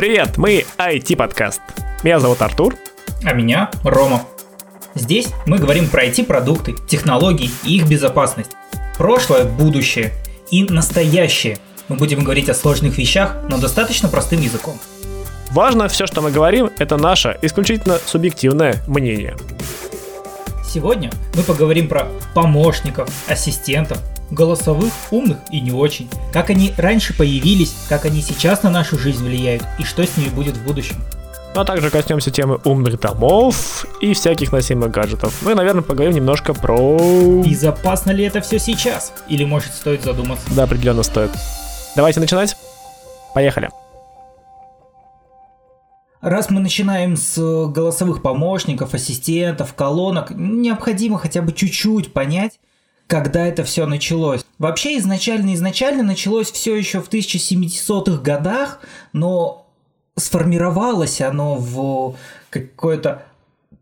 Привет, 0.00 0.38
мы 0.38 0.64
IT-подкаст. 0.78 1.60
Меня 2.02 2.20
зовут 2.20 2.40
Артур. 2.40 2.74
А 3.22 3.34
меня 3.34 3.70
Рома. 3.84 4.22
Здесь 4.94 5.28
мы 5.44 5.58
говорим 5.58 5.90
про 5.90 6.06
IT-продукты, 6.06 6.74
технологии 6.88 7.50
и 7.64 7.76
их 7.76 7.86
безопасность. 7.86 8.52
Прошлое, 8.96 9.44
будущее 9.44 10.12
и 10.50 10.64
настоящее. 10.64 11.58
Мы 11.88 11.96
будем 11.96 12.24
говорить 12.24 12.48
о 12.48 12.54
сложных 12.54 12.96
вещах, 12.96 13.42
но 13.50 13.58
достаточно 13.58 14.08
простым 14.08 14.40
языком. 14.40 14.78
Важно, 15.50 15.86
все, 15.88 16.06
что 16.06 16.22
мы 16.22 16.30
говорим, 16.30 16.70
это 16.78 16.96
наше 16.96 17.38
исключительно 17.42 17.98
субъективное 18.06 18.82
мнение. 18.86 19.36
Сегодня 20.66 21.10
мы 21.34 21.42
поговорим 21.42 21.88
про 21.88 22.06
помощников, 22.32 23.10
ассистентов, 23.28 23.98
голосовых, 24.30 24.92
умных 25.10 25.38
и 25.50 25.60
не 25.60 25.72
очень, 25.72 26.08
как 26.32 26.50
они 26.50 26.72
раньше 26.76 27.16
появились, 27.16 27.74
как 27.88 28.04
они 28.04 28.22
сейчас 28.22 28.62
на 28.62 28.70
нашу 28.70 28.98
жизнь 28.98 29.24
влияют 29.24 29.62
и 29.78 29.84
что 29.84 30.06
с 30.06 30.16
ними 30.16 30.28
будет 30.28 30.56
в 30.56 30.64
будущем. 30.64 30.96
Ну, 31.54 31.62
а 31.62 31.64
также 31.64 31.90
коснемся 31.90 32.30
темы 32.30 32.60
умных 32.64 33.00
домов 33.00 33.84
и 34.00 34.14
всяких 34.14 34.52
носимых 34.52 34.92
гаджетов. 34.92 35.34
Ну 35.42 35.50
и, 35.50 35.54
наверное, 35.54 35.82
поговорим 35.82 36.14
немножко 36.14 36.54
про... 36.54 36.96
Безопасно 37.44 38.12
ли 38.12 38.24
это 38.24 38.40
все 38.40 38.60
сейчас? 38.60 39.12
Или, 39.28 39.44
может, 39.44 39.74
стоит 39.74 40.04
задуматься? 40.04 40.46
Да, 40.54 40.62
определенно 40.62 41.02
стоит. 41.02 41.32
Давайте 41.96 42.20
начинать. 42.20 42.56
Поехали. 43.34 43.68
Раз 46.20 46.50
мы 46.50 46.60
начинаем 46.60 47.16
с 47.16 47.36
голосовых 47.68 48.22
помощников, 48.22 48.94
ассистентов, 48.94 49.74
колонок, 49.74 50.30
необходимо 50.30 51.18
хотя 51.18 51.40
бы 51.40 51.52
чуть-чуть 51.52 52.12
понять, 52.12 52.60
когда 53.10 53.44
это 53.44 53.64
все 53.64 53.86
началось. 53.86 54.46
Вообще 54.58 54.96
изначально 54.98 55.54
изначально 55.54 56.04
началось 56.04 56.52
все 56.52 56.76
еще 56.76 57.00
в 57.02 57.08
1700-х 57.08 58.22
годах, 58.22 58.80
но 59.12 59.66
сформировалось 60.16 61.20
оно 61.20 61.56
в 61.56 62.14
какой-то 62.50 63.24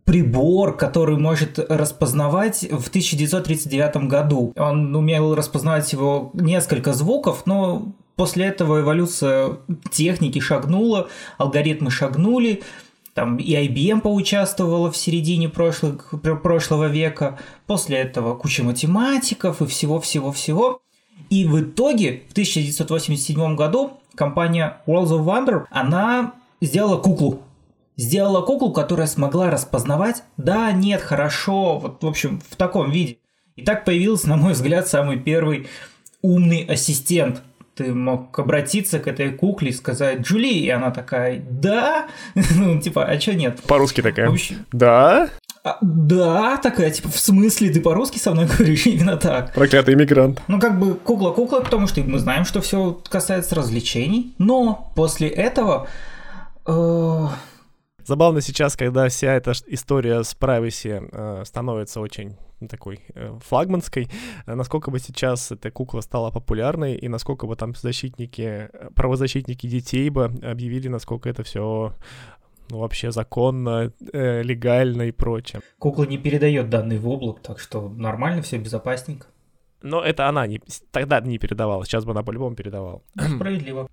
прибор, 0.04 0.78
который 0.78 1.18
может 1.18 1.58
распознавать 1.58 2.62
в 2.62 2.88
1939 2.88 4.08
году. 4.08 4.54
Он 4.56 4.96
умел 4.96 5.34
распознавать 5.34 5.84
всего 5.84 6.30
несколько 6.32 6.92
звуков, 6.94 7.42
но 7.44 7.92
После 8.18 8.46
этого 8.46 8.80
эволюция 8.80 9.58
техники 9.92 10.40
шагнула, 10.40 11.08
алгоритмы 11.36 11.92
шагнули, 11.92 12.64
там 13.18 13.36
и 13.36 13.52
IBM 13.52 14.00
поучаствовала 14.00 14.92
в 14.92 14.96
середине 14.96 15.48
прошлых, 15.48 16.14
прошлого 16.40 16.86
века, 16.86 17.36
после 17.66 17.96
этого 17.96 18.36
куча 18.36 18.62
математиков 18.62 19.60
и 19.60 19.66
всего-всего-всего. 19.66 20.82
И 21.28 21.44
в 21.44 21.60
итоге 21.60 22.22
в 22.28 22.30
1987 22.30 23.56
году 23.56 23.98
компания 24.14 24.82
Worlds 24.86 25.08
of 25.08 25.24
Wonder, 25.24 25.64
она 25.70 26.34
сделала 26.60 26.96
куклу. 26.98 27.42
Сделала 27.96 28.40
куклу, 28.42 28.70
которая 28.70 29.08
смогла 29.08 29.50
распознавать 29.50 30.22
да, 30.36 30.70
нет, 30.70 31.00
хорошо, 31.00 31.80
вот 31.80 32.00
в 32.00 32.06
общем 32.06 32.40
в 32.48 32.54
таком 32.54 32.92
виде. 32.92 33.18
И 33.56 33.64
так 33.64 33.84
появился, 33.84 34.28
на 34.28 34.36
мой 34.36 34.52
взгляд, 34.52 34.86
самый 34.86 35.18
первый 35.18 35.66
умный 36.22 36.62
ассистент– 36.62 37.42
ты 37.78 37.94
мог 37.94 38.36
обратиться 38.38 38.98
к 38.98 39.06
этой 39.06 39.30
кукле 39.30 39.70
и 39.70 39.72
сказать 39.72 40.22
«Джули», 40.22 40.52
и 40.52 40.68
она 40.68 40.90
такая 40.90 41.40
«Да?» 41.48 42.08
Ну, 42.34 42.80
типа, 42.80 43.04
а 43.04 43.16
чё 43.18 43.34
нет? 43.34 43.60
По-русски 43.62 44.02
такая. 44.02 44.28
Общем... 44.28 44.66
Да? 44.72 45.30
А, 45.62 45.78
да, 45.80 46.56
такая, 46.56 46.90
типа, 46.90 47.08
в 47.08 47.18
смысле, 47.18 47.70
ты 47.70 47.80
по-русски 47.80 48.18
со 48.18 48.32
мной 48.32 48.46
говоришь 48.58 48.86
именно 48.86 49.16
так? 49.16 49.54
Проклятый 49.54 49.94
иммигрант. 49.94 50.42
Ну, 50.48 50.58
как 50.58 50.78
бы 50.78 50.94
кукла-кукла, 50.94 51.60
потому 51.60 51.86
что 51.86 52.00
мы 52.00 52.18
знаем, 52.18 52.44
что 52.44 52.60
все 52.60 53.00
касается 53.08 53.54
развлечений. 53.54 54.34
Но 54.38 54.92
после 54.96 55.28
этого... 55.28 55.86
Э... 56.66 57.26
Забавно 58.08 58.40
сейчас, 58.40 58.74
когда 58.74 59.06
вся 59.10 59.34
эта 59.34 59.52
история 59.66 60.24
с 60.24 60.34
privacy 60.34 61.10
э, 61.12 61.44
становится 61.44 62.00
очень 62.00 62.38
такой 62.66 63.00
э, 63.14 63.38
флагманской, 63.46 64.08
э, 64.46 64.54
насколько 64.54 64.90
бы 64.90 64.98
сейчас 64.98 65.52
эта 65.52 65.70
кукла 65.70 66.00
стала 66.00 66.30
популярной 66.30 66.94
и 66.94 67.06
насколько 67.06 67.46
бы 67.46 67.54
там 67.54 67.74
защитники, 67.74 68.70
э, 68.72 68.90
правозащитники 68.94 69.66
детей 69.66 70.08
бы 70.08 70.24
объявили, 70.24 70.88
насколько 70.88 71.28
это 71.28 71.42
все 71.42 71.92
ну, 72.70 72.78
вообще 72.78 73.12
законно, 73.12 73.92
э, 74.14 74.42
легально 74.42 75.02
и 75.02 75.10
прочее. 75.10 75.60
Кукла 75.78 76.04
не 76.04 76.16
передает 76.16 76.70
данные 76.70 76.98
в 76.98 77.06
облак, 77.06 77.42
так 77.42 77.58
что 77.60 77.90
нормально, 77.90 78.40
все 78.40 78.56
безопасненько. 78.56 79.26
Но 79.82 80.02
это 80.02 80.30
она 80.30 80.46
не, 80.46 80.62
тогда 80.92 81.20
не 81.20 81.36
передавала, 81.36 81.84
сейчас 81.84 82.06
бы 82.06 82.12
она 82.12 82.22
по-любому 82.22 82.56
передавала. 82.56 83.02
Справедливо. 83.36 83.90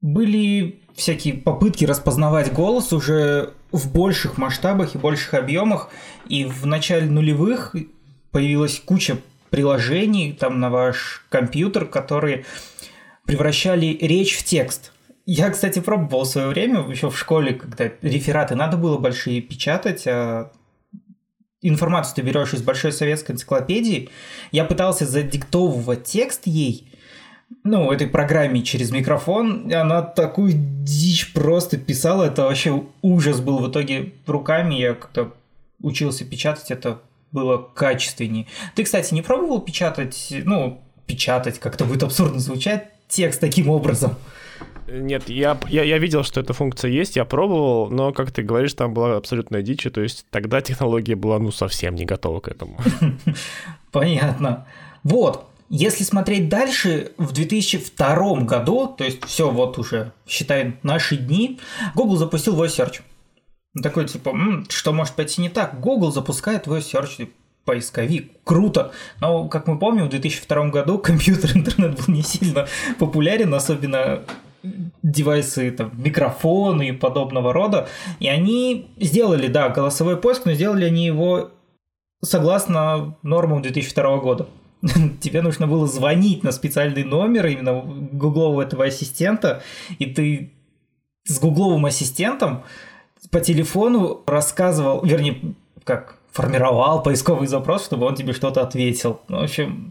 Были 0.00 0.82
всякие 0.94 1.34
попытки 1.34 1.84
распознавать 1.84 2.52
голос 2.52 2.92
уже 2.92 3.54
в 3.72 3.92
больших 3.92 4.38
масштабах 4.38 4.94
и 4.94 4.98
больших 4.98 5.34
объемах, 5.34 5.90
и 6.28 6.44
в 6.44 6.66
начале 6.66 7.08
нулевых 7.10 7.74
появилась 8.30 8.80
куча 8.84 9.18
приложений 9.50 10.36
там 10.38 10.60
на 10.60 10.70
ваш 10.70 11.24
компьютер, 11.28 11.86
которые 11.86 12.44
превращали 13.24 13.86
речь 14.00 14.36
в 14.36 14.44
текст. 14.44 14.92
Я, 15.26 15.50
кстати, 15.50 15.80
пробовал 15.80 16.24
в 16.24 16.28
свое 16.28 16.48
время, 16.48 16.80
еще 16.88 17.10
в 17.10 17.18
школе, 17.18 17.54
когда 17.54 17.90
рефераты 18.00 18.54
надо 18.54 18.76
было 18.76 18.98
большие 18.98 19.42
печатать, 19.42 20.06
а 20.06 20.50
информацию 21.60 22.14
ты 22.16 22.22
берешь 22.22 22.54
из 22.54 22.62
большой 22.62 22.92
советской 22.92 23.32
энциклопедии. 23.32 24.08
Я 24.52 24.64
пытался 24.64 25.06
задиктовывать 25.06 26.04
текст 26.04 26.46
ей, 26.46 26.87
ну, 27.64 27.90
этой 27.90 28.06
программе 28.06 28.62
через 28.62 28.90
микрофон, 28.90 29.72
она 29.72 30.02
такую 30.02 30.52
дичь 30.54 31.32
просто 31.32 31.76
писала, 31.76 32.24
это 32.24 32.44
вообще 32.44 32.82
ужас 33.02 33.40
был 33.40 33.58
в 33.58 33.70
итоге 33.70 34.12
руками, 34.26 34.74
я 34.74 34.94
как-то 34.94 35.32
учился 35.80 36.24
печатать, 36.24 36.70
это 36.70 37.00
было 37.32 37.58
качественнее. 37.58 38.46
Ты, 38.74 38.84
кстати, 38.84 39.12
не 39.14 39.22
пробовал 39.22 39.60
печатать, 39.60 40.32
ну, 40.44 40.80
печатать, 41.06 41.58
как-то 41.58 41.84
будет 41.84 42.02
абсурдно 42.02 42.38
звучать, 42.38 42.88
текст 43.08 43.40
таким 43.40 43.68
образом? 43.68 44.14
Нет, 44.90 45.28
я, 45.28 45.58
я, 45.68 45.82
я 45.82 45.98
видел, 45.98 46.24
что 46.24 46.40
эта 46.40 46.54
функция 46.54 46.90
есть, 46.90 47.16
я 47.16 47.26
пробовал, 47.26 47.90
но, 47.90 48.12
как 48.12 48.32
ты 48.32 48.42
говоришь, 48.42 48.72
там 48.72 48.94
была 48.94 49.16
абсолютная 49.16 49.60
дичь, 49.60 49.86
то 49.92 50.00
есть 50.00 50.24
тогда 50.30 50.62
технология 50.62 51.14
была, 51.14 51.38
ну, 51.38 51.50
совсем 51.50 51.94
не 51.94 52.06
готова 52.06 52.40
к 52.40 52.48
этому. 52.48 52.78
Понятно. 53.92 54.66
Вот, 55.02 55.46
если 55.70 56.04
смотреть 56.04 56.48
дальше, 56.48 57.12
в 57.18 57.32
2002 57.32 58.40
году, 58.40 58.94
то 58.96 59.04
есть 59.04 59.24
все 59.24 59.50
вот 59.50 59.78
уже, 59.78 60.12
считаем, 60.26 60.78
наши 60.82 61.16
дни, 61.16 61.60
Google 61.94 62.16
запустил 62.16 62.56
Voice 62.56 62.78
Search. 62.78 63.00
Такой 63.82 64.06
типа, 64.06 64.30
М, 64.30 64.66
что 64.68 64.92
может 64.92 65.14
пойти 65.14 65.40
не 65.42 65.50
так? 65.50 65.80
Google 65.80 66.10
запускает 66.10 66.66
Voice 66.66 66.92
Search 66.92 67.28
поисковик. 67.64 68.32
Круто. 68.44 68.92
Но, 69.20 69.46
как 69.48 69.66
мы 69.66 69.78
помним, 69.78 70.06
в 70.06 70.08
2002 70.08 70.68
году 70.70 70.98
компьютер, 71.10 71.52
интернет 71.54 71.96
был 71.96 72.14
не 72.14 72.22
сильно 72.22 72.66
популярен, 72.98 73.52
особенно 73.52 74.22
девайсы, 75.02 75.70
там, 75.70 75.92
микрофоны 76.02 76.88
и 76.88 76.92
подобного 76.92 77.52
рода. 77.52 77.88
И 78.20 78.28
они 78.28 78.90
сделали, 78.98 79.48
да, 79.48 79.68
голосовой 79.68 80.16
поиск, 80.16 80.46
но 80.46 80.52
сделали 80.54 80.86
они 80.86 81.04
его 81.04 81.50
согласно 82.22 83.16
нормам 83.22 83.62
2002 83.62 84.16
года. 84.18 84.48
тебе 85.20 85.42
нужно 85.42 85.66
было 85.66 85.86
звонить 85.86 86.42
на 86.42 86.52
специальный 86.52 87.04
номер 87.04 87.46
именно 87.46 87.80
гуглового 87.80 88.62
этого 88.62 88.84
ассистента, 88.84 89.62
и 89.98 90.06
ты 90.06 90.52
с 91.24 91.38
гугловым 91.38 91.84
ассистентом 91.86 92.64
по 93.30 93.40
телефону 93.40 94.22
рассказывал, 94.26 95.04
вернее, 95.04 95.54
как 95.84 96.18
формировал 96.32 97.02
поисковый 97.02 97.48
запрос, 97.48 97.84
чтобы 97.84 98.06
он 98.06 98.14
тебе 98.14 98.32
что-то 98.32 98.62
ответил. 98.62 99.20
Ну, 99.28 99.40
в 99.40 99.42
общем, 99.42 99.90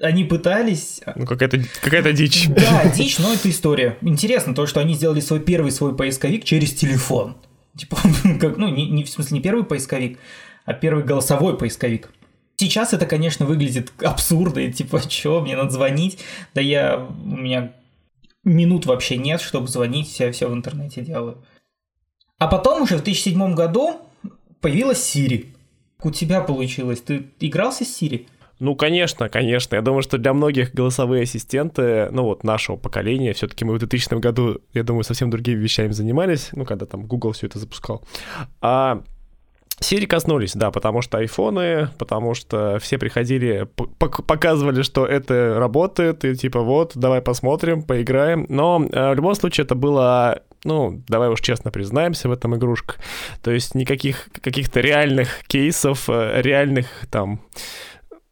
они 0.00 0.24
пытались... 0.24 1.00
Ну, 1.14 1.26
какая-то 1.26 1.62
какая 1.80 2.12
дичь. 2.12 2.48
Да, 2.48 2.88
дичь, 2.88 3.18
но 3.18 3.32
это 3.32 3.48
история. 3.48 3.96
Интересно 4.00 4.54
то, 4.54 4.66
что 4.66 4.80
они 4.80 4.94
сделали 4.94 5.20
свой 5.20 5.40
первый 5.40 5.70
свой 5.70 5.94
поисковик 5.94 6.44
через 6.44 6.72
телефон. 6.72 7.36
Типа, 7.76 7.96
как, 8.40 8.56
ну, 8.56 8.68
не, 8.68 8.88
не, 8.90 9.04
в 9.04 9.08
смысле, 9.08 9.38
не 9.38 9.42
первый 9.42 9.64
поисковик, 9.64 10.18
а 10.64 10.72
первый 10.72 11.04
голосовой 11.04 11.56
поисковик. 11.56 12.10
Сейчас 12.62 12.92
это, 12.92 13.06
конечно, 13.06 13.44
выглядит 13.44 13.92
абсурдно, 14.00 14.72
типа, 14.72 15.00
что, 15.10 15.40
мне 15.40 15.56
надо 15.56 15.70
звонить? 15.70 16.20
Да 16.54 16.60
я, 16.60 16.96
у 16.96 17.36
меня 17.36 17.72
минут 18.44 18.86
вообще 18.86 19.16
нет, 19.16 19.40
чтобы 19.40 19.66
звонить, 19.66 20.08
все, 20.08 20.30
все 20.30 20.48
в 20.48 20.54
интернете 20.54 21.00
делаю. 21.00 21.44
А 22.38 22.46
потом 22.46 22.82
уже 22.82 22.94
в 22.98 23.02
2007 23.02 23.54
году 23.56 23.96
появилась 24.60 24.98
Siri. 24.98 25.46
У 26.04 26.12
тебя 26.12 26.40
получилось, 26.40 27.00
ты 27.00 27.30
игрался 27.40 27.84
с 27.84 28.00
Siri? 28.00 28.28
Ну, 28.60 28.76
конечно, 28.76 29.28
конечно. 29.28 29.74
Я 29.74 29.82
думаю, 29.82 30.02
что 30.02 30.18
для 30.18 30.32
многих 30.32 30.72
голосовые 30.72 31.24
ассистенты, 31.24 32.10
ну 32.12 32.22
вот 32.22 32.44
нашего 32.44 32.76
поколения, 32.76 33.32
все-таки 33.32 33.64
мы 33.64 33.74
в 33.74 33.80
2000 33.80 34.20
году, 34.20 34.60
я 34.72 34.84
думаю, 34.84 35.02
совсем 35.02 35.30
другими 35.30 35.58
вещами 35.58 35.90
занимались, 35.90 36.50
ну, 36.52 36.64
когда 36.64 36.86
там 36.86 37.06
Google 37.06 37.32
все 37.32 37.48
это 37.48 37.58
запускал. 37.58 38.04
А 38.60 39.02
Сири 39.82 40.06
коснулись, 40.06 40.54
да, 40.54 40.70
потому 40.70 41.02
что 41.02 41.18
айфоны, 41.18 41.88
потому 41.98 42.34
что 42.34 42.78
все 42.80 42.98
приходили, 42.98 43.68
показывали, 43.98 44.82
что 44.82 45.04
это 45.06 45.56
работает, 45.58 46.24
и 46.24 46.34
типа 46.34 46.60
вот, 46.60 46.92
давай 46.94 47.20
посмотрим, 47.20 47.82
поиграем. 47.82 48.46
Но 48.48 48.86
э, 48.90 49.12
в 49.12 49.14
любом 49.14 49.34
случае 49.34 49.64
это 49.64 49.74
было 49.74 50.42
ну, 50.64 51.02
давай 51.08 51.28
уж 51.28 51.40
честно 51.40 51.72
признаемся 51.72 52.28
в 52.28 52.32
этом 52.32 52.54
игрушках. 52.56 52.98
То 53.42 53.50
есть 53.50 53.74
никаких 53.74 54.28
каких-то 54.40 54.80
реальных 54.80 55.44
кейсов, 55.48 56.08
э, 56.08 56.40
реальных 56.40 56.86
там 57.10 57.40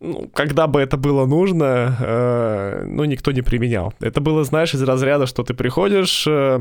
ну, 0.00 0.30
когда 0.32 0.66
бы 0.66 0.80
это 0.80 0.96
было 0.96 1.26
нужно, 1.26 1.96
э, 2.00 2.84
ну, 2.86 3.04
никто 3.04 3.32
не 3.32 3.42
применял. 3.42 3.92
Это 4.00 4.20
было, 4.22 4.44
знаешь, 4.44 4.74
из 4.74 4.82
разряда, 4.82 5.26
что 5.26 5.42
ты 5.42 5.52
приходишь, 5.52 6.26
э, 6.26 6.60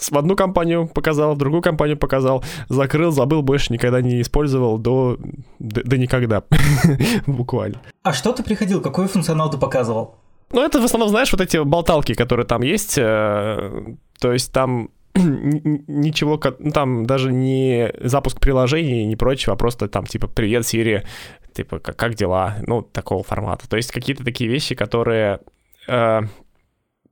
в 0.00 0.16
одну 0.16 0.36
компанию 0.36 0.86
показал, 0.86 1.34
в 1.34 1.38
другую 1.38 1.62
компанию 1.62 1.96
показал, 1.96 2.44
закрыл, 2.68 3.10
забыл, 3.10 3.42
больше 3.42 3.72
никогда 3.72 4.00
не 4.00 4.20
использовал 4.20 4.78
до, 4.78 5.18
до, 5.58 5.82
до 5.82 5.98
никогда, 5.98 6.42
буквально. 7.26 7.80
А 8.02 8.12
что 8.12 8.32
ты 8.32 8.42
приходил, 8.42 8.80
какой 8.80 9.08
функционал 9.08 9.50
ты 9.50 9.58
показывал? 9.58 10.16
Ну, 10.52 10.62
это 10.64 10.80
в 10.80 10.84
основном, 10.84 11.10
знаешь, 11.10 11.30
вот 11.32 11.40
эти 11.40 11.62
болталки, 11.62 12.14
которые 12.14 12.46
там 12.46 12.62
есть, 12.62 12.96
э, 12.96 13.94
то 14.18 14.32
есть 14.32 14.52
там 14.52 14.90
ничего, 15.14 16.40
ну, 16.58 16.70
там 16.70 17.06
даже 17.06 17.32
не 17.32 17.92
запуск 18.00 18.40
приложений, 18.40 19.06
не 19.06 19.16
прочего, 19.16 19.54
а 19.54 19.56
просто 19.56 19.88
там 19.88 20.06
типа 20.06 20.26
«Привет, 20.28 20.66
Сири», 20.66 21.04
типа 21.52 21.80
«Как 21.80 22.14
дела?» 22.14 22.56
Ну, 22.66 22.82
такого 22.82 23.22
формата. 23.22 23.68
То 23.68 23.76
есть 23.76 23.92
какие-то 23.92 24.24
такие 24.24 24.48
вещи, 24.48 24.74
которые 24.74 25.40
э, 25.86 26.20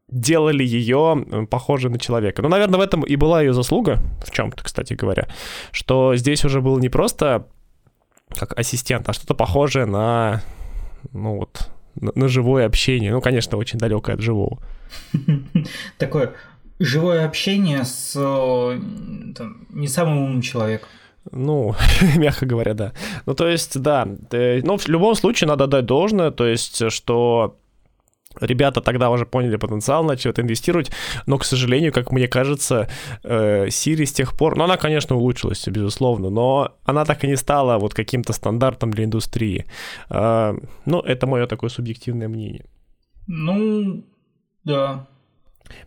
делали 0.08 0.64
ее 0.64 1.46
похожей 1.50 1.90
на 1.90 1.98
человека. 1.98 2.42
Ну, 2.42 2.48
наверное, 2.48 2.78
в 2.78 2.82
этом 2.82 3.02
и 3.02 3.16
была 3.16 3.42
ее 3.42 3.52
заслуга, 3.52 3.98
в 4.24 4.30
чем-то, 4.30 4.62
кстати 4.62 4.94
говоря, 4.94 5.28
что 5.72 6.14
здесь 6.16 6.44
уже 6.44 6.60
был 6.60 6.78
не 6.78 6.88
просто 6.88 7.46
как 8.28 8.58
ассистент, 8.58 9.08
а 9.08 9.12
что-то 9.12 9.34
похожее 9.34 9.86
на, 9.86 10.42
ну 11.12 11.38
вот, 11.38 11.70
на, 11.94 12.12
на 12.14 12.28
живое 12.28 12.66
общение. 12.66 13.12
Ну, 13.12 13.20
конечно, 13.20 13.58
очень 13.58 13.78
далекое 13.78 14.16
от 14.16 14.20
живого. 14.20 14.58
Такое 15.98 16.34
живое 16.78 17.24
общение 17.24 17.84
с 17.84 18.12
там, 18.14 19.66
не 19.70 19.88
самым 19.88 20.18
умным 20.18 20.42
человеком. 20.42 20.88
Ну, 21.32 21.74
мягко 22.16 22.46
говоря, 22.46 22.74
да. 22.74 22.92
Ну, 23.26 23.34
то 23.34 23.48
есть, 23.48 23.80
да. 23.80 24.06
Э, 24.30 24.60
ну, 24.62 24.76
в 24.76 24.88
любом 24.88 25.14
случае 25.14 25.48
надо 25.48 25.66
дать 25.66 25.86
должное, 25.86 26.30
то 26.30 26.46
есть, 26.46 26.90
что 26.92 27.56
Ребята 28.40 28.80
тогда 28.80 29.10
уже 29.10 29.26
поняли 29.26 29.56
потенциал, 29.56 30.04
начали 30.04 30.30
это 30.30 30.42
инвестировать, 30.42 30.90
но, 31.26 31.38
к 31.38 31.44
сожалению, 31.44 31.92
как 31.92 32.12
мне 32.12 32.28
кажется, 32.28 32.88
э, 33.22 33.66
Siri 33.66 34.04
с 34.04 34.12
тех 34.12 34.36
пор, 34.36 34.56
ну, 34.56 34.64
она, 34.64 34.76
конечно, 34.76 35.16
улучшилась, 35.16 35.66
безусловно, 35.68 36.30
но 36.30 36.76
она 36.84 37.04
так 37.04 37.24
и 37.24 37.28
не 37.28 37.36
стала 37.36 37.78
вот 37.78 37.94
каким-то 37.94 38.32
стандартом 38.32 38.90
для 38.90 39.04
индустрии. 39.04 39.66
Э, 40.10 40.54
ну, 40.84 41.00
это 41.00 41.26
мое 41.26 41.46
такое 41.46 41.70
субъективное 41.70 42.28
мнение. 42.28 42.66
Ну, 43.26 44.04
да. 44.64 45.06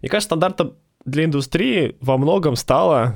Мне 0.01 0.09
кажется, 0.09 0.27
стандартом 0.27 0.73
для 1.05 1.25
индустрии 1.25 1.95
во 2.01 2.17
многом 2.17 2.55
стала 2.55 3.15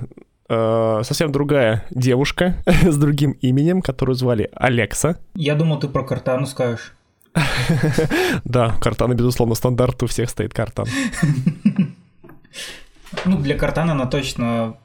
э, 0.50 1.02
совсем 1.04 1.32
другая 1.32 1.86
девушка 1.92 2.58
с 2.66 2.98
другим 2.98 3.32
именем, 3.32 3.82
которую 3.82 4.16
звали 4.16 4.50
Алекса. 4.54 5.18
Я 5.36 5.56
думал, 5.56 5.80
ты 5.80 5.88
про 5.88 6.04
Картану 6.04 6.46
скажешь. 6.46 6.94
Да, 8.46 8.76
картана, 8.82 9.14
безусловно, 9.14 9.56
стандарт 9.56 10.04
у 10.04 10.08
всех 10.08 10.30
стоит 10.30 10.54
картан. 10.54 10.88
Ну, 13.26 13.38
для 13.38 13.58
картана 13.58 13.92
она 13.92 14.08
точно 14.08 14.78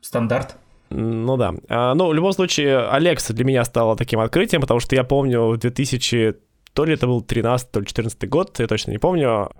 стандарт. 0.00 0.56
Ну 0.90 1.36
да. 1.36 1.54
А, 1.68 1.94
ну, 1.94 2.08
в 2.08 2.14
любом 2.14 2.32
случае, 2.32 2.78
Алекса 2.88 3.34
для 3.34 3.44
меня 3.44 3.64
стала 3.64 3.96
таким 3.96 4.20
открытием, 4.20 4.62
потому 4.62 4.80
что 4.80 4.96
я 4.96 5.04
помню 5.04 5.48
в 5.48 5.58
2000 5.58 6.36
то 6.72 6.84
ли 6.84 6.94
это 6.94 7.06
был 7.06 7.22
13 7.22 7.70
то 7.70 7.80
ли 7.80 7.86
14 7.86 8.28
год, 8.28 8.58
я 8.60 8.66
точно 8.66 8.90
не 8.90 8.98
помню, 8.98 9.50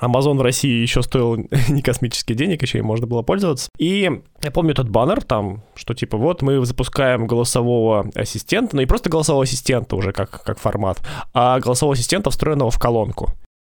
Amazon 0.00 0.36
в 0.36 0.42
России 0.42 0.80
еще 0.80 1.02
стоил 1.02 1.36
не 1.68 1.82
космических 1.82 2.36
денег, 2.36 2.62
еще 2.62 2.78
и 2.78 2.82
можно 2.82 3.06
было 3.06 3.22
пользоваться. 3.22 3.68
И 3.78 4.10
я 4.42 4.50
помню 4.50 4.74
тот 4.74 4.88
баннер 4.88 5.22
там, 5.22 5.62
что 5.74 5.94
типа 5.94 6.16
вот 6.16 6.42
мы 6.42 6.64
запускаем 6.64 7.26
голосового 7.26 8.10
ассистента, 8.14 8.76
ну 8.76 8.82
и 8.82 8.86
просто 8.86 9.10
голосового 9.10 9.44
ассистента 9.44 9.96
уже 9.96 10.12
как, 10.12 10.42
как 10.42 10.58
формат, 10.58 11.00
а 11.32 11.58
голосового 11.60 11.94
ассистента, 11.94 12.30
встроенного 12.30 12.70
в 12.70 12.78
колонку. 12.78 13.34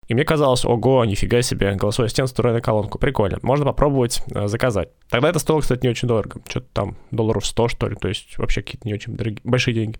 И 0.08 0.14
мне 0.14 0.24
казалось, 0.24 0.64
ого, 0.64 1.04
нифига 1.04 1.42
себе, 1.42 1.74
голосовой 1.74 2.06
ассистент 2.06 2.30
встроенный 2.30 2.60
в 2.60 2.64
колонку, 2.64 2.98
прикольно, 2.98 3.38
можно 3.42 3.66
попробовать 3.66 4.22
э, 4.34 4.48
заказать. 4.48 4.88
Тогда 5.10 5.28
это 5.28 5.38
стоило, 5.38 5.60
кстати, 5.60 5.82
не 5.82 5.90
очень 5.90 6.08
дорого, 6.08 6.40
что-то 6.48 6.66
там 6.72 6.96
долларов 7.10 7.44
100, 7.44 7.68
что 7.68 7.88
ли, 7.88 7.94
то 7.94 8.08
есть 8.08 8.38
вообще 8.38 8.62
какие-то 8.62 8.88
не 8.88 8.94
очень 8.94 9.14
дорогие, 9.14 9.40
большие 9.44 9.74
деньги. 9.74 9.98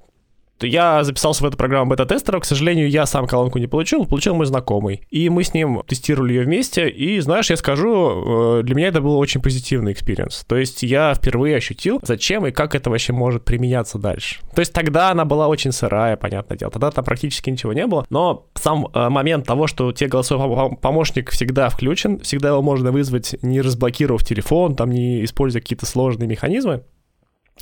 Я 0.61 1.05
записался 1.05 1.45
в 1.45 1.47
эту 1.47 1.57
программу 1.57 1.91
бета-тестера. 1.91 2.41
К 2.41 2.45
сожалению, 2.45 2.89
я 2.89 3.07
сам 3.07 3.27
колонку 3.27 3.59
не 3.59 3.67
получил, 3.67 4.07
получил 4.07 4.35
мой 4.35 4.47
знакомый. 4.47 5.03
И 5.11 5.29
мы 5.29 5.45
с 5.45 5.55
ним 5.55 5.83
тестировали 5.87 6.35
ее 6.35 6.45
вместе. 6.45 6.89
И, 6.89 7.21
знаешь, 7.21 7.51
я 7.51 7.57
скажу, 7.57 8.59
э, 8.59 8.63
для 8.63 8.75
меня 8.75 8.89
это 8.89 9.01
был 9.01 9.17
очень 9.19 9.41
позитивный 9.41 9.93
experience. 9.93 10.45
То 10.47 10.57
есть 10.57 10.83
я 10.83 11.15
впервые 11.15 11.57
ощутил, 11.57 12.01
зачем 12.03 12.47
и 12.47 12.51
как 12.51 12.75
это 12.75 12.91
вообще 12.91 13.13
может 13.13 13.45
применяться 13.45 13.99
дальше. 13.99 14.41
То 14.55 14.61
есть 14.61 14.73
тогда 14.73 15.11
она 15.11 15.25
была 15.25 15.49
очень 15.49 15.73
сырая, 15.73 16.17
понятное 16.17 16.57
дело. 16.57 16.73
Тогда 16.73 16.91
там 16.91 17.05
практически 17.05 17.51
ничего 17.51 17.73
не 17.73 17.87
было. 17.87 18.07
Но 18.11 18.47
сам 18.55 18.89
э, 18.93 19.09
момент 19.09 19.47
того, 19.47 19.67
что 19.67 19.93
тебе 19.93 20.11
голосовой 20.11 20.77
помощник 20.77 21.31
всегда 21.31 21.69
включен, 21.69 22.21
всегда 22.21 22.49
его 22.49 22.63
можно 22.63 22.93
вызвать, 22.93 23.37
не 23.43 23.61
разблокировав 23.61 24.25
телефон, 24.25 24.77
там 24.77 24.91
не 24.91 25.25
используя 25.25 25.63
какие-то 25.63 25.87
сложные 25.87 26.29
механизмы, 26.29 26.83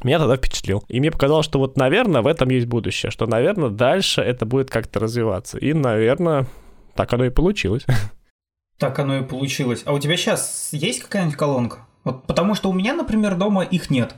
меня 0.05 0.19
тогда 0.19 0.37
впечатлил. 0.37 0.85
И 0.89 1.01
мне 1.01 1.11
показалось, 1.11 1.47
что 1.47 1.59
вот, 1.59 1.77
наверное, 1.77 2.23
в 2.23 2.27
этом 2.27 2.49
есть 2.51 2.67
будущее, 2.67 3.11
что, 3.11 3.27
наверное, 3.27 3.71
дальше 3.71 4.21
это 4.21 4.45
будет 4.47 4.71
как-то 4.71 5.01
развиваться. 5.01 5.59
И, 5.59 5.73
наверное, 5.73 6.47
так 6.95 7.13
оно 7.13 7.25
и 7.25 7.31
получилось. 7.31 7.85
Так 8.79 8.99
оно 8.99 9.17
и 9.17 9.23
получилось. 9.23 9.85
А 9.87 9.95
у 9.95 9.99
тебя 9.99 10.19
сейчас 10.19 10.69
есть 10.71 11.01
какая-нибудь 11.01 11.39
колонка? 11.39 11.87
Вот 12.05 12.27
потому 12.27 12.55
что 12.55 12.69
у 12.69 12.75
меня, 12.75 12.93
например, 12.93 13.35
дома 13.35 13.65
их 13.65 13.89
нет. 13.89 14.15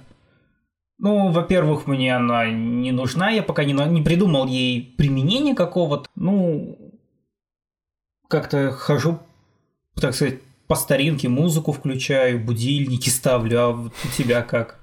Ну, 0.99 1.29
во-первых, 1.31 1.87
мне 1.87 2.17
она 2.17 2.51
не 2.51 2.91
нужна, 2.91 3.31
я 3.31 3.45
пока 3.45 3.63
не, 3.63 3.73
не 3.73 4.03
придумал 4.03 4.49
ей 4.49 4.97
применения 4.99 5.55
какого-то. 5.55 6.11
Ну, 6.17 6.77
как-то 8.27 8.73
хожу, 8.73 9.21
так 9.95 10.15
сказать, 10.15 10.41
по 10.67 10.75
старинке 10.75 11.29
музыку 11.29 11.73
включаю, 11.73 12.41
будильники 12.41 13.09
ставлю, 13.09 13.61
а 13.61 13.71
вот 13.71 13.93
у 14.05 14.09
тебя 14.09 14.43
как? 14.43 14.81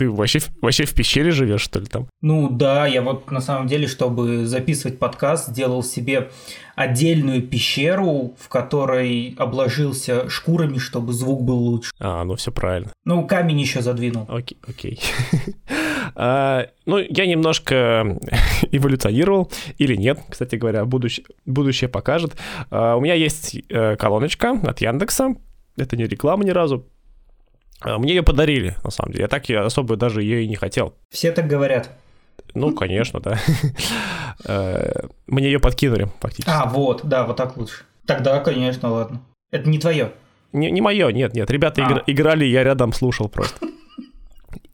Ты 0.00 0.10
вообще, 0.10 0.38
вообще 0.62 0.86
в 0.86 0.94
пещере 0.94 1.30
живешь, 1.30 1.60
что 1.60 1.78
ли, 1.78 1.84
там? 1.84 2.08
Ну 2.22 2.48
да, 2.48 2.86
я 2.86 3.02
вот 3.02 3.30
на 3.30 3.42
самом 3.42 3.66
деле, 3.66 3.86
чтобы 3.86 4.46
записывать 4.46 4.98
подкаст, 4.98 5.48
сделал 5.48 5.82
себе 5.82 6.30
отдельную 6.74 7.42
пещеру, 7.42 8.34
в 8.38 8.48
которой 8.48 9.34
обложился 9.36 10.30
шкурами, 10.30 10.78
чтобы 10.78 11.12
звук 11.12 11.42
был 11.42 11.58
лучше. 11.58 11.90
А, 12.00 12.24
ну 12.24 12.34
все 12.36 12.50
правильно. 12.50 12.90
Ну, 13.04 13.26
камень 13.26 13.60
еще 13.60 13.82
задвинул. 13.82 14.24
Окей, 14.26 14.56
окей. 14.66 15.00
а, 16.14 16.68
ну, 16.86 16.96
я 16.96 17.26
немножко 17.26 18.18
эволюционировал, 18.72 19.52
или 19.76 19.96
нет, 19.96 20.18
кстати 20.30 20.56
говоря, 20.56 20.86
будущее, 20.86 21.26
будущее 21.44 21.90
покажет. 21.90 22.38
А, 22.70 22.96
у 22.96 23.02
меня 23.02 23.12
есть 23.12 23.54
э, 23.68 23.96
колоночка 23.96 24.58
от 24.62 24.80
Яндекса, 24.80 25.34
это 25.76 25.94
не 25.94 26.06
реклама 26.06 26.42
ни 26.44 26.50
разу, 26.50 26.86
мне 27.84 28.14
ее 28.14 28.22
подарили, 28.22 28.76
на 28.84 28.90
самом 28.90 29.12
деле. 29.12 29.22
Я 29.22 29.28
так 29.28 29.48
я 29.48 29.64
особо 29.64 29.96
даже 29.96 30.22
ее 30.22 30.44
и 30.44 30.48
не 30.48 30.56
хотел. 30.56 30.94
Все 31.10 31.32
так 31.32 31.46
говорят. 31.46 31.90
Ну, 32.54 32.72
конечно, 32.74 33.20
да. 33.20 33.38
Э, 34.46 35.06
мне 35.26 35.46
ее 35.46 35.60
подкинули, 35.60 36.08
фактически. 36.18 36.50
А, 36.50 36.64
вот, 36.64 37.02
да, 37.04 37.24
вот 37.26 37.36
так 37.36 37.58
лучше. 37.58 37.84
Тогда, 38.06 38.40
конечно, 38.40 38.90
ладно. 38.90 39.20
Это 39.50 39.68
не 39.68 39.78
твое. 39.78 40.12
Не, 40.52 40.70
не 40.70 40.80
мое, 40.80 41.10
нет, 41.12 41.34
нет. 41.34 41.50
Ребята 41.50 41.84
а. 41.84 42.02
играли, 42.06 42.46
я 42.46 42.64
рядом 42.64 42.94
слушал 42.94 43.28
просто. 43.28 43.66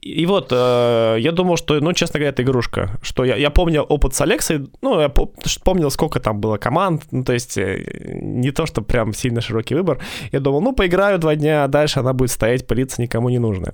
И 0.07 0.27
вот, 0.27 0.49
э, 0.53 1.17
я 1.19 1.33
думал, 1.33 1.57
что, 1.57 1.81
ну, 1.81 1.93
честно 1.93 2.19
говоря, 2.19 2.31
это 2.31 2.43
игрушка. 2.43 2.99
Что 3.03 3.25
я, 3.25 3.37
я 3.37 3.51
помнил 3.51 3.85
опыт 3.89 4.15
с 4.15 4.21
Алексой, 4.21 4.69
ну, 4.83 5.01
я 5.01 5.09
помнил, 5.09 5.91
сколько 5.91 6.21
там 6.21 6.41
было 6.41 6.59
команд, 6.59 7.03
ну, 7.11 7.25
то 7.25 7.33
есть 7.33 7.59
э, 7.59 7.85
не 8.13 8.53
то, 8.53 8.67
что 8.67 8.83
прям 8.83 9.13
сильно 9.15 9.41
широкий 9.41 9.75
выбор. 9.75 9.99
Я 10.33 10.41
думал, 10.41 10.61
ну, 10.61 10.73
поиграю 10.73 11.19
два 11.19 11.35
дня, 11.35 11.65
а 11.65 11.69
дальше 11.69 12.01
она 12.01 12.13
будет 12.13 12.31
стоять, 12.31 12.67
пылиться 12.67 13.03
никому 13.03 13.31
не 13.31 13.39
нужная. 13.39 13.73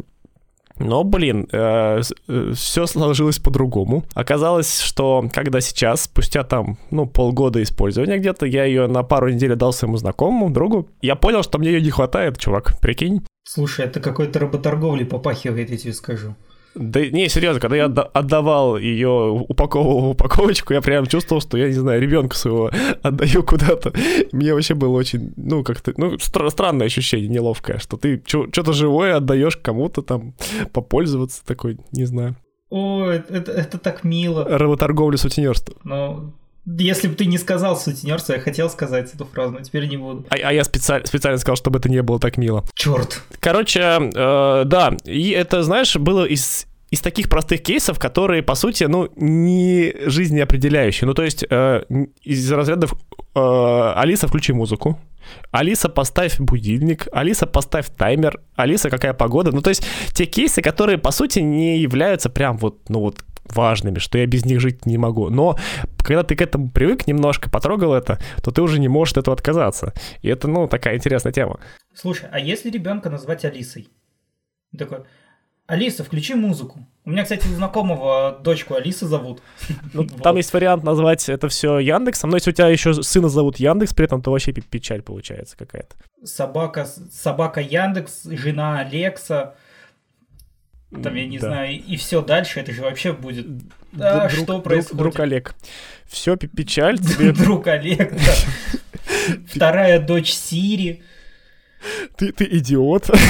Но, 0.82 1.04
блин, 1.04 1.48
э, 1.52 2.00
э, 2.28 2.52
все 2.54 2.86
сложилось 2.86 3.38
по-другому. 3.38 4.04
Оказалось, 4.14 4.80
что 4.80 5.24
когда 5.32 5.60
сейчас, 5.60 6.02
спустя 6.02 6.42
там, 6.44 6.78
ну, 6.90 7.06
полгода 7.06 7.62
использования 7.62 8.18
где-то, 8.18 8.46
я 8.46 8.64
ее 8.64 8.86
на 8.86 9.02
пару 9.02 9.30
недель 9.30 9.54
дал 9.54 9.72
своему 9.72 9.96
знакомому, 9.96 10.50
другу, 10.50 10.88
я 11.00 11.14
понял, 11.14 11.42
что 11.42 11.58
мне 11.58 11.70
ее 11.70 11.80
не 11.80 11.90
хватает, 11.90 12.38
чувак, 12.38 12.78
прикинь. 12.80 13.24
Слушай, 13.44 13.86
это 13.86 14.00
какой-то 14.00 14.38
работорговли 14.38 15.04
попахивает, 15.04 15.70
я 15.70 15.76
тебе 15.76 15.92
скажу. 15.92 16.34
Да 16.74 17.00
не, 17.04 17.28
серьезно, 17.28 17.60
когда 17.60 17.76
я 17.76 17.84
отдавал 17.84 18.78
ее, 18.78 19.08
упаковывал 19.48 20.00
в 20.00 20.10
упаковочку, 20.10 20.72
я 20.72 20.80
прям 20.80 21.06
чувствовал, 21.06 21.42
что 21.42 21.58
я, 21.58 21.66
не 21.66 21.72
знаю, 21.74 22.00
ребенка 22.00 22.36
своего 22.36 22.70
отдаю 23.02 23.42
куда-то. 23.42 23.92
Мне 24.32 24.54
вообще 24.54 24.74
было 24.74 24.96
очень, 24.96 25.32
ну, 25.36 25.64
как-то, 25.64 25.92
ну, 25.96 26.18
стр- 26.18 26.50
странное 26.50 26.86
ощущение, 26.86 27.28
неловкое, 27.28 27.78
что 27.78 27.96
ты 27.96 28.22
что-то 28.26 28.72
живое 28.72 29.16
отдаешь 29.16 29.56
кому-то 29.56 30.02
там 30.02 30.34
попользоваться, 30.72 31.44
такой, 31.44 31.78
не 31.92 32.04
знаю. 32.04 32.36
О, 32.70 33.06
это, 33.06 33.52
это, 33.52 33.78
так 33.78 34.02
мило. 34.02 34.46
Работорговля 34.48 35.18
сутенерства. 35.18 35.74
Ну, 35.84 36.32
Если 36.64 37.08
бы 37.08 37.14
ты 37.14 37.26
не 37.26 37.38
сказал 37.38 37.76
сутенерство, 37.76 38.34
я 38.34 38.40
хотел 38.40 38.70
сказать 38.70 39.12
эту 39.12 39.24
фразу, 39.24 39.54
но 39.54 39.60
теперь 39.60 39.88
не 39.88 39.96
буду. 39.96 40.26
А, 40.30 40.34
а 40.34 40.52
я 40.52 40.62
специально, 40.62 41.06
специально 41.06 41.38
сказал, 41.38 41.56
чтобы 41.56 41.78
это 41.78 41.88
не 41.88 42.02
было 42.02 42.20
так 42.20 42.36
мило. 42.36 42.64
Черт. 42.74 43.22
Короче, 43.40 43.80
э, 43.80 44.62
да, 44.64 44.96
и 45.04 45.30
это, 45.30 45.62
знаешь, 45.62 45.96
было 45.96 46.24
из 46.24 46.66
из 46.92 47.00
таких 47.00 47.30
простых 47.30 47.62
кейсов, 47.62 47.98
которые, 47.98 48.42
по 48.42 48.54
сути, 48.54 48.84
ну, 48.84 49.08
не 49.16 49.94
жизнеопределяющие. 50.04 51.08
Ну, 51.08 51.14
то 51.14 51.22
есть 51.22 51.42
э, 51.48 51.84
из 52.20 52.52
разрядов 52.52 52.92
э, 53.34 53.92
«Алиса, 53.96 54.28
включи 54.28 54.52
музыку», 54.52 55.00
Алиса, 55.50 55.88
поставь 55.88 56.38
будильник, 56.38 57.08
Алиса, 57.12 57.46
поставь 57.46 57.86
таймер, 57.96 58.40
Алиса, 58.56 58.90
какая 58.90 59.14
погода. 59.14 59.52
Ну, 59.52 59.62
то 59.62 59.70
есть 59.70 59.86
те 60.12 60.26
кейсы, 60.26 60.60
которые, 60.60 60.98
по 60.98 61.12
сути, 61.12 61.38
не 61.38 61.78
являются 61.78 62.28
прям 62.28 62.58
вот, 62.58 62.88
ну 62.90 63.00
вот, 63.00 63.24
важными, 63.54 63.98
что 63.98 64.18
я 64.18 64.26
без 64.26 64.44
них 64.44 64.60
жить 64.60 64.86
не 64.86 64.98
могу. 64.98 65.30
Но 65.30 65.56
когда 65.98 66.22
ты 66.22 66.36
к 66.36 66.42
этому 66.42 66.70
привык 66.70 67.06
немножко, 67.06 67.50
потрогал 67.50 67.94
это, 67.94 68.18
то 68.42 68.50
ты 68.50 68.62
уже 68.62 68.80
не 68.80 68.88
можешь 68.88 69.12
от 69.12 69.18
этого 69.18 69.34
отказаться. 69.34 69.92
И 70.20 70.28
это, 70.28 70.48
ну, 70.48 70.68
такая 70.68 70.96
интересная 70.96 71.32
тема. 71.32 71.60
Слушай, 71.94 72.28
а 72.32 72.38
если 72.38 72.70
ребенка 72.70 73.10
назвать 73.10 73.44
Алисой? 73.44 73.88
Такой, 74.76 75.00
Алиса, 75.66 76.04
включи 76.04 76.34
музыку. 76.34 76.86
У 77.04 77.10
меня, 77.10 77.22
кстати, 77.22 77.46
у 77.46 77.54
знакомого 77.54 78.38
дочку 78.42 78.74
Алиса 78.74 79.06
зовут. 79.06 79.40
Ну, 79.92 80.02
вот. 80.10 80.22
Там 80.22 80.36
есть 80.36 80.52
вариант 80.52 80.84
назвать 80.84 81.28
это 81.28 81.48
все 81.48 81.78
Яндексом, 81.78 82.30
но 82.30 82.36
если 82.36 82.50
у 82.50 82.52
тебя 82.52 82.68
еще 82.68 83.02
сына 83.02 83.28
зовут 83.28 83.56
Яндекс, 83.56 83.94
при 83.94 84.04
этом 84.04 84.22
то 84.22 84.30
вообще 84.30 84.52
печаль 84.52 85.02
получается 85.02 85.56
какая-то. 85.56 85.94
Собака, 86.24 86.84
собака 86.84 87.60
Яндекс, 87.60 88.24
жена 88.24 88.80
Алекса, 88.80 89.54
там, 91.02 91.14
я 91.14 91.26
не 91.26 91.38
да. 91.38 91.48
знаю, 91.48 91.80
и 91.80 91.96
все 91.96 92.22
дальше, 92.22 92.60
это 92.60 92.72
же 92.72 92.82
вообще 92.82 93.12
будет... 93.12 93.46
Да, 93.92 94.28
друг, 94.28 94.42
что 94.42 94.60
происходит? 94.60 94.96
Друг, 94.96 95.12
друг 95.14 95.20
Олег. 95.20 95.54
Все, 96.06 96.36
печаль 96.36 96.98
тебе. 96.98 97.32
Друг 97.32 97.66
Олег, 97.66 98.12
да. 98.12 98.34
Вторая 99.46 100.00
дочь 100.00 100.32
Сири 100.32 101.02
ты, 102.16 102.32
ты 102.32 102.44
идиот. 102.44 103.10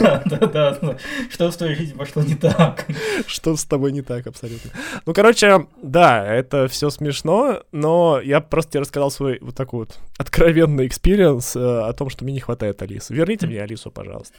Да, 0.00 0.22
да, 0.24 0.46
да. 0.46 0.96
Что 1.30 1.50
в 1.50 1.56
твоей 1.56 1.74
жизни 1.74 1.94
пошло 1.94 2.22
не 2.22 2.34
так? 2.34 2.86
Что 3.26 3.56
с 3.56 3.64
тобой 3.64 3.92
не 3.92 4.02
так, 4.02 4.26
абсолютно. 4.26 4.70
Ну, 5.04 5.12
короче, 5.14 5.66
да, 5.82 6.26
это 6.26 6.68
все 6.68 6.90
смешно, 6.90 7.62
но 7.72 8.20
я 8.22 8.40
просто 8.40 8.72
тебе 8.72 8.80
рассказал 8.82 9.10
свой 9.10 9.38
вот 9.40 9.54
такой 9.54 9.80
вот 9.80 9.98
откровенный 10.18 10.86
experience 10.86 11.56
э, 11.56 11.60
о 11.60 11.92
том, 11.92 12.10
что 12.10 12.24
мне 12.24 12.34
не 12.34 12.40
хватает 12.40 12.82
Алисы. 12.82 13.14
Верните 13.14 13.46
мне 13.46 13.62
Алису, 13.62 13.90
пожалуйста. 13.90 14.36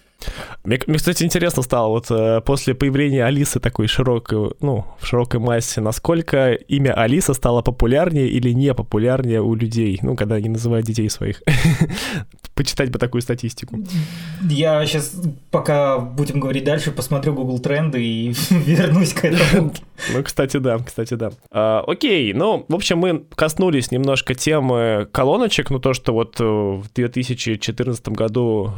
Мне, 0.64 0.80
мне, 0.88 0.98
кстати, 0.98 1.24
интересно 1.24 1.64
стало, 1.64 1.90
вот 1.90 2.08
э, 2.10 2.42
после 2.42 2.74
появления 2.74 3.24
Алисы 3.24 3.60
такой 3.60 3.88
широкой, 3.88 4.52
ну, 4.60 4.86
в 5.00 5.06
широкой 5.06 5.40
массе, 5.40 5.82
насколько 5.82 6.54
имя 6.54 6.94
Алиса 6.94 7.34
стало 7.34 7.62
популярнее 7.62 8.28
или 8.28 8.52
не 8.52 8.74
популярнее 8.74 9.42
у 9.42 9.56
людей, 9.56 10.00
ну, 10.02 10.16
когда 10.16 10.36
они 10.36 10.50
называют 10.50 10.86
детей 10.86 11.10
своих. 11.10 11.42
Почитать 12.56 12.90
бы 12.90 13.00
такую 13.00 13.22
статистику. 13.22 13.80
Я 14.50 14.86
сейчас, 14.86 15.16
пока 15.52 16.00
будем 16.00 16.40
говорить 16.40 16.64
дальше, 16.64 16.92
посмотрю 16.92 17.34
Google 17.34 17.60
тренды 17.60 18.04
и 18.04 18.34
вернусь 18.50 19.14
к 19.14 19.26
этому. 19.26 19.74
Ну, 20.14 20.22
кстати, 20.22 20.58
да, 20.58 20.78
кстати, 20.78 21.16
да. 21.16 21.32
А, 21.52 21.84
окей, 21.88 22.32
ну, 22.34 22.66
в 22.68 22.76
общем, 22.76 23.00
мы 23.00 23.24
коснулись 23.36 23.90
немножко 23.90 24.36
темы 24.36 25.08
колоночек, 25.12 25.72
ну, 25.72 25.80
то, 25.80 25.96
что 25.96 26.14
вот 26.14 26.40
э, 26.40 26.44
в 26.44 26.86
2014 26.94 28.10
году 28.10 28.74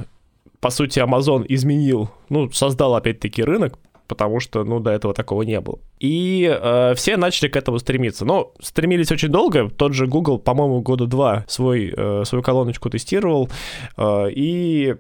по 0.60 0.70
сути, 0.70 1.00
Amazon 1.00 1.46
изменил, 1.48 2.10
ну, 2.30 2.52
создал 2.52 2.96
опять-таки 2.96 3.44
рынок, 3.44 3.80
потому 4.08 4.40
что, 4.40 4.64
ну, 4.64 4.80
до 4.80 4.92
этого 4.92 5.14
такого 5.14 5.44
не 5.44 5.62
было. 5.62 5.80
И 6.00 6.50
э, 6.52 6.94
все 6.96 7.16
начали 7.16 7.48
к 7.48 7.56
этому 7.56 7.80
стремиться. 7.80 8.26
Но 8.26 8.54
стремились 8.60 9.12
очень 9.12 9.30
долго. 9.30 9.70
Тот 9.70 9.94
же 9.94 10.08
Google, 10.08 10.40
по-моему, 10.40 10.82
года 10.82 11.06
два 11.06 11.46
свой, 11.48 11.94
э, 11.96 12.24
свою 12.26 12.44
колоночку 12.44 12.90
тестировал. 12.90 13.50
Э, 13.96 14.30
и, 14.30 14.96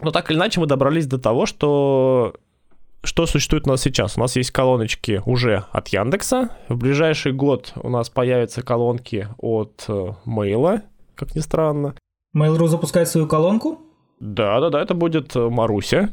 ну, 0.00 0.10
так 0.10 0.30
или 0.30 0.38
иначе 0.38 0.58
мы 0.58 0.66
добрались 0.66 1.06
до 1.06 1.18
того, 1.18 1.46
что 1.46 2.34
что 3.04 3.26
существует 3.26 3.66
у 3.66 3.70
нас 3.70 3.82
сейчас? 3.82 4.16
У 4.16 4.20
нас 4.20 4.34
есть 4.34 4.50
колоночки 4.50 5.22
уже 5.26 5.66
от 5.70 5.88
Яндекса. 5.88 6.56
В 6.68 6.76
ближайший 6.78 7.32
год 7.32 7.74
у 7.76 7.90
нас 7.90 8.08
появятся 8.08 8.62
колонки 8.62 9.28
от 9.36 9.86
Мейла, 10.24 10.80
как 11.14 11.34
ни 11.36 11.40
странно. 11.40 11.94
Mail.ru 12.34 12.66
запускает 12.66 13.08
свою 13.08 13.26
колонку? 13.26 13.78
Да, 14.24 14.58
да, 14.58 14.70
да, 14.70 14.80
это 14.80 14.94
будет 14.94 15.36
э, 15.36 15.50
Маруся. 15.50 16.08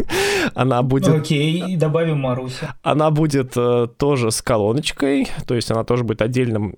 она 0.54 0.82
будет... 0.82 1.08
Окей, 1.08 1.76
добавим 1.76 2.20
Маруся. 2.20 2.74
Она 2.82 3.10
будет 3.10 3.52
э, 3.54 3.86
тоже 3.98 4.30
с 4.30 4.40
колоночкой, 4.40 5.28
то 5.46 5.54
есть 5.54 5.70
она 5.70 5.84
тоже 5.84 6.02
будет 6.04 6.22
отдельным 6.22 6.76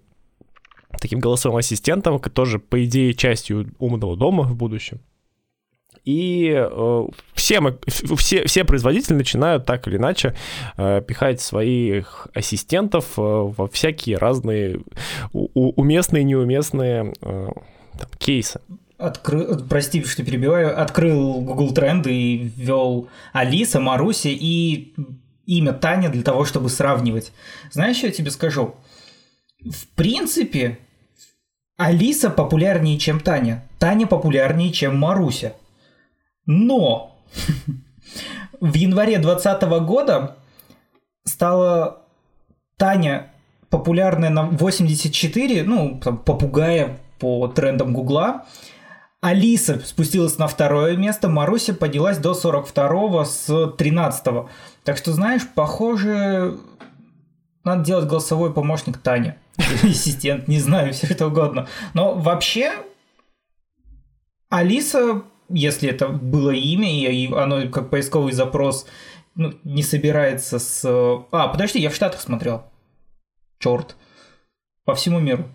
таким 1.01 1.21
голосовым 1.21 1.59
ассистентом, 1.59 2.19
тоже, 2.19 2.59
по 2.59 2.85
идее, 2.85 3.15
частью 3.15 3.73
умного 3.79 4.17
дома 4.17 4.43
в 4.43 4.57
будущем. 4.57 4.99
И 6.05 6.53
э, 6.53 7.07
все, 7.35 7.61
мы, 7.61 7.79
все, 7.87 8.45
все 8.47 8.65
производители 8.65 9.15
начинают 9.15 9.65
так 9.65 9.87
или 9.87 9.99
иначе 9.99 10.35
э, 10.77 11.01
пихать 11.07 11.41
своих 11.41 12.27
ассистентов 12.35 13.05
э, 13.17 13.21
во 13.23 13.69
всякие 13.69 14.19
разные 14.19 14.81
у, 15.33 15.71
уместные 15.81 16.23
и 16.23 16.25
неуместные 16.25 17.13
э, 17.21 17.49
там, 17.97 18.09
кейсы 18.19 18.61
открыл, 19.07 19.65
прости, 19.69 20.03
что 20.05 20.25
перебиваю, 20.25 20.81
открыл 20.81 21.41
Google 21.41 21.73
тренды 21.73 22.15
и 22.15 22.39
ввел 22.39 23.09
Алиса, 23.33 23.81
Маруся 23.81 24.29
и 24.29 24.95
имя 25.47 25.73
Таня 25.73 26.09
для 26.09 26.23
того, 26.23 26.45
чтобы 26.45 26.69
сравнивать. 26.69 27.33
Знаешь, 27.71 27.97
что 27.97 28.07
я 28.07 28.13
тебе 28.13 28.31
скажу? 28.31 28.75
В 29.61 29.87
принципе, 29.95 30.79
Алиса 31.77 32.31
популярнее, 32.31 32.99
чем 32.99 33.21
Таня. 33.21 33.69
Таня 33.79 34.07
популярнее, 34.07 34.73
чем 34.73 34.99
Маруся. 34.99 35.55
Но 36.47 37.19
в 38.61 38.75
январе 38.75 39.19
2020 39.19 39.63
года 39.85 40.37
стала 41.25 42.03
Таня 42.77 43.33
популярная 43.71 44.31
на 44.31 44.45
84, 44.45 45.63
ну, 45.65 46.01
там, 46.03 46.19
попугая 46.19 46.99
по 47.19 47.49
трендам 47.49 47.95
Гугла, 47.95 48.45
Алиса 49.23 49.79
спустилась 49.79 50.37
на 50.39 50.49
второе 50.49 50.97
место, 50.97 51.29
Маруся 51.29 51.75
поднялась 51.75 52.19
до 52.19 52.33
42-го 52.33 53.25
с 53.25 53.49
13-го. 53.49 54.51
Так 54.83 54.97
что, 54.97 55.13
знаешь, 55.13 55.43
похоже, 55.55 56.59
надо 57.63 57.85
делать 57.85 58.09
голосовой 58.09 58.53
помощник 58.53 58.99
Таня. 58.99 59.39
Ассистент, 59.85 60.49
не 60.49 60.59
знаю, 60.59 60.93
все 60.93 61.07
что 61.07 61.29
угодно. 61.29 61.69
Но 61.95 62.15
вообще, 62.15 62.73
Алиса, 64.51 65.23
если 65.49 65.89
это 65.89 66.09
было 66.09 66.51
имя, 66.51 66.91
и 66.91 67.33
оно 67.33 67.69
как 67.69 67.91
поисковый 67.91 68.33
запрос 68.33 68.87
ну, 69.37 69.55
не 69.63 69.85
собирается 69.85 70.59
с... 70.59 70.85
А, 71.31 71.47
подожди, 71.47 71.79
я 71.79 71.91
в 71.91 71.95
Штатах 71.95 72.21
смотрел. 72.21 72.65
Черт. 73.61 73.95
По 74.85 74.97
всему 74.97 75.21
миру. 75.21 75.49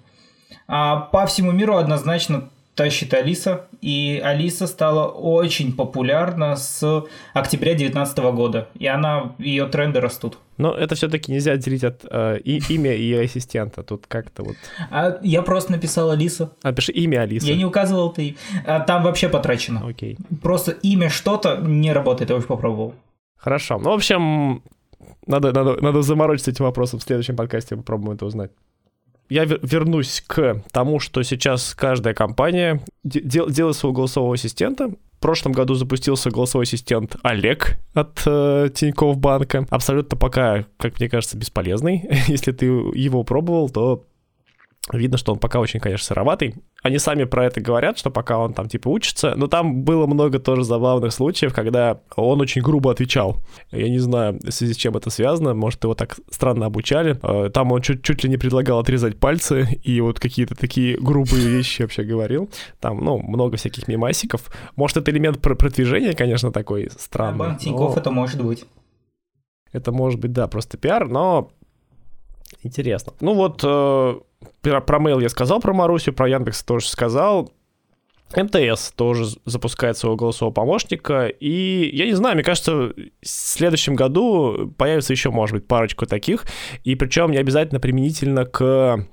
А 0.68 1.02
по 1.02 1.26
всему 1.26 1.52
миру 1.52 1.76
однозначно 1.76 2.50
тащит 2.78 3.14
Алиса, 3.14 3.68
и 3.82 4.22
Алиса 4.24 4.68
стала 4.68 5.08
очень 5.08 5.76
популярна 5.76 6.56
с 6.56 7.04
октября 7.34 7.72
2019 7.72 8.18
года, 8.36 8.70
и 8.76 8.86
она, 8.86 9.34
ее 9.40 9.66
тренды 9.66 10.00
растут. 10.00 10.38
Но 10.58 10.74
это 10.74 10.96
все-таки 10.96 11.32
нельзя 11.32 11.54
отделить 11.54 11.84
от 11.84 12.06
э, 12.10 12.40
и, 12.44 12.62
имя 12.70 12.96
и 12.96 13.14
ассистента. 13.14 13.84
Тут 13.84 14.06
как-то 14.08 14.44
вот. 14.44 14.56
А 14.92 15.18
я 15.24 15.42
просто 15.42 15.72
написал 15.72 16.12
Алиса. 16.12 16.52
А 16.62 16.72
пиши 16.72 16.92
имя 16.92 17.22
Алиса. 17.22 17.48
Я 17.48 17.56
не 17.56 17.66
указывал 17.66 18.12
ты. 18.12 18.38
А, 18.66 18.80
там 18.80 19.04
вообще 19.04 19.28
потрачено. 19.28 19.88
Окей. 19.88 20.18
Просто 20.42 20.72
имя 20.72 21.10
что-то 21.10 21.58
не 21.58 21.92
работает, 21.92 22.30
я 22.30 22.36
уже 22.36 22.48
попробовал. 22.48 22.94
Хорошо. 23.38 23.80
Ну, 23.80 23.92
в 23.92 23.94
общем, 23.94 24.64
надо, 25.26 25.52
надо, 25.52 25.82
надо 25.82 26.02
заморочиться 26.02 26.52
этим 26.52 26.66
вопросом. 26.66 27.00
В 27.00 27.04
следующем 27.04 27.36
подкасте 27.36 27.76
попробуем 27.76 28.16
это 28.16 28.26
узнать 28.26 28.52
я 29.30 29.46
вернусь 29.46 30.24
к 30.26 30.64
тому, 30.72 31.00
что 31.00 31.24
сейчас 31.24 31.76
каждая 31.76 32.14
компания 32.14 32.82
дел, 33.04 33.50
делает 33.50 33.76
своего 33.76 33.94
голосового 33.94 34.36
ассистента. 34.36 34.90
В 34.90 35.20
прошлом 35.20 35.52
году 35.52 35.74
запустился 35.74 36.30
голосовой 36.30 36.66
ассистент 36.66 37.16
Олег 37.24 37.80
от 37.94 38.22
э, 38.26 38.70
Тинькофф 38.74 39.18
банка. 39.18 39.66
Абсолютно 39.70 40.16
пока, 40.16 40.66
как 40.78 41.00
мне 41.00 41.10
кажется, 41.10 41.38
бесполезный. 41.38 42.08
Если 42.28 42.52
ты 42.52 42.66
его 42.66 43.24
пробовал, 43.24 43.70
то 43.70 44.06
Видно, 44.92 45.18
что 45.18 45.34
он 45.34 45.40
пока 45.40 45.60
очень, 45.60 45.80
конечно, 45.80 46.06
сыроватый. 46.06 46.56
Они 46.82 46.98
сами 46.98 47.26
про 47.26 47.46
это 47.46 47.60
говорят, 47.60 47.98
что 47.98 48.10
пока 48.10 48.38
он 48.38 48.54
там 48.54 48.70
типа 48.70 48.88
учится, 48.88 49.34
но 49.36 49.48
там 49.48 49.84
было 49.84 50.08
много 50.08 50.40
тоже 50.40 50.64
забавных 50.64 51.12
случаев, 51.12 51.54
когда 51.54 52.00
он 52.16 52.40
очень 52.40 52.62
грубо 52.62 52.92
отвечал. 52.92 53.38
Я 53.72 53.90
не 53.90 54.00
знаю, 54.00 54.40
в 54.42 54.52
связи 54.52 54.74
с 54.74 54.78
чем 54.78 54.96
это 54.96 55.10
связано, 55.10 55.54
может, 55.54 55.84
его 55.84 55.94
так 55.94 56.18
странно 56.32 56.68
обучали. 56.68 57.20
Э, 57.22 57.50
там 57.50 57.72
он 57.72 57.82
чуть, 57.82 58.02
чуть 58.04 58.24
ли 58.24 58.30
не 58.30 58.38
предлагал 58.38 58.80
отрезать 58.80 59.20
пальцы 59.20 59.80
и 59.84 60.00
вот 60.00 60.20
какие-то 60.20 60.56
такие 60.56 60.98
грубые 60.98 61.48
вещи 61.50 61.82
вообще 61.82 62.04
говорил. 62.04 62.50
Там, 62.80 63.04
ну, 63.04 63.18
много 63.20 63.58
всяких 63.58 63.88
мемасиков. 63.88 64.50
Может, 64.76 64.98
это 64.98 65.12
элемент 65.12 65.42
продвижения, 65.42 66.14
конечно, 66.14 66.52
такой 66.52 66.90
странный. 66.98 67.48
А 67.48 67.56
Тинькофф 67.56 67.96
но... 67.96 68.02
это 68.02 68.12
может 68.12 68.44
быть. 68.44 68.66
Это 69.74 69.92
может 69.92 70.20
быть, 70.20 70.32
да, 70.32 70.48
просто 70.48 70.78
пиар, 70.78 71.08
но 71.08 71.52
Интересно. 72.68 73.14
Ну 73.22 73.34
вот, 73.34 73.62
э, 73.64 74.16
про, 74.62 75.00
mail 75.00 75.22
я 75.22 75.30
сказал, 75.30 75.62
про 75.62 75.74
Марусю, 75.74 76.12
про 76.12 76.28
Яндекс 76.28 76.64
тоже 76.64 76.88
сказал. 76.90 77.52
МТС 78.36 78.92
тоже 78.92 79.26
запускает 79.46 79.98
своего 79.98 80.18
голосового 80.18 80.54
помощника, 80.54 81.28
и 81.28 81.90
я 81.94 82.06
не 82.06 82.14
знаю, 82.14 82.36
мне 82.36 82.44
кажется, 82.44 82.74
в 82.74 82.94
следующем 83.24 83.96
году 83.96 84.74
появится 84.78 85.14
еще, 85.14 85.32
может 85.32 85.56
быть, 85.56 85.66
парочку 85.66 86.06
таких, 86.06 86.46
и 86.84 86.96
причем 86.96 87.32
не 87.32 87.38
обязательно 87.38 87.80
применительно 87.80 88.44
к 88.44 89.08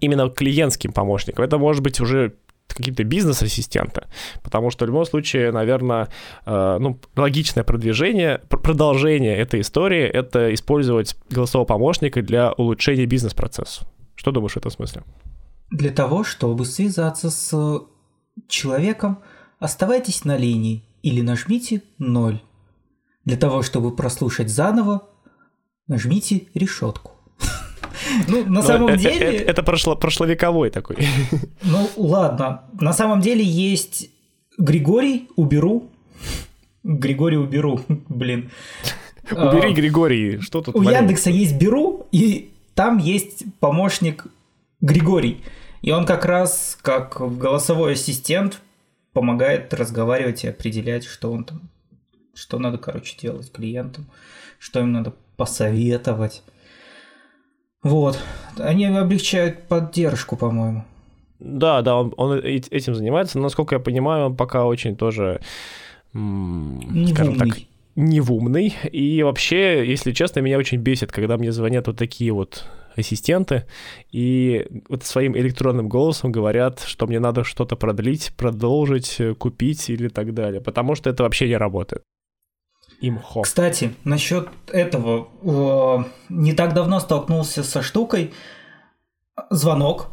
именно 0.00 0.30
клиентским 0.30 0.92
помощникам. 0.92 1.44
Это 1.44 1.58
может 1.58 1.82
быть 1.82 2.00
уже 2.00 2.36
какие-то 2.68 3.04
бизнес-ассистенты, 3.04 4.02
потому 4.42 4.70
что 4.70 4.84
в 4.84 4.88
любом 4.88 5.04
случае, 5.04 5.52
наверное, 5.52 6.08
э, 6.44 6.78
ну, 6.80 6.98
логичное 7.16 7.64
продвижение, 7.64 8.40
продолжение 8.48 9.36
этой 9.36 9.60
истории— 9.60 10.02
это 10.12 10.52
использовать 10.52 11.16
голосового 11.30 11.66
помощника 11.66 12.22
для 12.22 12.52
улучшения 12.52 13.06
бизнес-процесса. 13.06 13.86
Что 14.16 14.30
думаешь 14.30 14.54
в 14.54 14.56
этом 14.56 14.70
смысле? 14.70 15.02
Для 15.70 15.90
того, 15.90 16.24
чтобы 16.24 16.64
связаться 16.64 17.30
с 17.30 17.82
человеком, 18.48 19.18
оставайтесь 19.58 20.24
на 20.24 20.36
линии 20.36 20.84
или 21.02 21.20
нажмите 21.20 21.82
0. 21.98 22.40
Для 23.24 23.36
того, 23.36 23.62
чтобы 23.62 23.94
прослушать 23.94 24.50
заново, 24.50 25.08
нажмите 25.86 26.48
решетку. 26.54 27.13
Ну, 28.28 28.44
на 28.46 28.62
самом 28.62 28.96
деле... 28.96 29.18
Это, 29.18 29.50
это 29.50 29.62
прошло, 29.62 29.96
прошловековой 29.96 30.70
такой. 30.70 30.96
Ну, 31.62 31.90
ладно. 31.96 32.62
На 32.80 32.92
самом 32.92 33.20
деле 33.20 33.44
есть 33.44 34.10
Григорий, 34.58 35.28
уберу. 35.36 35.90
Григорий, 36.82 37.38
уберу. 37.38 37.80
Блин. 38.08 38.50
Убери, 39.30 39.70
а, 39.70 39.72
Григорий. 39.72 40.40
Что 40.40 40.60
тут? 40.60 40.76
У 40.76 40.82
Яндекса 40.82 41.30
есть 41.30 41.56
Беру, 41.58 42.06
и 42.12 42.52
там 42.74 42.98
есть 42.98 43.44
помощник 43.58 44.26
Григорий. 44.80 45.42
И 45.80 45.90
он 45.90 46.04
как 46.06 46.24
раз 46.24 46.78
как 46.82 47.20
голосовой 47.38 47.92
ассистент 47.92 48.60
помогает 49.12 49.72
разговаривать 49.72 50.44
и 50.44 50.48
определять, 50.48 51.04
что 51.04 51.32
он 51.32 51.44
там, 51.44 51.62
что 52.34 52.58
надо, 52.58 52.78
короче, 52.78 53.16
делать 53.20 53.50
клиентам, 53.50 54.06
что 54.58 54.80
им 54.80 54.92
надо 54.92 55.14
посоветовать. 55.36 56.42
Вот. 57.84 58.18
Они 58.58 58.86
облегчают 58.86 59.68
поддержку, 59.68 60.36
по-моему. 60.36 60.84
Да, 61.38 61.82
да, 61.82 61.96
он, 61.96 62.14
он 62.16 62.38
этим 62.38 62.94
занимается, 62.94 63.38
но, 63.38 63.44
насколько 63.44 63.74
я 63.74 63.80
понимаю, 63.80 64.26
он 64.26 64.36
пока 64.36 64.64
очень 64.64 64.96
тоже, 64.96 65.40
скажем 66.12 67.36
так, 67.36 67.58
невумный. 67.94 68.74
И 68.90 69.22
вообще, 69.22 69.86
если 69.86 70.12
честно, 70.12 70.40
меня 70.40 70.58
очень 70.58 70.78
бесит, 70.78 71.12
когда 71.12 71.36
мне 71.36 71.52
звонят 71.52 71.86
вот 71.86 71.98
такие 71.98 72.32
вот 72.32 72.64
ассистенты, 72.96 73.64
и 74.12 74.66
вот 74.88 75.04
своим 75.04 75.36
электронным 75.36 75.88
голосом 75.88 76.32
говорят, 76.32 76.80
что 76.80 77.06
мне 77.06 77.18
надо 77.18 77.44
что-то 77.44 77.76
продлить, 77.76 78.32
продолжить, 78.36 79.20
купить 79.38 79.90
или 79.90 80.08
так 80.08 80.32
далее, 80.32 80.60
потому 80.60 80.94
что 80.94 81.10
это 81.10 81.24
вообще 81.24 81.48
не 81.48 81.56
работает 81.56 82.02
имхо. 83.00 83.42
Кстати, 83.42 83.94
насчет 84.04 84.48
этого. 84.68 85.28
Э, 85.42 86.04
не 86.28 86.52
так 86.52 86.74
давно 86.74 87.00
столкнулся 87.00 87.62
со 87.62 87.82
штукой. 87.82 88.32
Звонок. 89.50 90.08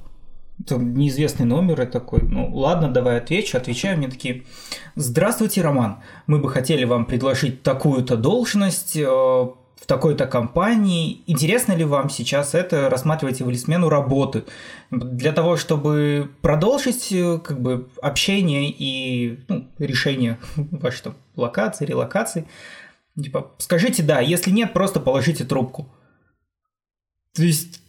Это 0.60 0.78
неизвестный 0.78 1.46
номер 1.46 1.82
и 1.82 1.86
такой, 1.88 2.22
ну 2.22 2.56
ладно, 2.56 2.90
давай 2.90 3.18
отвечу. 3.18 3.58
Отвечаю 3.58 3.98
мне 3.98 4.10
такие, 4.10 4.44
здравствуйте, 4.96 5.62
Роман, 5.62 6.00
мы 6.28 6.38
бы 6.38 6.50
хотели 6.50 6.84
вам 6.84 7.06
предложить 7.06 7.64
такую-то 7.64 8.16
должность 8.16 8.96
э, 8.96 9.06
в 9.82 9.88
такой-то 9.88 10.28
компании. 10.28 11.22
Интересно 11.26 11.74
ли 11.74 11.84
вам 11.84 12.10
сейчас 12.10 12.54
это? 12.54 12.90
Рассматриваете 12.90 13.44
вы 13.44 13.54
ли 13.54 13.58
смену 13.58 13.90
работы? 13.90 14.44
Для 14.92 15.32
того, 15.32 15.58
чтобы 15.58 16.30
продолжить 16.42 17.12
э, 17.12 17.40
как 17.40 17.60
бы 17.60 17.90
общение 18.00 18.70
и 18.70 19.40
ну, 19.48 19.68
решение 19.80 20.38
вашей 20.56 21.14
там, 21.42 21.50
локации, 21.50 21.86
релокации, 21.86 22.48
Типа, 23.22 23.52
скажите 23.58 24.04
да, 24.04 24.22
если 24.22 24.52
нет, 24.52 24.74
просто 24.74 25.00
положите 25.00 25.44
трубку. 25.44 25.90
То 27.34 27.44
есть 27.44 27.82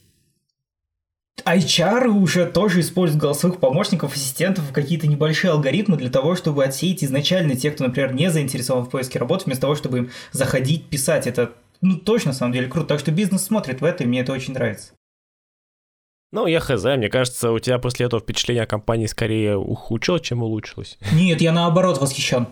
HR 1.45 2.09
уже 2.09 2.47
тоже 2.47 2.81
используют 2.81 3.23
голосовых 3.23 3.59
помощников, 3.59 4.15
ассистентов, 4.15 4.73
какие-то 4.73 5.07
небольшие 5.07 5.51
алгоритмы 5.53 5.97
для 5.97 6.11
того, 6.11 6.37
чтобы 6.37 6.65
отсеять 6.65 7.03
изначально 7.03 7.57
тех, 7.57 7.75
кто, 7.75 7.85
например, 7.85 8.13
не 8.13 8.31
заинтересован 8.31 8.85
в 8.85 8.91
поиске 8.91 9.19
работы, 9.19 9.45
вместо 9.47 9.63
того, 9.63 9.75
чтобы 9.75 9.99
им 9.99 10.11
заходить, 10.33 10.89
писать. 10.89 11.27
Это 11.27 11.53
ну, 11.81 11.97
точно, 11.97 12.31
на 12.31 12.37
самом 12.37 12.53
деле, 12.53 12.69
круто. 12.69 12.89
Так 12.89 13.01
что 13.01 13.11
бизнес 13.11 13.43
смотрит 13.43 13.81
в 13.81 13.85
это, 13.85 14.05
и 14.05 14.07
мне 14.07 14.21
это 14.21 14.33
очень 14.33 14.55
нравится. 14.55 14.93
Ну, 16.31 16.47
я 16.47 16.61
хз, 16.61 16.85
мне 16.85 17.09
кажется, 17.09 17.51
у 17.51 17.59
тебя 17.59 17.79
после 17.79 18.07
этого 18.07 18.23
впечатление 18.23 18.65
о 18.65 18.67
компании 18.67 19.07
скорее 19.07 19.57
ухудшилось, 19.57 20.23
чем 20.23 20.43
улучшилось. 20.43 20.99
Нет, 21.13 21.41
я 21.41 21.53
наоборот 21.53 22.01
восхищен. 22.01 22.47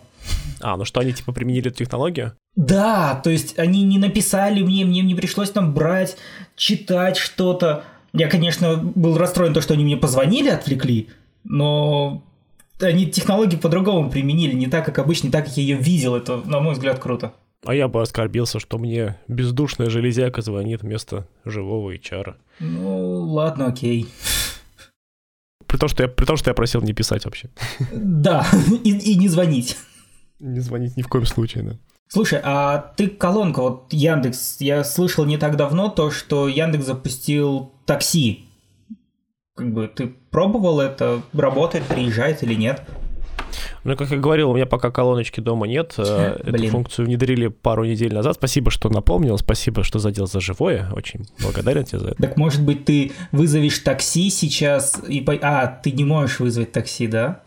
А, 0.61 0.77
ну 0.77 0.85
что, 0.85 1.01
они 1.01 1.13
типа 1.13 1.33
применили 1.33 1.69
эту 1.69 1.79
технологию? 1.79 2.35
Да, 2.55 3.21
то 3.23 3.31
есть 3.31 3.59
они 3.59 3.83
не 3.85 3.99
написали 3.99 4.63
мне, 4.63 4.85
мне 4.85 5.03
не 5.03 5.15
пришлось 5.15 5.51
там 5.51 5.73
брать, 5.73 6.17
читать 6.57 7.17
что-то. 7.17 7.85
Я, 8.13 8.29
конечно, 8.29 8.77
был 8.77 9.17
расстроен 9.17 9.55
то, 9.55 9.61
что 9.61 9.75
они 9.75 9.85
мне 9.85 9.97
позвонили, 9.97 10.49
отвлекли, 10.49 11.09
но 11.45 12.23
они 12.81 13.07
технологии 13.07 13.57
по-другому 13.57 14.11
применили, 14.11 14.55
не 14.55 14.67
так, 14.67 14.85
как 14.85 14.99
обычно, 14.99 15.27
не 15.27 15.33
так, 15.33 15.47
как 15.47 15.57
я 15.57 15.63
ее 15.63 15.77
видел. 15.77 16.15
Это, 16.15 16.37
на 16.39 16.61
мой 16.61 16.75
взгляд, 16.75 16.99
круто. 16.99 17.33
А 17.65 17.75
я 17.75 17.89
бы 17.89 18.01
оскорбился, 18.01 18.59
что 18.59 18.79
мне 18.79 19.19
бездушная 19.29 19.91
железяка 19.91 20.41
звонит 20.41 20.83
вместо 20.83 21.27
живого 21.45 21.95
HR. 21.95 22.35
Ну, 22.59 23.21
ладно, 23.21 23.67
окей. 23.67 24.09
При 25.67 25.77
том, 25.77 25.89
что 25.89 26.03
я, 26.03 26.09
при 26.09 26.25
том, 26.25 26.37
что 26.37 26.51
я 26.51 26.55
просил 26.55 26.81
не 26.81 26.95
писать 26.95 27.27
вообще. 27.27 27.51
Да, 27.93 28.47
и, 28.85 28.91
и 28.91 29.15
не 29.17 29.29
звонить. 29.29 29.77
Не 30.41 30.61
звонить 30.61 30.97
ни 30.97 31.03
в 31.03 31.09
коем 31.09 31.27
случае, 31.27 31.65
да. 31.65 31.77
Слушай, 32.09 32.41
а 32.43 32.93
ты 32.97 33.07
колонка, 33.07 33.61
вот 33.61 33.93
Яндекс, 33.93 34.57
я 34.61 34.83
слышал 34.83 35.25
не 35.25 35.39
так 35.39 35.57
давно 35.57 35.89
то, 35.89 36.11
что 36.11 36.49
Яндекс 36.49 36.87
запустил 36.87 37.73
такси. 37.87 38.47
Как 39.55 39.73
бы 39.73 39.87
ты 39.87 40.09
пробовал 40.31 40.81
это, 40.81 41.23
работает, 41.33 41.85
приезжает 41.85 42.43
или 42.43 42.55
нет? 42.55 42.83
Ну, 43.85 43.97
как 43.97 44.11
я 44.11 44.17
говорил, 44.17 44.51
у 44.51 44.55
меня 44.55 44.67
пока 44.67 44.91
колоночки 44.91 45.41
дома 45.41 45.67
нет. 45.67 45.95
Э, 45.99 46.39
эту 46.45 46.67
функцию 46.69 47.07
внедрили 47.07 47.47
пару 47.47 47.85
недель 47.85 48.13
назад. 48.13 48.35
Спасибо, 48.35 48.71
что 48.71 48.89
напомнил, 48.89 49.39
спасибо, 49.39 49.85
что 49.85 49.99
задел 49.99 50.27
за 50.27 50.41
живое. 50.41 50.91
Очень 50.93 51.27
благодарен 51.41 51.85
тебе 51.85 52.01
за 52.01 52.09
это. 52.09 52.23
Так 52.23 52.37
может 52.37 52.63
быть, 52.63 52.85
ты 52.85 53.13
вызовешь 53.33 53.79
такси 53.79 54.31
сейчас 54.31 55.01
и... 55.07 55.25
А, 55.43 55.67
ты 55.67 55.93
не 55.93 56.05
можешь 56.05 56.41
вызвать 56.41 56.73
такси, 56.73 57.07
да? 57.07 57.43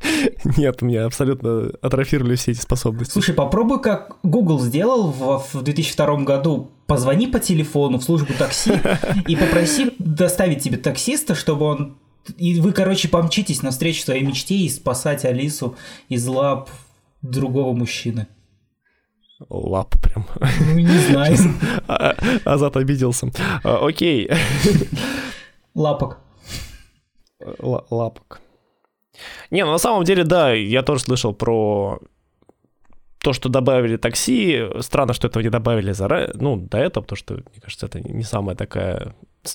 Нет, 0.56 0.82
у 0.82 0.86
меня 0.86 1.06
абсолютно 1.06 1.70
атрофировали 1.82 2.36
все 2.36 2.52
эти 2.52 2.60
способности. 2.60 3.12
Слушай, 3.12 3.34
попробуй, 3.34 3.80
как 3.80 4.16
Google 4.22 4.60
сделал 4.60 5.10
в, 5.10 5.44
в 5.52 5.62
2002 5.62 6.16
году. 6.22 6.70
Позвони 6.86 7.26
по 7.26 7.38
телефону 7.38 7.98
в 7.98 8.04
службу 8.04 8.32
такси 8.36 8.72
и 9.28 9.36
попроси 9.36 9.92
доставить 9.98 10.62
тебе 10.62 10.76
таксиста, 10.76 11.34
чтобы 11.34 11.66
он... 11.66 11.98
И 12.36 12.60
вы, 12.60 12.72
короче, 12.72 13.08
помчитесь 13.08 13.62
навстречу 13.62 14.02
своей 14.02 14.24
мечте 14.24 14.56
и 14.56 14.68
спасать 14.68 15.24
Алису 15.24 15.76
из 16.08 16.26
лап 16.26 16.70
другого 17.22 17.72
мужчины. 17.72 18.26
Лап 19.48 19.94
прям. 20.02 20.26
Ну, 20.60 20.78
не 20.78 20.98
знаю. 21.10 21.36
А, 21.88 22.14
Азат 22.44 22.76
обиделся. 22.76 23.30
А, 23.64 23.86
окей. 23.86 24.30
Лапок. 25.74 26.18
Лапок. 27.58 28.40
Не, 29.50 29.64
ну 29.64 29.72
на 29.72 29.78
самом 29.78 30.04
деле, 30.04 30.24
да, 30.24 30.52
я 30.52 30.82
тоже 30.82 31.02
слышал 31.02 31.34
про 31.34 31.98
то, 33.18 33.32
что 33.32 33.48
добавили 33.48 33.96
такси. 33.96 34.66
Странно, 34.80 35.12
что 35.12 35.28
этого 35.28 35.42
не 35.42 35.50
добавили 35.50 35.92
заранее, 35.92 36.32
ну, 36.34 36.56
до 36.56 36.78
этого, 36.78 37.02
потому 37.02 37.16
что, 37.16 37.34
мне 37.34 37.60
кажется, 37.62 37.86
это 37.86 38.00
не 38.00 38.24
самая 38.24 38.56
такая... 38.56 39.14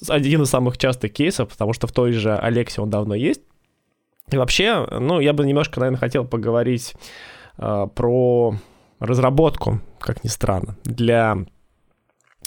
Один 0.10 0.44
из 0.44 0.50
самых 0.50 0.78
частых 0.78 1.14
кейсов, 1.14 1.50
потому 1.50 1.74
что 1.74 1.88
в 1.88 1.92
той 1.92 2.12
же 2.12 2.36
Алексе 2.36 2.82
он 2.82 2.90
давно 2.90 3.16
есть. 3.16 3.42
И 4.32 4.38
вообще, 4.38 4.88
ну, 4.92 5.20
я 5.20 5.34
бы 5.34 5.46
немножко, 5.46 5.80
наверное, 5.80 6.00
хотел 6.00 6.26
поговорить 6.26 6.94
э, 7.58 7.88
про 7.94 8.56
разработку, 9.00 9.82
как 10.00 10.24
ни 10.24 10.30
странно, 10.30 10.76
для 10.84 11.38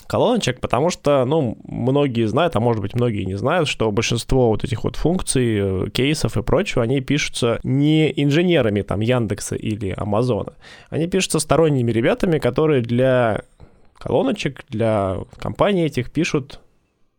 колоночек, 0.08 0.58
потому 0.60 0.90
что, 0.90 1.24
ну, 1.26 1.58
многие 1.64 2.26
знают, 2.26 2.56
а 2.56 2.60
может 2.60 2.82
быть 2.82 2.94
многие 2.94 3.24
не 3.24 3.36
знают, 3.36 3.68
что 3.68 3.92
большинство 3.92 4.48
вот 4.48 4.64
этих 4.64 4.82
вот 4.84 4.96
функций, 4.96 5.58
э, 5.60 5.90
кейсов 5.90 6.36
и 6.36 6.42
прочего, 6.42 6.82
они 6.82 7.00
пишутся 7.00 7.60
не 7.62 8.10
инженерами 8.16 8.82
там 8.82 9.00
Яндекса 9.00 9.54
или 9.54 9.94
Амазона, 9.96 10.54
они 10.88 11.06
пишутся 11.06 11.38
сторонними 11.38 11.92
ребятами, 11.92 12.38
которые 12.38 12.80
для 12.80 13.42
колоночек, 13.98 14.64
для 14.70 15.18
компаний 15.38 15.84
этих 15.84 16.10
пишут 16.10 16.60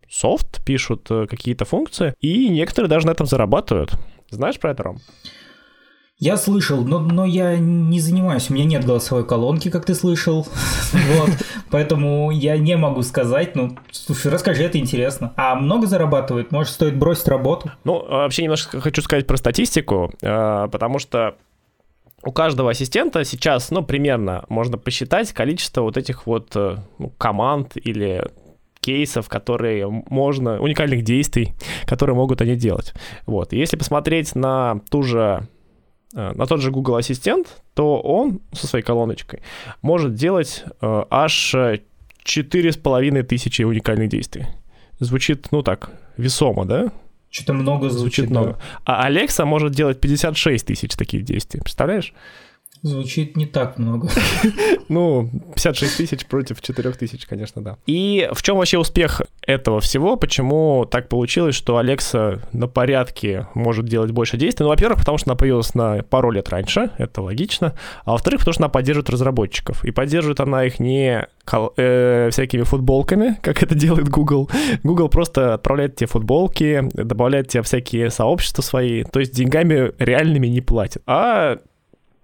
софт, 0.09 0.65
пишут 0.65 1.05
э, 1.11 1.27
какие-то 1.29 1.65
функции, 1.65 2.15
и 2.19 2.49
некоторые 2.49 2.89
даже 2.89 3.05
на 3.05 3.11
этом 3.11 3.27
зарабатывают. 3.27 3.91
Знаешь 4.31 4.59
про 4.59 4.71
это, 4.71 4.83
Ром? 4.83 4.97
Я 6.19 6.35
слышал, 6.35 6.83
но, 6.83 6.99
но 6.99 7.23
я 7.23 7.57
не 7.57 8.01
занимаюсь, 8.01 8.49
у 8.49 8.53
меня 8.53 8.65
нет 8.65 8.85
голосовой 8.85 9.25
колонки, 9.25 9.69
как 9.69 9.85
ты 9.85 9.95
слышал, 9.95 10.45
вот, 10.91 11.29
поэтому 11.71 12.29
я 12.29 12.57
не 12.57 12.75
могу 12.75 13.03
сказать, 13.03 13.55
ну, 13.55 13.77
слушай, 13.91 14.29
расскажи, 14.29 14.63
это 14.63 14.77
интересно. 14.77 15.33
А 15.37 15.55
много 15.55 15.87
зарабатывает? 15.87 16.51
Может, 16.51 16.73
стоит 16.73 16.97
бросить 16.97 17.29
работу? 17.29 17.71
Ну, 17.85 18.05
вообще 18.05 18.43
немножко 18.43 18.81
хочу 18.81 19.01
сказать 19.01 19.27
про 19.27 19.37
статистику, 19.37 20.11
э, 20.21 20.67
потому 20.69 20.99
что 20.99 21.35
у 22.21 22.33
каждого 22.33 22.71
ассистента 22.71 23.23
сейчас, 23.23 23.71
ну, 23.71 23.81
примерно 23.81 24.43
можно 24.49 24.77
посчитать 24.77 25.31
количество 25.31 25.83
вот 25.83 25.95
этих 25.95 26.25
вот 26.25 26.53
э, 26.53 26.79
ну, 26.97 27.13
команд 27.17 27.77
или 27.77 28.25
кейсов, 28.81 29.29
которые 29.29 29.87
можно, 29.87 30.59
уникальных 30.59 31.03
действий, 31.05 31.53
которые 31.85 32.17
могут 32.17 32.41
они 32.41 32.57
делать. 32.57 32.93
Вот. 33.25 33.53
Если 33.53 33.77
посмотреть 33.77 34.35
на 34.35 34.81
ту 34.89 35.03
же 35.03 35.47
на 36.13 36.45
тот 36.45 36.61
же 36.61 36.71
Google 36.71 36.95
Ассистент, 36.95 37.61
то 37.73 37.99
он 37.99 38.41
со 38.51 38.67
своей 38.67 38.83
колоночкой 38.83 39.41
может 39.81 40.15
делать 40.15 40.63
э, 40.81 41.03
аж 41.09 41.55
четыре 42.23 42.71
с 42.71 42.77
половиной 42.77 43.23
тысячи 43.23 43.61
уникальных 43.61 44.09
действий. 44.09 44.45
Звучит, 44.99 45.47
ну 45.51 45.61
так, 45.61 45.91
весомо, 46.17 46.65
да? 46.65 46.91
Что-то 47.29 47.53
много 47.53 47.89
звучит. 47.89 47.99
звучит 47.99 48.29
много. 48.29 48.53
Да. 48.53 48.59
А 48.85 49.03
Алекса 49.03 49.45
может 49.45 49.71
делать 49.73 49.99
56 49.99 50.65
тысяч 50.65 50.95
таких 50.95 51.23
действий. 51.23 51.61
Представляешь? 51.61 52.13
Звучит 52.81 53.35
не 53.35 53.45
так 53.45 53.77
много. 53.77 54.09
Ну, 54.89 55.29
56 55.53 55.97
тысяч 55.97 56.25
против 56.25 56.61
4 56.61 56.91
тысяч, 56.93 57.27
конечно, 57.27 57.63
да. 57.63 57.77
И 57.85 58.27
в 58.33 58.41
чем 58.41 58.57
вообще 58.57 58.79
успех 58.79 59.21
этого 59.45 59.81
всего? 59.81 60.15
Почему 60.15 60.87
так 60.89 61.09
получилось, 61.09 61.53
что 61.53 61.77
Алекса 61.77 62.41
на 62.53 62.67
порядке 62.67 63.47
может 63.53 63.85
делать 63.85 64.09
больше 64.09 64.35
действий? 64.37 64.63
Ну, 64.63 64.69
во-первых, 64.69 64.97
потому 64.97 65.19
что 65.19 65.29
она 65.29 65.35
появилась 65.35 65.75
на 65.75 66.01
пару 66.01 66.31
лет 66.31 66.49
раньше, 66.49 66.89
это 66.97 67.21
логично. 67.21 67.75
А 68.03 68.13
во-вторых, 68.13 68.39
потому 68.39 68.53
что 68.53 68.63
она 68.63 68.69
поддерживает 68.69 69.11
разработчиков. 69.11 69.85
И 69.85 69.91
поддерживает 69.91 70.39
она 70.39 70.63
их 70.65 70.79
не 70.79 71.27
э, 71.77 72.29
всякими 72.31 72.63
футболками, 72.63 73.37
как 73.43 73.61
это 73.61 73.75
делает 73.75 74.09
Google. 74.09 74.49
Google 74.81 75.09
просто 75.09 75.53
отправляет 75.53 75.97
тебе 75.97 76.07
футболки, 76.07 76.89
добавляет 76.93 77.49
тебе 77.49 77.61
всякие 77.61 78.09
сообщества 78.09 78.63
свои, 78.63 79.03
то 79.03 79.19
есть 79.19 79.35
деньгами 79.35 79.91
реальными 79.99 80.47
не 80.47 80.61
платит. 80.61 81.03
А 81.05 81.57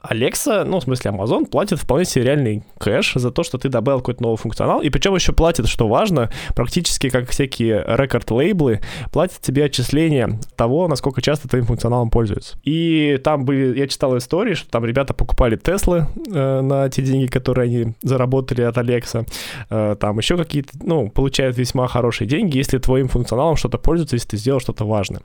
Alexa, 0.09 0.63
ну, 0.63 0.79
в 0.79 0.83
смысле, 0.83 1.11
Amazon 1.11 1.45
платит 1.45 1.79
вполне 1.79 2.05
себе 2.05 2.25
реальный 2.25 2.63
кэш 2.79 3.13
за 3.15 3.31
то, 3.31 3.43
что 3.43 3.57
ты 3.57 3.69
добавил 3.69 3.99
какой-то 3.99 4.23
новый 4.23 4.37
функционал, 4.37 4.81
и 4.81 4.89
причем 4.89 5.15
еще 5.15 5.33
платит, 5.33 5.67
что 5.67 5.87
важно, 5.87 6.31
практически 6.55 7.09
как 7.09 7.29
всякие 7.29 7.83
рекорд-лейблы, 7.87 8.81
платят 9.11 9.41
тебе 9.41 9.65
отчисления 9.65 10.39
того, 10.55 10.87
насколько 10.87 11.21
часто 11.21 11.47
твоим 11.47 11.65
функционалом 11.65 12.09
пользуются. 12.09 12.57
И 12.63 13.19
там 13.23 13.45
были, 13.45 13.77
я 13.77 13.87
читал 13.87 14.17
истории, 14.17 14.53
что 14.53 14.69
там 14.69 14.85
ребята 14.85 15.13
покупали 15.13 15.55
Теслы 15.55 16.07
э, 16.33 16.61
на 16.61 16.89
те 16.89 17.01
деньги, 17.01 17.27
которые 17.27 17.65
они 17.65 17.93
заработали 18.01 18.61
от 18.61 18.77
Alexa, 18.77 19.27
э, 19.69 19.95
там 19.99 20.17
еще 20.17 20.37
какие-то, 20.37 20.71
ну, 20.81 21.09
получают 21.09 21.57
весьма 21.57 21.87
хорошие 21.87 22.27
деньги, 22.27 22.57
если 22.57 22.77
твоим 22.77 23.07
функционалом 23.07 23.55
что-то 23.55 23.77
пользуется, 23.77 24.15
если 24.15 24.29
ты 24.29 24.37
сделал 24.37 24.59
что-то 24.59 24.85
важное. 24.85 25.21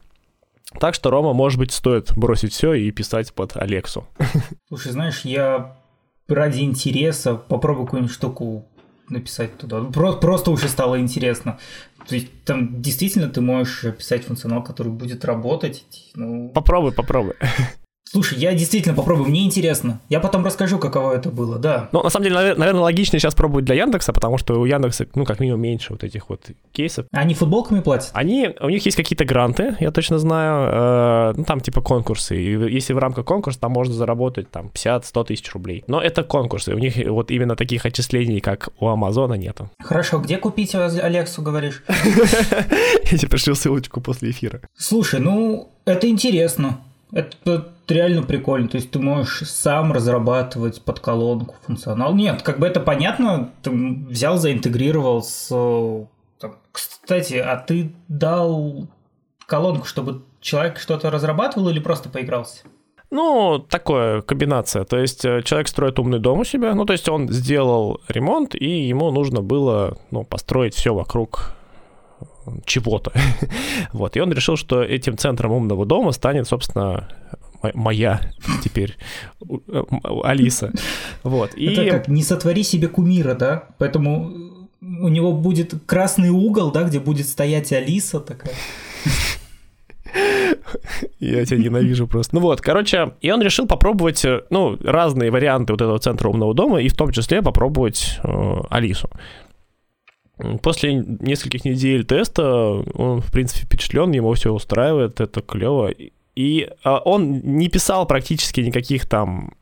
Так 0.79 0.95
что, 0.95 1.11
Рома, 1.11 1.33
может 1.33 1.59
быть, 1.59 1.73
стоит 1.73 2.13
бросить 2.17 2.53
все 2.53 2.75
и 2.75 2.91
писать 2.91 3.33
под 3.33 3.57
Алексу. 3.57 4.07
Слушай, 4.69 4.93
знаешь, 4.93 5.23
я 5.25 5.77
ради 6.29 6.61
интереса 6.61 7.35
попробую 7.35 7.87
какую-нибудь 7.87 8.15
штуку 8.15 8.67
написать 9.09 9.59
туда. 9.59 9.83
Просто, 9.83 10.21
просто 10.21 10.51
уже 10.53 10.69
стало 10.69 11.01
интересно. 11.01 11.59
То 12.07 12.15
есть 12.15 12.29
там 12.45 12.81
действительно 12.81 13.29
ты 13.29 13.41
можешь 13.41 13.95
писать 13.97 14.25
функционал, 14.25 14.63
который 14.63 14.93
будет 14.93 15.25
работать. 15.25 15.85
Ну... 16.15 16.51
Попробуй, 16.51 16.93
попробуй. 16.93 17.35
Слушай, 18.13 18.39
я 18.39 18.55
действительно 18.55 18.97
попробую, 18.97 19.29
мне 19.29 19.45
интересно. 19.45 20.01
Я 20.09 20.19
потом 20.19 20.45
расскажу, 20.45 20.81
каково 20.81 21.13
это 21.13 21.31
было, 21.31 21.61
да. 21.61 21.89
Ну, 21.93 22.03
на 22.03 22.11
самом 22.11 22.25
деле, 22.25 22.55
наверное, 22.57 22.81
логичнее 22.81 23.21
сейчас 23.21 23.37
пробовать 23.37 23.67
для 23.67 23.77
Яндекса, 23.77 24.13
потому 24.13 24.37
что 24.37 24.61
у 24.61 24.65
Яндекса, 24.65 25.07
ну, 25.15 25.25
как 25.25 25.39
минимум, 25.39 25.61
меньше 25.61 25.93
вот 25.93 26.03
этих 26.03 26.29
вот 26.29 26.51
кейсов. 26.73 27.07
Они 27.13 27.35
футболками 27.35 27.79
платят? 27.79 28.11
Они, 28.13 28.51
у 28.61 28.69
них 28.69 28.85
есть 28.85 28.97
какие-то 28.97 29.25
гранты, 29.25 29.77
я 29.79 29.93
точно 29.93 30.19
знаю, 30.19 31.35
э, 31.35 31.35
ну, 31.37 31.45
там 31.45 31.61
типа 31.61 31.83
конкурсы. 31.83 32.37
И 32.37 32.75
если 32.75 32.95
в 32.95 32.99
рамках 32.99 33.27
конкурса, 33.27 33.61
там 33.61 33.71
можно 33.71 33.95
заработать 33.95 34.51
там 34.51 34.73
50-100 34.75 35.27
тысяч 35.27 35.53
рублей. 35.53 35.85
Но 35.87 36.03
это 36.03 36.25
конкурсы, 36.25 36.75
у 36.75 36.79
них 36.79 36.97
вот 37.07 37.31
именно 37.31 37.55
таких 37.55 37.87
отчислений, 37.87 38.41
как 38.41 38.71
у 38.81 38.89
Амазона, 38.89 39.35
нету. 39.35 39.71
Хорошо, 39.79 40.19
где 40.19 40.37
купить 40.37 40.75
Алексу, 40.75 41.43
говоришь? 41.43 41.85
Я 41.89 43.19
тебе 43.19 43.29
пришлю 43.29 43.55
ссылочку 43.55 44.01
после 44.01 44.31
эфира. 44.31 44.63
Слушай, 44.77 45.21
ну, 45.21 45.71
это 45.85 46.09
интересно. 46.09 46.81
Это 47.13 47.73
реально 47.89 48.23
прикольно. 48.23 48.69
То 48.69 48.77
есть 48.77 48.91
ты 48.91 48.99
можешь 48.99 49.49
сам 49.49 49.93
разрабатывать 49.93 50.83
под 50.83 51.01
колонку 51.01 51.57
функционал. 51.63 52.15
Нет, 52.15 52.43
как 52.43 52.59
бы 52.59 52.67
это 52.67 52.81
понятно. 52.81 53.51
Ты 53.63 53.71
взял, 53.71 54.37
заинтегрировал 54.37 55.23
с... 55.23 55.49
Там, 56.39 56.57
кстати, 56.73 57.35
а 57.35 57.57
ты 57.57 57.93
дал 58.09 58.89
колонку, 59.47 59.87
чтобы 59.87 60.23
человек 60.41 60.79
что-то 60.79 61.11
разрабатывал 61.11 61.69
или 61.69 61.81
просто 61.81 62.09
поигрался? 62.09 62.65
Ну, 63.11 63.59
такое 63.59 64.23
комбинация. 64.23 64.85
То 64.85 64.99
есть 64.99 65.25
э, 65.25 65.43
человек 65.43 65.67
строит 65.67 65.99
умный 65.99 66.21
дом 66.21 66.41
у 66.41 66.45
себя, 66.45 66.75
ну, 66.75 66.85
то 66.85 66.93
есть 66.93 67.09
он 67.09 67.29
сделал 67.29 68.01
ремонт, 68.07 68.55
и 68.55 68.87
ему 68.87 69.11
нужно 69.11 69.43
было, 69.43 69.99
ну, 70.13 70.23
построить 70.23 70.75
все 70.75 70.95
вокруг 70.95 71.57
чего-то. 72.65 73.13
вот, 73.93 74.17
и 74.17 74.21
он 74.21 74.33
решил, 74.33 74.57
что 74.57 74.83
этим 74.83 75.17
центром 75.17 75.53
умного 75.53 75.87
дома 75.87 76.13
станет, 76.13 76.47
собственно, 76.47 77.09
моя 77.75 78.21
теперь 78.63 78.97
Алиса. 80.23 80.73
Вот. 81.23 81.55
И... 81.55 81.67
Это 81.67 81.91
как, 81.91 82.09
не 82.09 82.23
сотвори 82.23 82.63
себе 82.63 82.89
кумира, 82.89 83.35
да? 83.35 83.65
Поэтому 83.79 84.33
у 84.81 85.09
него 85.09 85.33
будет 85.33 85.75
красный 85.87 86.31
угол, 86.31 86.73
да, 86.73 86.85
где 86.85 87.01
будет 87.01 87.29
стоять 87.29 87.73
Алиса 87.73 88.21
такая. 88.21 88.55
Я 91.21 91.45
тебя 91.45 91.59
ненавижу 91.59 92.07
просто. 92.07 92.35
Ну 92.35 92.41
вот, 92.41 92.61
короче, 92.61 93.13
и 93.21 93.31
он 93.31 93.43
решил 93.43 93.67
попробовать, 93.67 94.25
ну, 94.51 94.77
разные 94.83 95.31
варианты 95.31 95.73
вот 95.73 95.83
этого 95.83 95.99
центра 95.99 96.29
умного 96.29 96.55
дома, 96.55 96.81
и 96.81 96.89
в 96.89 96.97
том 96.97 97.13
числе 97.13 97.43
попробовать 97.43 98.19
э, 98.23 98.57
Алису. 98.71 99.11
После 100.63 100.95
нескольких 100.95 101.65
недель 101.65 102.05
теста 102.05 102.45
он, 102.95 103.21
в 103.21 103.31
принципе, 103.31 103.67
впечатлен, 103.67 104.11
ему 104.13 104.33
все 104.35 104.53
устраивает, 104.53 105.21
это 105.21 105.41
клево. 105.41 105.91
И 106.37 106.69
а, 106.85 106.99
он 106.99 107.41
не 107.41 107.69
писал 107.69 108.07
практически 108.07 108.61
никаких 108.61 109.09
там 109.09 109.53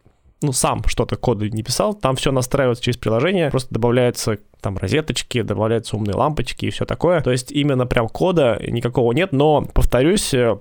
ну, 0.41 0.53
сам 0.53 0.83
что-то 0.87 1.17
коды 1.17 1.51
не 1.51 1.63
писал, 1.63 1.95
там 1.95 2.17
все 2.17 2.31
настраивается 2.31 2.85
через 2.85 2.97
приложение, 2.97 3.51
просто 3.51 3.75
добавляются 3.75 4.39
там 4.61 4.77
розеточки, 4.77 5.43
добавляются 5.43 5.97
умные 5.97 6.15
лампочки 6.15 6.67
и 6.67 6.71
все 6.71 6.85
такое. 6.85 7.21
То 7.21 7.31
есть 7.31 7.51
именно 7.53 7.87
прям 7.87 8.09
кода 8.09 8.61
никакого 8.67 9.13
нет, 9.13 9.33
но, 9.33 9.63
повторюсь, 9.63 10.33
э, 10.35 10.59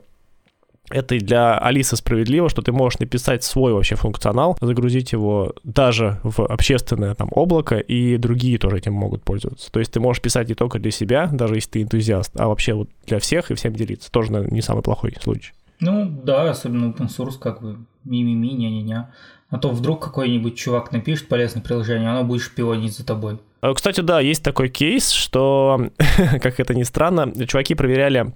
это 0.90 1.16
и 1.16 1.20
для 1.20 1.58
Алисы 1.58 1.96
справедливо, 1.96 2.50
что 2.50 2.62
ты 2.62 2.72
можешь 2.72 3.00
написать 3.00 3.44
свой 3.44 3.74
вообще 3.74 3.96
функционал, 3.96 4.58
загрузить 4.62 5.12
его 5.12 5.54
даже 5.64 6.20
в 6.24 6.46
общественное 6.46 7.14
там 7.16 7.30
облако, 7.32 7.78
и 7.78 8.18
другие 8.18 8.58
тоже 8.58 8.78
этим 8.78 8.94
могут 8.94 9.24
пользоваться. 9.24 9.72
То 9.72 9.80
есть 9.80 9.92
ты 9.92 10.00
можешь 10.00 10.22
писать 10.22 10.48
не 10.48 10.56
только 10.56 10.80
для 10.80 10.92
себя, 10.92 11.30
даже 11.32 11.56
если 11.56 11.72
ты 11.72 11.82
энтузиаст, 11.82 12.32
а 12.40 12.48
вообще 12.48 12.74
вот 12.74 12.90
для 13.06 13.20
всех 13.20 13.52
и 13.52 13.56
всем 13.56 13.74
делиться. 13.74 14.12
Тоже, 14.12 14.32
наверное, 14.32 14.54
не 14.54 14.62
самый 14.62 14.82
плохой 14.82 15.14
случай. 15.22 15.52
Ну 15.80 16.10
да, 16.24 16.50
особенно 16.50 16.92
open 16.92 17.08
source, 17.08 17.38
как 17.40 17.62
бы 17.62 17.78
ми-ми-ми, 18.04 18.54
ня-ня-ня. 18.54 19.12
А 19.50 19.58
то 19.58 19.70
вдруг 19.70 20.04
какой-нибудь 20.04 20.58
чувак 20.58 20.92
напишет 20.92 21.28
полезное 21.28 21.64
приложение, 21.64 22.10
оно 22.10 22.24
будет 22.24 22.42
шпионить 22.42 22.98
за 22.98 23.06
тобой. 23.06 23.40
А, 23.62 23.74
кстати, 23.74 24.02
да, 24.02 24.20
есть 24.20 24.44
такой 24.44 24.70
кейс, 24.70 25.12
что, 25.12 25.90
как 26.42 26.60
это 26.60 26.74
ни 26.74 26.84
странно, 26.84 27.32
чуваки 27.46 27.76
проверяли 27.76 28.34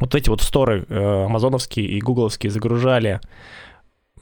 вот 0.00 0.14
эти 0.14 0.28
вот 0.28 0.42
сторы 0.42 0.84
э, 0.88 1.24
амазоновские 1.24 1.86
и 1.86 2.00
гугловские 2.00 2.50
загружали 2.50 3.20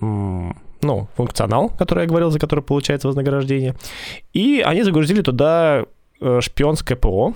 ну, 0.00 1.08
функционал, 1.16 1.70
который 1.70 2.02
я 2.02 2.08
говорил, 2.08 2.30
за 2.30 2.38
который 2.38 2.60
получается 2.60 3.08
вознаграждение. 3.08 3.74
И 4.32 4.62
они 4.64 4.82
загрузили 4.82 5.22
туда 5.22 5.84
э, 6.20 6.40
шпионское 6.40 6.96
ПО. 6.96 7.34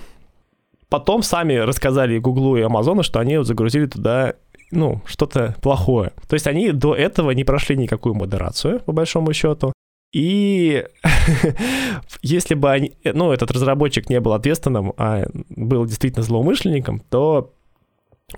Потом 0.89 1.23
сами 1.23 1.55
рассказали 1.55 2.19
Гуглу 2.19 2.57
и 2.57 2.61
Амазону, 2.61 3.01
что 3.01 3.19
они 3.19 3.43
загрузили 3.43 3.85
туда 3.85 4.33
ну, 4.71 5.01
что-то 5.05 5.55
плохое. 5.61 6.11
То 6.27 6.33
есть 6.33 6.47
они 6.47 6.71
до 6.71 6.95
этого 6.95 7.31
не 7.31 7.43
прошли 7.43 7.77
никакую 7.77 8.15
модерацию, 8.15 8.79
по 8.81 8.91
большому 8.91 9.33
счету. 9.33 9.73
И 10.13 10.85
если 12.21 12.55
бы 12.55 12.69
они, 12.71 12.93
ну, 13.03 13.31
этот 13.31 13.51
разработчик 13.51 14.09
не 14.09 14.19
был 14.19 14.33
ответственным, 14.33 14.93
а 14.97 15.25
был 15.49 15.85
действительно 15.85 16.23
злоумышленником, 16.23 16.99
то 17.09 17.53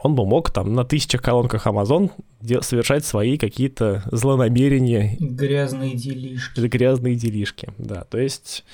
он 0.01 0.15
бы 0.15 0.25
мог 0.25 0.51
там 0.51 0.73
на 0.73 0.84
тысячах 0.84 1.21
колонках 1.21 1.67
Amazon 1.67 2.12
совершать 2.62 3.06
свои 3.06 3.38
какие-то 3.38 4.03
злонамерения. 4.12 5.15
Грязные 5.19 5.95
делишки. 5.95 6.60
Грязные 6.60 7.15
делишки, 7.15 7.69
да. 7.77 8.03
То 8.06 8.17
есть 8.17 8.65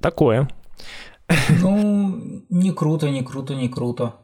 такое. 0.00 0.48
Ну, 1.60 2.42
не 2.50 2.72
круто, 2.72 3.08
не 3.08 3.22
круто, 3.22 3.54
не 3.54 3.68
круто. 3.68 4.14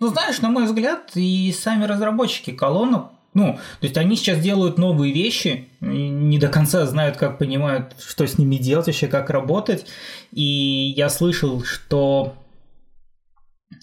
Ну, 0.00 0.08
знаешь, 0.08 0.40
на 0.40 0.50
мой 0.50 0.64
взгляд, 0.64 1.12
и 1.14 1.54
сами 1.56 1.84
разработчики 1.84 2.50
колонок 2.50 3.12
Ну, 3.34 3.54
то 3.80 3.86
есть 3.86 3.96
они 3.96 4.16
сейчас 4.16 4.40
делают 4.40 4.76
новые 4.76 5.12
вещи, 5.12 5.68
не 5.80 6.38
до 6.38 6.48
конца 6.48 6.84
знают, 6.86 7.16
как 7.16 7.38
понимают, 7.38 7.94
что 7.98 8.26
с 8.26 8.36
ними 8.36 8.56
делать, 8.56 8.86
вообще 8.86 9.06
как 9.06 9.30
работать. 9.30 9.86
И 10.32 10.92
я 10.96 11.08
слышал, 11.08 11.62
что 11.62 12.34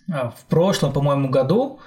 в 0.10 0.50
прошлом, 0.50 0.92
по-моему, 0.92 1.30
году 1.30 1.80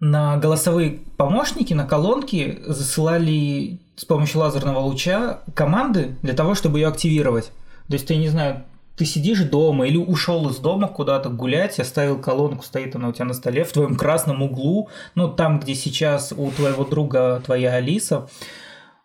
на 0.00 0.36
голосовые 0.36 1.00
помощники, 1.16 1.74
на 1.74 1.86
колонки 1.86 2.60
засылали 2.66 3.80
с 3.96 4.04
помощью 4.04 4.40
лазерного 4.40 4.80
луча 4.80 5.40
команды 5.54 6.16
для 6.22 6.34
того, 6.34 6.54
чтобы 6.54 6.80
ее 6.80 6.88
активировать. 6.88 7.52
То 7.88 7.94
есть, 7.94 8.10
я 8.10 8.16
не 8.16 8.28
знаю, 8.28 8.64
ты 8.96 9.04
сидишь 9.04 9.42
дома 9.44 9.86
или 9.86 9.96
ушел 9.96 10.48
из 10.48 10.56
дома 10.58 10.88
куда-то 10.88 11.30
гулять, 11.30 11.78
оставил 11.78 12.18
колонку, 12.18 12.64
стоит 12.64 12.94
она 12.94 13.08
у 13.08 13.12
тебя 13.12 13.24
на 13.24 13.34
столе 13.34 13.64
в 13.64 13.72
твоем 13.72 13.96
красном 13.96 14.42
углу, 14.42 14.88
ну 15.14 15.28
там, 15.28 15.60
где 15.60 15.74
сейчас 15.74 16.32
у 16.36 16.50
твоего 16.50 16.84
друга 16.84 17.40
твоя 17.44 17.74
Алиса, 17.74 18.28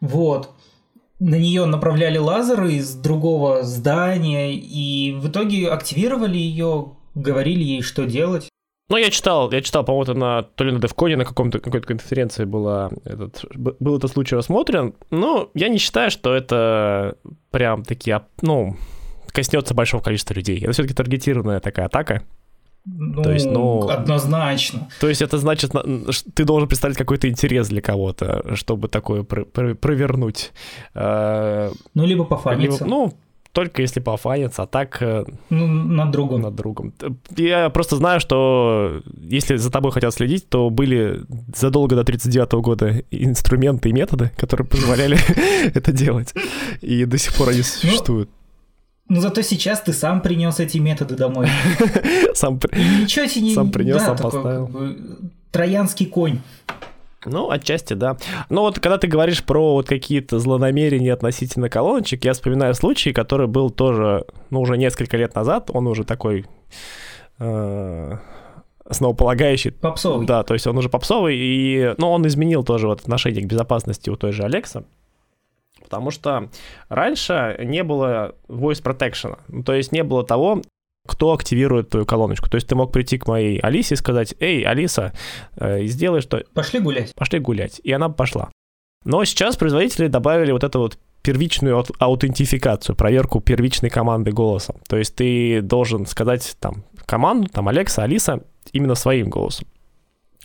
вот. 0.02 0.52
На 1.20 1.34
нее 1.34 1.66
направляли 1.66 2.20
лазеры 2.20 2.74
из 2.74 2.94
другого 2.94 3.64
здания, 3.64 4.54
и 4.54 5.14
в 5.14 5.30
итоге 5.30 5.68
активировали 5.70 6.38
ее, 6.38 6.92
говорили 7.18 7.64
ей, 7.64 7.82
что 7.82 8.06
делать. 8.06 8.50
Ну, 8.90 8.96
я 8.96 9.10
читал, 9.10 9.52
я 9.52 9.62
читал, 9.62 9.84
по-моему, 9.84 10.14
на, 10.14 10.44
то 10.44 10.64
ли 10.64 10.72
на 10.72 10.78
DevCon, 10.78 11.18
на 11.18 11.26
каком-то, 11.26 11.60
какой-то 11.60 11.88
конференции 11.88 12.46
была 12.46 12.90
этот, 13.04 13.44
был 13.54 13.98
этот 13.98 14.12
случай 14.12 14.36
рассмотрен. 14.36 14.94
Но 15.12 15.50
я 15.54 15.68
не 15.68 15.78
считаю, 15.78 16.10
что 16.10 16.34
это 16.34 17.18
прям 17.52 17.84
такие, 17.84 18.22
ну, 18.42 18.78
коснется 19.34 19.74
большого 19.74 20.02
количества 20.02 20.36
людей. 20.36 20.60
Это 20.62 20.72
все-таки 20.72 20.94
таргетированная 20.94 21.60
такая 21.60 21.88
атака. 21.88 22.24
Ну, 22.86 23.22
то 23.22 23.34
есть, 23.34 23.46
ну, 23.46 23.90
однозначно. 23.90 24.88
То 25.02 25.10
есть 25.10 25.22
это 25.22 25.38
значит, 25.38 25.74
ты 26.34 26.46
должен 26.46 26.70
представить 26.70 26.96
какой-то 26.96 27.28
интерес 27.28 27.68
для 27.68 27.82
кого-то, 27.82 28.56
чтобы 28.56 28.88
такое 28.88 29.24
пр- 29.24 29.44
пр- 29.44 29.76
провернуть. 29.76 30.54
Э, 30.94 31.72
ну, 31.94 32.06
либо 32.06 32.24
пофаниться. 32.24 32.86
Либо, 32.86 32.96
ну, 32.96 33.14
только 33.52 33.82
если 33.82 34.00
пофаниться, 34.00 34.64
а 34.64 34.68
так... 34.68 35.02
Э, 35.02 35.26
ну, 35.50 35.68
над 35.68 36.12
другом. 36.12 36.42
Над 36.42 36.56
другом. 36.56 36.94
Я 37.36 37.70
просто 37.70 37.96
знаю, 37.96 38.20
что 38.20 39.02
если 39.22 39.58
за 39.58 39.72
тобой 39.72 39.92
хотят 39.92 40.14
следить, 40.14 40.50
то 40.50 40.70
были 40.70 41.22
задолго 41.56 41.96
до 41.96 42.04
39 42.04 42.54
года 42.54 43.04
инструменты 43.12 43.90
и 43.90 43.94
методы, 43.94 44.32
которые 44.38 44.68
позволяли 44.68 45.18
это 45.74 45.92
делать. 45.92 46.34
И 46.82 47.06
до 47.06 47.18
сих 47.18 47.34
пор 47.36 47.50
они 47.50 47.60
ну, 47.60 47.64
существуют. 47.64 48.30
Ну 49.10 49.22
зато 49.22 49.42
сейчас 49.42 49.82
ты 49.82 49.94
сам 49.94 50.22
принес 50.22 50.60
эти 50.60 50.80
методы 50.80 51.16
домой. 51.16 51.48
Сам, 52.34 52.60
ничего 53.02 53.26
тебе 53.26 53.42
не... 53.42 53.56
сам 53.56 53.72
принес, 53.72 54.02
сам 54.02 54.18
поставил. 54.18 54.70
троянский 55.52 56.06
конь. 56.06 56.40
Ну, 57.30 57.50
отчасти, 57.50 57.94
да. 57.94 58.18
Но 58.50 58.62
вот 58.62 58.80
когда 58.80 58.98
ты 58.98 59.08
говоришь 59.08 59.44
про 59.44 59.74
вот 59.74 59.88
какие-то 59.88 60.40
злонамерения 60.40 61.14
относительно 61.14 61.70
колоночек, 61.70 62.26
я 62.26 62.34
вспоминаю 62.34 62.74
случай, 62.74 63.14
который 63.14 63.48
был 63.48 63.70
тоже, 63.70 64.26
ну, 64.50 64.62
уже 64.62 64.78
несколько 64.78 65.18
лет 65.18 65.36
назад, 65.36 65.70
он 65.74 65.88
уже 65.88 66.04
такой 66.04 66.46
э, 67.40 68.18
основополагающий. 68.86 69.72
Попсовый. 69.72 70.26
Да, 70.26 70.44
то 70.44 70.54
есть 70.54 70.66
он 70.68 70.78
уже 70.78 70.90
попсовый, 70.90 71.38
и, 71.38 71.94
ну, 71.98 72.10
он 72.10 72.26
изменил 72.28 72.64
тоже 72.64 72.88
вот 72.88 73.02
отношение 73.02 73.44
к 73.44 73.48
безопасности 73.48 74.10
у 74.10 74.16
той 74.16 74.32
же 74.32 74.44
Алекса. 74.44 74.86
Потому 75.84 76.12
что 76.12 76.50
раньше 76.90 77.58
не 77.64 77.84
было 77.84 78.36
voice 78.50 78.84
protection, 78.84 79.38
то 79.64 79.74
есть 79.74 79.92
не 79.92 80.04
было 80.04 80.26
того, 80.26 80.62
кто 81.08 81.34
активирует 81.34 81.90
твою 81.90 82.06
колоночку. 82.06 82.50
То 82.50 82.56
есть 82.56 82.68
ты 82.68 82.76
мог 82.76 82.92
прийти 82.92 83.18
к 83.18 83.28
моей 83.28 83.60
Алисе 83.60 83.96
и 83.96 83.98
сказать, 83.98 84.36
эй, 84.40 84.62
Алиса, 84.64 85.14
э, 85.56 85.86
сделай 85.86 86.22
что... 86.22 86.44
Пошли 86.54 86.80
гулять. 86.80 87.16
Пошли 87.16 87.40
гулять. 87.40 87.82
И 87.84 87.92
она 87.92 88.10
пошла. 88.10 88.50
Но 89.06 89.24
сейчас 89.26 89.58
производители 89.58 90.08
добавили 90.08 90.52
вот 90.52 90.64
эту 90.64 90.80
вот 90.80 90.98
первичную 91.22 91.84
аутентификацию, 92.00 92.96
проверку 92.96 93.42
первичной 93.42 93.90
команды 93.90 94.32
голосом. 94.32 94.78
То 94.88 94.98
есть 94.98 95.16
ты 95.16 95.62
должен 95.62 96.06
сказать 96.06 96.56
там 96.60 96.84
команду, 97.06 97.50
там 97.50 97.68
Алекса, 97.68 98.04
Алиса, 98.04 98.44
именно 98.72 98.96
своим 98.96 99.30
голосом. 99.30 99.68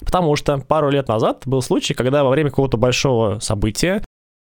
Потому 0.00 0.36
что 0.36 0.58
пару 0.58 0.90
лет 0.90 1.08
назад 1.08 1.42
был 1.46 1.62
случай, 1.62 1.94
когда 1.94 2.24
во 2.24 2.30
время 2.30 2.50
какого-то 2.50 2.76
большого 2.76 3.38
события 3.38 4.02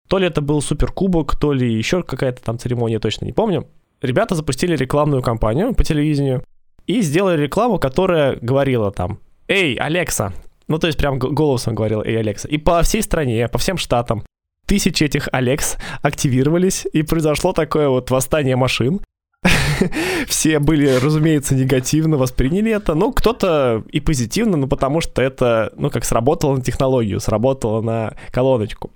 то 0.07 0.17
ли 0.17 0.27
это 0.27 0.41
был 0.41 0.61
суперкубок, 0.61 1.37
то 1.37 1.53
ли 1.53 1.73
еще 1.73 2.03
какая-то 2.03 2.41
там 2.41 2.59
церемония, 2.59 2.99
точно 2.99 3.25
не 3.25 3.31
помню. 3.31 3.67
Ребята 4.01 4.33
запустили 4.35 4.75
рекламную 4.75 5.21
кампанию 5.21 5.75
по 5.75 5.83
телевидению 5.83 6.43
и 6.87 7.01
сделали 7.01 7.41
рекламу, 7.41 7.77
которая 7.77 8.37
говорила 8.41 8.91
там 8.91 9.19
«Эй, 9.47 9.75
Алекса!» 9.75 10.33
Ну, 10.67 10.79
то 10.79 10.87
есть 10.87 10.97
прям 10.97 11.19
голосом 11.19 11.75
говорил 11.75 12.01
«Эй, 12.01 12.19
Алекса!» 12.19 12.47
И 12.47 12.57
по 12.57 12.81
всей 12.81 13.03
стране, 13.03 13.47
по 13.47 13.59
всем 13.59 13.77
штатам 13.77 14.23
тысячи 14.65 15.03
этих 15.03 15.29
Алекс 15.31 15.77
активировались, 16.01 16.87
и 16.91 17.03
произошло 17.03 17.53
такое 17.53 17.89
вот 17.89 18.09
восстание 18.09 18.55
машин. 18.55 19.01
Все 20.27 20.59
были, 20.59 20.87
разумеется, 20.95 21.55
негативно 21.55 22.17
восприняли 22.17 22.71
это. 22.71 22.95
Ну, 22.95 23.11
кто-то 23.11 23.83
и 23.91 23.99
позитивно, 23.99 24.57
ну, 24.57 24.67
потому 24.67 25.01
что 25.01 25.21
это, 25.21 25.73
ну, 25.75 25.89
как 25.89 26.05
сработало 26.05 26.55
на 26.55 26.61
технологию, 26.61 27.19
сработало 27.19 27.81
на 27.81 28.15
колоночку. 28.31 28.91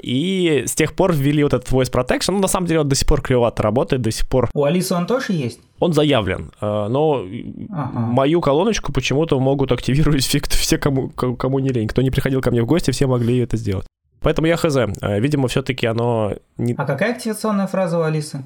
И 0.00 0.64
с 0.66 0.74
тех 0.74 0.94
пор 0.94 1.12
ввели 1.12 1.42
вот 1.42 1.54
этот 1.54 1.70
voice 1.70 1.90
protection. 1.90 2.32
Ну, 2.32 2.40
на 2.40 2.48
самом 2.48 2.66
деле, 2.66 2.80
он 2.80 2.88
до 2.88 2.94
сих 2.94 3.08
пор 3.08 3.22
кривовато 3.22 3.62
работает, 3.62 4.02
до 4.02 4.10
сих 4.10 4.28
пор. 4.28 4.50
У 4.54 4.64
Алисы 4.64 4.94
он 4.94 5.06
тоже 5.06 5.32
есть? 5.32 5.60
Он 5.78 5.92
заявлен, 5.92 6.50
э, 6.60 6.88
но 6.88 7.24
ага. 7.70 7.98
мою 7.98 8.40
колоночку 8.40 8.92
почему-то 8.92 9.38
могут 9.40 9.72
активировать 9.72 10.24
все, 10.24 10.78
кому, 10.78 11.10
кому 11.10 11.58
не 11.58 11.68
лень. 11.68 11.88
Кто 11.88 12.02
не 12.02 12.10
приходил 12.10 12.40
ко 12.40 12.50
мне 12.50 12.62
в 12.62 12.66
гости, 12.66 12.90
все 12.90 13.06
могли 13.06 13.38
это 13.38 13.56
сделать. 13.56 13.86
Поэтому 14.20 14.46
я 14.46 14.56
хз. 14.56 14.76
Э, 14.76 15.20
видимо, 15.20 15.48
все-таки 15.48 15.86
оно... 15.86 16.34
Не... 16.56 16.74
А 16.74 16.84
какая 16.84 17.12
активационная 17.12 17.66
фраза 17.66 17.98
у 17.98 18.02
Алисы? 18.02 18.44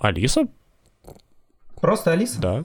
Алиса? 0.00 0.46
Просто 1.80 2.12
Алиса? 2.12 2.40
Да. 2.40 2.64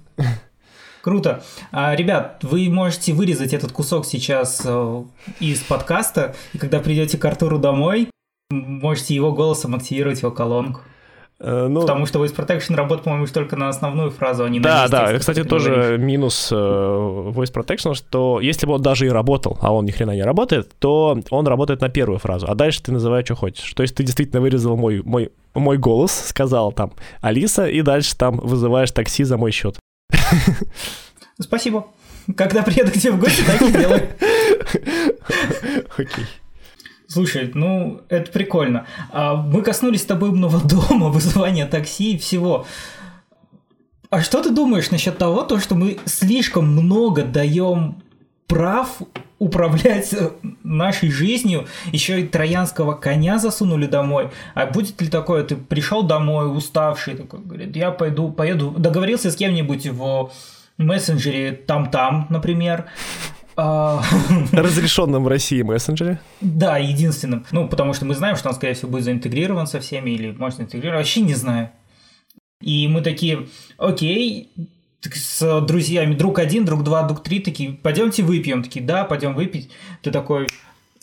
Круто. 1.01 1.43
А, 1.71 1.95
ребят, 1.95 2.39
вы 2.41 2.69
можете 2.69 3.13
вырезать 3.13 3.53
этот 3.53 3.71
кусок 3.71 4.05
сейчас 4.05 4.61
э, 4.65 5.03
из 5.39 5.59
подкаста, 5.61 6.35
и 6.53 6.57
когда 6.57 6.79
придете 6.79 7.17
к 7.17 7.25
Артуру 7.25 7.57
домой, 7.57 8.09
можете 8.49 9.15
его 9.15 9.31
голосом 9.31 9.75
активировать 9.75 10.21
его 10.21 10.31
колонку. 10.31 10.81
Uh, 11.41 11.69
ну, 11.69 11.81
Потому 11.81 12.05
что 12.05 12.21
Voice 12.21 12.35
Protection 12.35 12.75
работает, 12.75 13.05
по-моему, 13.05 13.25
только 13.27 13.55
на 13.55 13.69
основную 13.69 14.11
фразу, 14.11 14.43
а 14.43 14.49
не 14.49 14.59
да, 14.59 14.83
на 14.83 14.87
Да, 14.89 15.11
да, 15.11 15.19
кстати, 15.19 15.45
тоже 15.45 15.73
говоришь. 15.73 15.99
минус 16.01 16.51
uh, 16.51 17.31
Voice 17.31 17.53
Protection, 17.53 17.93
что 17.93 18.41
если 18.41 18.67
бы 18.67 18.73
он 18.73 18.81
даже 18.81 19.05
и 19.05 19.09
работал, 19.09 19.57
а 19.61 19.73
он 19.73 19.85
ни 19.85 19.91
хрена 19.91 20.11
не 20.11 20.23
работает, 20.23 20.73
то 20.79 21.17
он 21.29 21.47
работает 21.47 21.79
на 21.79 21.87
первую 21.87 22.19
фразу, 22.19 22.45
а 22.49 22.55
дальше 22.55 22.83
ты 22.83 22.91
называешь, 22.91 23.25
что 23.25 23.35
хочешь. 23.35 23.71
То 23.73 23.83
есть 23.83 23.95
ты 23.95 24.03
действительно 24.03 24.41
вырезал 24.41 24.75
мой, 24.75 25.01
мой, 25.01 25.31
мой 25.53 25.77
голос, 25.77 26.11
сказал 26.11 26.73
там 26.73 26.91
Алиса, 27.21 27.67
и 27.67 27.81
дальше 27.83 28.17
там 28.17 28.35
вызываешь 28.35 28.91
такси 28.91 29.23
за 29.23 29.37
мой 29.37 29.51
счет. 29.51 29.79
Спасибо. 31.39 31.87
Когда 32.35 32.63
приеду 32.63 32.91
к 32.91 32.95
тебе 32.95 33.11
в 33.11 33.19
гости, 33.19 33.43
так 33.43 33.61
и 33.61 33.71
делай. 33.71 34.09
Окей. 35.97 36.25
Слушай, 37.07 37.51
ну, 37.55 38.01
это 38.07 38.31
прикольно. 38.31 38.85
А 39.11 39.33
мы 39.35 39.63
коснулись 39.63 40.03
с 40.03 40.05
тобой 40.05 40.29
умного 40.29 40.59
дома, 40.63 41.09
вызывания 41.09 41.65
такси 41.65 42.13
и 42.13 42.17
всего. 42.17 42.67
А 44.11 44.21
что 44.21 44.41
ты 44.41 44.51
думаешь 44.51 44.91
насчет 44.91 45.17
того, 45.17 45.43
то, 45.43 45.59
что 45.59 45.75
мы 45.75 45.99
слишком 46.05 46.71
много 46.71 47.23
даем 47.23 48.01
прав 48.49 49.01
управлять 49.37 50.11
э, 50.11 50.31
нашей 50.63 51.11
жизнью, 51.11 51.67
еще 51.93 52.19
и 52.19 52.27
троянского 52.27 52.93
коня 52.93 53.37
засунули 53.37 53.85
домой. 53.85 54.31
А 54.53 54.65
будет 54.65 54.99
ли 55.01 55.07
такое, 55.07 55.43
ты 55.43 55.55
пришел 55.55 56.03
домой 56.03 56.53
уставший, 56.53 57.15
такой, 57.15 57.39
говорит, 57.39 57.75
я 57.77 57.91
пойду, 57.91 58.31
поеду, 58.31 58.71
договорился 58.71 59.31
с 59.31 59.35
кем-нибудь 59.35 59.87
в 59.87 60.31
мессенджере 60.77 61.53
там-там, 61.53 62.27
например, 62.29 62.85
а, 63.55 64.01
Разрешенном 64.51 65.23
в 65.23 65.27
России 65.27 65.61
мессенджере? 65.61 66.19
Да, 66.41 66.77
единственным. 66.77 67.45
Ну, 67.51 67.67
потому 67.67 67.93
что 67.93 68.05
мы 68.05 68.15
знаем, 68.15 68.35
что 68.35 68.49
он, 68.49 68.55
скорее 68.55 68.73
всего, 68.73 68.89
будет 68.89 69.03
заинтегрирован 69.03 69.67
со 69.67 69.79
всеми, 69.79 70.11
или 70.11 70.31
может 70.31 70.61
интегрирован, 70.61 70.97
вообще 70.97 71.21
не 71.21 71.35
знаю. 71.35 71.69
И 72.61 72.87
мы 72.87 73.01
такие, 73.01 73.47
окей, 73.77 74.49
с 75.01 75.61
друзьями, 75.61 76.15
друг 76.15 76.39
один, 76.39 76.65
друг 76.65 76.83
два, 76.83 77.03
друг 77.03 77.23
три, 77.23 77.39
такие, 77.39 77.71
пойдемте 77.71 78.23
выпьем, 78.23 78.63
такие, 78.63 78.85
да, 78.85 79.03
пойдем 79.03 79.33
выпить. 79.33 79.69
Ты 80.01 80.11
такой, 80.11 80.47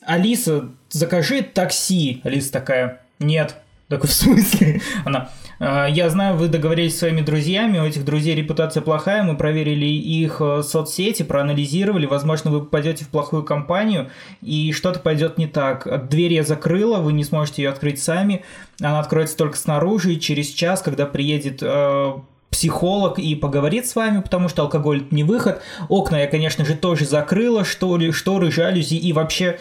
Алиса, 0.02 0.70
закажи 0.90 1.42
такси. 1.42 2.20
Алиса 2.24 2.52
такая, 2.52 3.02
нет. 3.18 3.56
Такой, 3.88 4.08
в 4.08 4.12
смысле? 4.12 4.80
Она, 5.04 5.30
«А, 5.58 5.86
я 5.86 6.10
знаю, 6.10 6.36
вы 6.36 6.48
договорились 6.48 6.96
с 6.96 6.98
своими 6.98 7.22
друзьями, 7.22 7.78
у 7.78 7.84
этих 7.84 8.04
друзей 8.04 8.34
репутация 8.34 8.82
плохая, 8.82 9.22
мы 9.22 9.36
проверили 9.36 9.86
их 9.86 10.38
э, 10.40 10.62
соцсети, 10.62 11.22
проанализировали, 11.22 12.04
возможно, 12.06 12.50
вы 12.50 12.60
попадете 12.60 13.04
в 13.04 13.08
плохую 13.08 13.42
компанию, 13.42 14.10
и 14.42 14.72
что-то 14.72 15.00
пойдет 15.00 15.38
не 15.38 15.46
так. 15.46 16.08
Дверь 16.08 16.34
я 16.34 16.42
закрыла, 16.42 16.98
вы 16.98 17.12
не 17.14 17.24
сможете 17.24 17.62
ее 17.62 17.70
открыть 17.70 18.02
сами, 18.02 18.44
она 18.80 19.00
откроется 19.00 19.36
только 19.36 19.56
снаружи, 19.56 20.14
и 20.14 20.20
через 20.20 20.48
час, 20.48 20.82
когда 20.82 21.06
приедет 21.06 21.62
э, 21.62 22.12
психолог 22.56 23.18
и 23.18 23.34
поговорит 23.34 23.86
с 23.86 23.94
вами, 23.94 24.22
потому 24.22 24.48
что 24.48 24.62
алкоголь 24.62 25.04
не 25.10 25.24
выход. 25.24 25.60
Окна 25.90 26.16
я, 26.16 26.26
конечно 26.26 26.64
же, 26.64 26.74
тоже 26.74 27.04
закрыла, 27.04 27.66
шторы, 27.66 28.12
шторы, 28.12 28.50
жалюзи, 28.50 28.94
и 28.94 29.12
вообще 29.12 29.58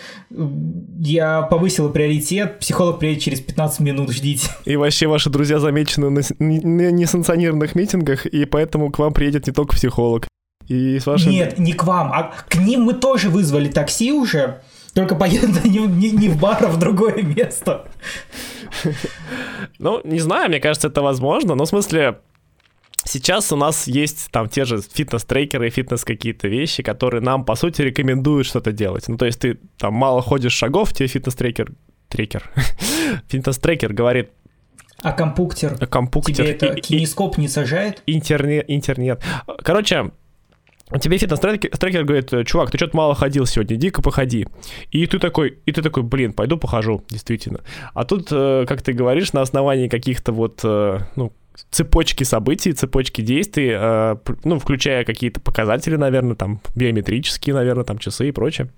я 1.01 1.41
повысила 1.41 1.89
приоритет. 1.89 2.59
Психолог 2.59 2.99
приедет 2.99 3.21
через 3.21 3.41
15 3.41 3.81
минут, 3.81 4.11
ждите. 4.11 4.49
И 4.63 4.77
вообще 4.77 5.07
ваши 5.07 5.29
друзья 5.29 5.59
замечены 5.59 6.09
на 6.09 6.21
несанкционированных 6.39 7.75
митингах, 7.75 8.25
и 8.25 8.45
поэтому 8.45 8.91
к 8.91 8.99
вам 8.99 9.11
приедет 9.11 9.45
не 9.47 9.51
только 9.51 9.75
психолог. 9.75 10.25
И 10.69 10.97
с 10.97 11.05
вашим... 11.05 11.31
Нет, 11.31 11.59
не 11.59 11.73
к 11.73 11.83
вам, 11.83 12.13
а 12.13 12.31
к 12.47 12.55
ним 12.55 12.83
мы 12.83 12.93
тоже 12.93 13.29
вызвали 13.29 13.67
такси 13.67 14.13
уже, 14.13 14.61
только 14.93 15.15
поедут 15.15 15.65
не, 15.65 15.79
не, 15.79 16.11
не 16.11 16.29
в 16.29 16.39
бар, 16.39 16.63
а 16.63 16.67
в 16.67 16.79
другое 16.79 17.23
место. 17.23 17.89
Ну, 19.79 19.99
не 20.05 20.19
знаю, 20.19 20.47
мне 20.47 20.61
кажется, 20.61 20.87
это 20.87 21.01
возможно. 21.01 21.55
Но 21.55 21.65
в 21.65 21.67
смысле, 21.67 22.19
Сейчас 23.15 23.53
у 23.53 23.55
нас 23.55 23.87
есть 23.87 24.27
там 24.29 24.49
те 24.49 24.65
же 24.65 24.81
фитнес-трекеры, 24.81 25.69
фитнес 25.69 26.03
какие-то 26.03 26.49
вещи, 26.49 26.83
которые 26.83 27.21
нам, 27.21 27.45
по 27.45 27.55
сути, 27.55 27.81
рекомендуют 27.81 28.45
что-то 28.45 28.73
делать. 28.73 29.07
Ну, 29.07 29.15
то 29.15 29.25
есть 29.25 29.39
ты 29.39 29.57
там 29.77 29.93
мало 29.93 30.21
ходишь 30.21 30.51
шагов, 30.51 30.91
тебе 30.91 31.07
фитнес-трекер, 31.07 31.71
трекер, 32.09 32.51
фитнес-трекер 33.29 33.93
говорит, 33.93 34.31
а 35.01 35.13
компуктер? 35.13 35.77
А 35.79 35.85
компуктер. 35.87 36.35
Тебе 36.35 36.51
это 36.51 36.75
кинескоп 36.75 37.37
не 37.37 37.47
сажает? 37.47 38.03
Интернет, 38.05 38.65
интернет. 38.67 39.23
Короче, 39.63 40.11
Тебе 40.99 41.17
фитнес-трекер 41.17 42.03
говорит, 42.03 42.45
чувак, 42.45 42.69
ты 42.69 42.77
что-то 42.77 42.97
мало 42.97 43.15
ходил 43.15 43.45
сегодня, 43.45 43.77
иди-ка 43.77 44.01
походи. 44.01 44.45
И 44.91 45.07
ты 45.07 45.19
такой, 45.19 45.57
и 45.65 45.71
ты 45.71 45.81
такой, 45.81 46.03
блин, 46.03 46.33
пойду 46.33 46.57
похожу, 46.57 47.01
действительно. 47.09 47.61
А 47.93 48.03
тут, 48.03 48.27
э, 48.31 48.65
как 48.67 48.81
ты 48.83 48.91
говоришь, 48.91 49.33
на 49.33 49.41
основании 49.41 49.87
каких-то 49.87 50.31
вот, 50.31 50.59
э, 50.63 50.99
ну, 51.15 51.31
цепочки 51.71 52.23
событий, 52.23 52.73
цепочки 52.73 53.21
действий, 53.21 53.71
э, 53.73 54.15
ну, 54.43 54.59
включая 54.59 55.03
какие-то 55.03 55.39
показатели, 55.39 55.95
наверное, 55.95 56.35
там, 56.35 56.61
биометрические, 56.75 57.55
наверное, 57.55 57.83
там, 57.83 57.97
часы 57.97 58.29
и 58.29 58.31
прочее. 58.31 58.69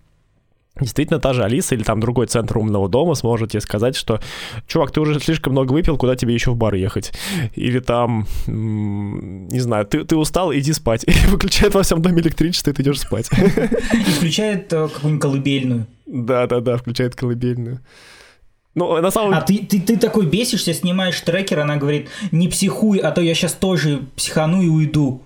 Действительно, 0.80 1.20
та 1.20 1.34
же 1.34 1.44
Алиса 1.44 1.76
или 1.76 1.84
там 1.84 2.00
другой 2.00 2.28
центр 2.28 2.58
умного 2.58 2.88
дома 2.88 3.16
сможет 3.16 3.52
тебе 3.52 3.62
сказать, 3.62 3.96
что, 3.96 4.20
чувак, 4.68 4.92
ты 4.92 5.02
уже 5.02 5.20
слишком 5.20 5.54
много 5.54 5.74
выпил, 5.74 5.98
куда 5.98 6.16
тебе 6.16 6.34
еще 6.34 6.52
в 6.52 6.56
бар 6.56 6.76
ехать? 6.76 7.14
Или 7.56 7.80
там, 7.80 8.28
не 8.46 9.60
знаю, 9.60 9.86
ты, 9.86 10.04
ты 10.04 10.16
устал, 10.16 10.54
иди 10.54 10.74
спать. 10.74 11.04
И 11.08 11.12
выключает 11.28 11.74
во 11.74 11.84
всем 11.84 12.02
доме 12.02 12.22
электричество, 12.22 12.72
и 12.72 12.74
ты 12.74 12.84
идешь 12.84 13.02
спать. 13.02 13.30
И 13.32 14.12
включает 14.12 14.72
э, 14.74 14.88
какую-нибудь 14.88 15.22
колыбельную. 15.22 15.88
Да-да-да, 16.06 16.78
включает 16.78 17.16
колыбельную. 17.16 17.80
Ну, 18.78 19.02
на 19.02 19.10
самом 19.10 19.34
А 19.34 19.42
ты, 19.42 19.58
ты, 19.66 19.82
ты 19.82 19.98
такой 19.98 20.28
бесишься, 20.28 20.72
снимаешь 20.72 21.20
трекер, 21.22 21.62
она 21.62 21.78
говорит, 21.78 22.10
не 22.32 22.48
психуй, 22.48 23.00
а 23.00 23.10
то 23.10 23.22
я 23.22 23.34
сейчас 23.34 23.54
тоже 23.54 24.04
психану 24.16 24.62
и 24.62 24.68
уйду. 24.68 25.24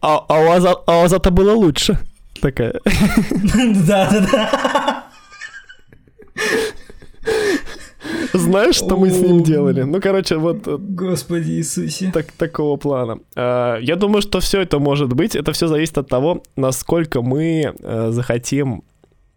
А, 0.00 0.24
а, 0.28 0.38
у 0.38 0.84
а 0.86 1.02
у 1.02 1.06
это 1.06 1.30
было 1.30 1.52
лучше 1.52 1.98
такая. 2.40 2.80
Да, 3.86 4.08
да, 4.10 4.26
да. 4.32 5.04
Знаешь, 8.32 8.76
что 8.76 8.96
мы 8.96 9.10
с 9.10 9.20
ним 9.20 9.42
делали? 9.42 9.82
Ну, 9.82 10.00
короче, 10.00 10.36
вот... 10.36 10.66
Э, 10.66 10.76
Господи 10.78 11.50
Иисусе. 11.50 12.10
Так, 12.12 12.32
такого 12.32 12.76
плана. 12.76 13.18
А, 13.36 13.78
я 13.80 13.96
думаю, 13.96 14.22
что 14.22 14.38
все 14.40 14.60
это 14.60 14.78
может 14.78 15.12
быть. 15.12 15.36
Это 15.36 15.52
все 15.52 15.66
зависит 15.66 15.98
от 15.98 16.08
того, 16.08 16.42
насколько 16.56 17.22
мы 17.22 17.74
э, 17.78 18.10
захотим 18.10 18.84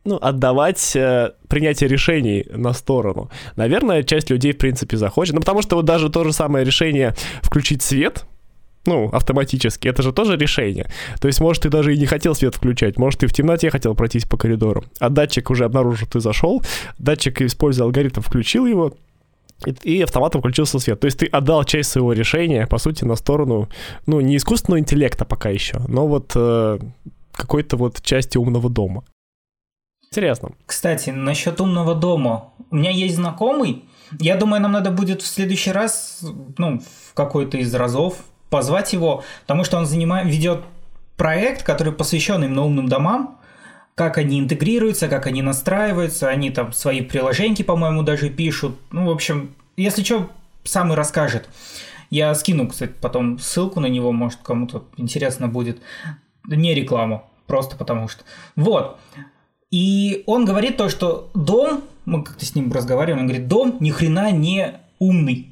ну, 0.06 0.18
отдавать 0.22 0.96
э, 0.96 1.32
принятие 1.48 1.90
решений 1.90 2.46
на 2.50 2.74
сторону. 2.74 3.30
Наверное, 3.56 4.04
часть 4.04 4.30
людей, 4.30 4.54
в 4.54 4.58
принципе, 4.58 4.98
захочет. 4.98 5.34
Ну, 5.34 5.42
потому 5.42 5.62
что 5.62 5.76
вот 5.76 5.86
даже 5.86 6.10
то 6.10 6.24
же 6.24 6.32
самое 6.32 6.64
решение 6.64 7.16
включить 7.42 7.82
свет, 7.82 8.26
ну, 8.86 9.10
автоматически. 9.12 9.88
Это 9.88 10.04
же 10.04 10.14
тоже 10.14 10.38
решение. 10.38 10.88
То 11.20 11.28
есть, 11.28 11.42
может, 11.42 11.64
ты 11.64 11.70
даже 11.70 11.96
и 11.96 11.98
не 11.98 12.06
хотел 12.06 12.36
свет 12.36 12.56
включать, 12.56 12.98
может, 12.98 13.22
ты 13.22 13.28
в 13.28 13.34
темноте 13.34 13.70
хотел 13.72 13.96
пройтись 13.96 14.26
по 14.26 14.38
коридору, 14.38 14.84
а 15.00 15.10
датчик 15.10 15.50
уже 15.50 15.66
обнаружил, 15.66 16.08
ты 16.08 16.20
зашел, 16.20 16.62
датчик, 17.00 17.42
используя 17.42 17.86
алгоритм, 17.86 18.22
включил 18.22 18.68
его, 18.68 18.94
и, 19.84 20.02
автоматом 20.02 20.42
включился 20.42 20.80
свет. 20.80 21.00
То 21.00 21.06
есть 21.06 21.20
ты 21.20 21.26
отдал 21.26 21.64
часть 21.64 21.90
своего 21.90 22.14
решения, 22.14 22.68
по 22.68 22.78
сути, 22.78 23.06
на 23.06 23.16
сторону, 23.16 23.70
ну, 24.06 24.22
не 24.22 24.38
искусственного 24.38 24.80
интеллекта 24.80 25.26
пока 25.26 25.50
еще, 25.50 25.80
но 25.88 26.08
вот 26.08 26.34
э, 26.36 26.78
какой-то 27.32 27.78
вот 27.78 28.02
части 28.02 28.38
умного 28.38 28.70
дома. 28.70 29.04
Интересно. 30.16 30.52
Кстати, 30.66 31.10
насчет 31.10 31.60
умного 31.60 31.94
дома. 31.94 32.54
У 32.72 32.78
меня 32.78 32.90
есть 32.90 33.16
знакомый, 33.16 33.84
я 34.18 34.38
думаю, 34.38 34.62
нам 34.62 34.72
надо 34.72 34.90
будет 34.90 35.22
в 35.22 35.28
следующий 35.28 35.74
раз, 35.74 36.24
ну, 36.58 36.80
в 36.80 37.14
какой-то 37.14 37.58
из 37.58 37.76
разов 37.76 38.20
позвать 38.50 38.94
его, 38.94 39.26
потому 39.42 39.66
что 39.66 39.78
он 39.78 39.86
занимает, 39.86 40.28
ведет 40.28 40.62
проект, 41.18 41.64
который 41.64 41.92
посвящен 41.92 42.42
именно 42.42 42.64
умным 42.64 42.88
домам, 42.88 43.42
как 43.94 44.18
они 44.18 44.40
интегрируются, 44.40 45.10
как 45.10 45.28
они 45.28 45.42
настраиваются, 45.42 46.30
они 46.30 46.50
там 46.50 46.72
свои 46.72 47.02
приложеньки, 47.02 47.64
по-моему, 47.64 48.02
даже 48.02 48.30
пишут. 48.30 48.78
Ну, 48.92 49.08
в 49.08 49.10
общем, 49.10 49.54
если 49.76 50.02
что, 50.02 50.30
сам 50.64 50.94
и 50.94 50.96
расскажет. 50.96 51.50
Я 52.10 52.34
скину, 52.36 52.70
кстати, 52.70 52.94
потом 53.02 53.38
ссылку 53.38 53.82
на 53.82 53.88
него, 53.88 54.14
может, 54.14 54.40
кому-то 54.44 54.86
интересно 54.96 55.50
будет. 55.50 55.82
Не 56.48 56.74
рекламу, 56.74 57.30
просто 57.48 57.76
потому 57.76 58.08
что. 58.08 58.24
Вот. 58.56 58.98
И 59.76 60.24
он 60.26 60.46
говорит 60.46 60.78
то, 60.78 60.88
что 60.88 61.30
дом, 61.34 61.84
мы 62.06 62.24
как-то 62.24 62.46
с 62.46 62.56
ним 62.56 62.72
разговариваем, 62.72 63.20
он 63.20 63.28
говорит, 63.28 63.50
дом 63.50 63.76
ни 63.82 63.92
хрена 63.92 64.32
не 64.32 64.80
умный. 65.00 65.50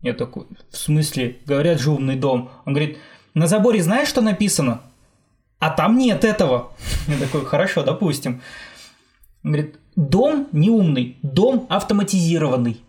Я 0.00 0.14
такой, 0.14 0.46
в 0.70 0.76
смысле, 0.76 1.38
говорят 1.44 1.80
же 1.80 1.90
умный 1.90 2.14
дом. 2.14 2.52
Он 2.66 2.72
говорит, 2.72 2.98
на 3.34 3.48
заборе 3.48 3.82
знаешь, 3.82 4.06
что 4.06 4.20
написано? 4.20 4.80
А 5.58 5.70
там 5.70 5.98
нет 5.98 6.24
этого. 6.24 6.70
Я 7.08 7.18
такой, 7.18 7.44
хорошо, 7.44 7.82
допустим. 7.82 8.42
Он 9.42 9.50
говорит, 9.50 9.80
дом 9.96 10.46
не 10.52 10.70
умный, 10.70 11.16
дом 11.22 11.66
автоматизированный. 11.68 12.80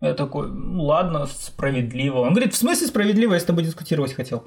Я 0.00 0.14
такой, 0.14 0.48
ну 0.50 0.84
ладно, 0.84 1.26
справедливо. 1.26 2.20
Он 2.20 2.30
говорит, 2.30 2.54
в 2.54 2.56
смысле 2.56 2.86
справедливо, 2.86 3.34
я 3.34 3.40
с 3.40 3.44
тобой 3.44 3.64
дискутировать 3.64 4.14
хотел. 4.14 4.44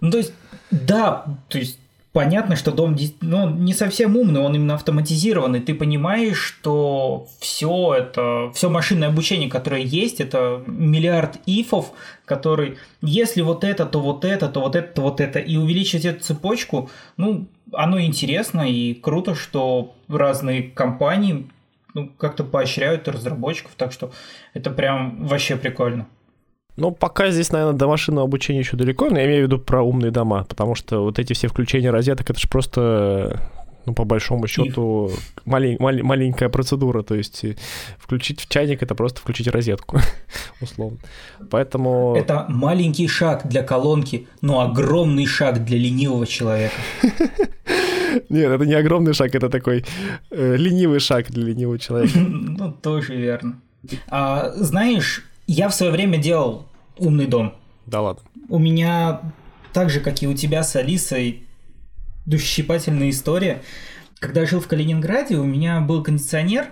Ну, 0.00 0.12
то 0.12 0.18
есть, 0.18 0.32
да, 0.70 1.24
то 1.48 1.58
есть 1.58 1.80
понятно, 2.14 2.54
что 2.54 2.70
дом 2.70 2.96
ну, 3.20 3.50
не 3.50 3.74
совсем 3.74 4.16
умный, 4.16 4.40
он 4.40 4.54
именно 4.54 4.74
автоматизированный. 4.74 5.60
Ты 5.60 5.74
понимаешь, 5.74 6.38
что 6.38 7.26
все 7.40 7.92
это, 7.98 8.52
все 8.54 8.70
машинное 8.70 9.08
обучение, 9.08 9.50
которое 9.50 9.82
есть, 9.82 10.20
это 10.20 10.62
миллиард 10.66 11.40
ифов, 11.44 11.90
который, 12.24 12.78
если 13.02 13.42
вот 13.42 13.64
это, 13.64 13.84
то 13.84 14.00
вот 14.00 14.24
это, 14.24 14.48
то 14.48 14.60
вот 14.60 14.76
это, 14.76 14.94
то 14.94 15.02
вот 15.02 15.20
это, 15.20 15.40
и 15.40 15.56
увеличить 15.56 16.04
эту 16.04 16.22
цепочку, 16.22 16.88
ну, 17.16 17.48
оно 17.72 18.00
интересно 18.00 18.60
и 18.62 18.94
круто, 18.94 19.34
что 19.34 19.92
разные 20.06 20.62
компании 20.62 21.48
ну, 21.94 22.10
как-то 22.16 22.44
поощряют 22.44 23.08
разработчиков, 23.08 23.72
так 23.76 23.92
что 23.92 24.12
это 24.54 24.70
прям 24.70 25.26
вообще 25.26 25.56
прикольно. 25.56 26.06
Ну, 26.76 26.90
пока 26.90 27.30
здесь, 27.30 27.52
наверное, 27.52 27.78
до 27.78 27.86
машинного 27.86 28.26
обучения 28.26 28.60
еще 28.60 28.76
далеко, 28.76 29.08
но 29.08 29.18
я 29.18 29.26
имею 29.26 29.42
в 29.42 29.46
виду 29.46 29.58
про 29.58 29.82
умные 29.82 30.10
дома, 30.10 30.44
потому 30.44 30.74
что 30.74 31.04
вот 31.04 31.18
эти 31.18 31.32
все 31.32 31.46
включения 31.46 31.90
розеток, 31.90 32.30
это 32.30 32.40
же 32.40 32.48
просто, 32.48 33.40
ну, 33.86 33.94
по 33.94 34.04
большому 34.04 34.48
счету, 34.48 35.12
малень, 35.44 35.76
малень, 35.78 36.02
маленькая 36.02 36.48
процедура, 36.48 37.02
то 37.02 37.14
есть 37.14 37.44
включить 37.96 38.40
в 38.40 38.48
чайник 38.48 38.82
это 38.82 38.96
просто 38.96 39.20
включить 39.20 39.46
розетку, 39.46 40.00
условно. 40.60 40.98
Поэтому... 41.48 42.16
Это 42.16 42.46
маленький 42.48 43.06
шаг 43.06 43.46
для 43.46 43.62
колонки, 43.62 44.26
но 44.40 44.60
огромный 44.60 45.26
шаг 45.26 45.64
для 45.64 45.78
ленивого 45.78 46.26
человека. 46.26 46.74
Нет, 48.28 48.50
это 48.50 48.66
не 48.66 48.74
огромный 48.74 49.12
шаг, 49.12 49.34
это 49.34 49.48
такой 49.48 49.84
э, 50.30 50.56
ленивый 50.56 51.00
шаг 51.00 51.30
для 51.30 51.44
ленивого 51.44 51.78
человека. 51.78 52.18
Ну, 52.56 52.72
тоже 52.72 53.16
верно. 53.16 53.60
А, 54.08 54.52
знаешь, 54.56 55.22
я 55.46 55.68
в 55.68 55.74
свое 55.74 55.92
время 55.92 56.18
делал 56.18 56.66
умный 56.96 57.26
дом. 57.26 57.54
Да 57.86 58.00
ладно. 58.00 58.22
У 58.48 58.58
меня 58.58 59.20
так 59.72 59.90
же, 59.90 60.00
как 60.00 60.22
и 60.22 60.26
у 60.26 60.34
тебя 60.34 60.62
с 60.62 60.76
Алисой, 60.76 61.44
душесчипательная 62.26 63.10
история. 63.10 63.62
Когда 64.18 64.42
я 64.42 64.46
жил 64.46 64.60
в 64.60 64.68
Калининграде, 64.68 65.36
у 65.36 65.44
меня 65.44 65.80
был 65.80 66.02
кондиционер, 66.02 66.68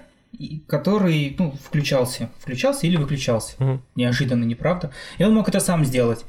который 0.66 1.37
ну, 1.38 1.54
включался. 1.62 2.30
Включался 2.38 2.87
или 2.87 2.96
выключался. 2.96 3.54
Угу. 3.58 3.80
Неожиданно, 3.96 4.44
неправда. 4.44 4.92
И 5.18 5.24
он 5.24 5.35
мог 5.35 5.48
это 5.48 5.61
сам 5.61 5.85
сделать. 5.85 6.24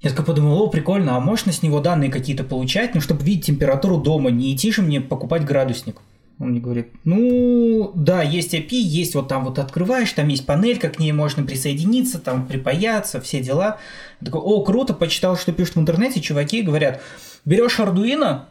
Я 0.00 0.10
такой 0.10 0.24
подумал, 0.24 0.62
о, 0.62 0.68
прикольно, 0.68 1.16
а 1.16 1.20
можно 1.20 1.52
с 1.52 1.62
него 1.62 1.80
данные 1.80 2.10
какие-то 2.10 2.42
получать, 2.42 2.94
ну, 2.94 3.00
чтобы 3.00 3.24
видеть 3.24 3.46
температуру 3.46 3.98
дома, 3.98 4.30
не 4.30 4.52
идти 4.52 4.72
же 4.72 4.82
мне 4.82 5.00
покупать 5.00 5.44
градусник. 5.44 5.96
Он 6.38 6.50
мне 6.50 6.60
говорит, 6.60 6.88
ну, 7.04 7.92
да, 7.94 8.22
есть 8.22 8.54
API, 8.54 8.74
есть 8.74 9.14
вот 9.14 9.28
там 9.28 9.44
вот 9.44 9.58
открываешь, 9.58 10.12
там 10.12 10.28
есть 10.28 10.44
панелька, 10.44 10.88
к 10.88 10.98
ней 10.98 11.12
можно 11.12 11.44
присоединиться, 11.44 12.18
там 12.18 12.46
припаяться, 12.46 13.20
все 13.20 13.40
дела. 13.40 13.78
Я 14.20 14.26
такой, 14.26 14.40
о, 14.40 14.62
круто, 14.62 14.92
почитал, 14.94 15.36
что 15.36 15.52
пишут 15.52 15.76
в 15.76 15.80
интернете, 15.80 16.20
чуваки 16.20 16.62
говорят, 16.62 17.00
берешь 17.44 17.78
Arduino 17.78 18.42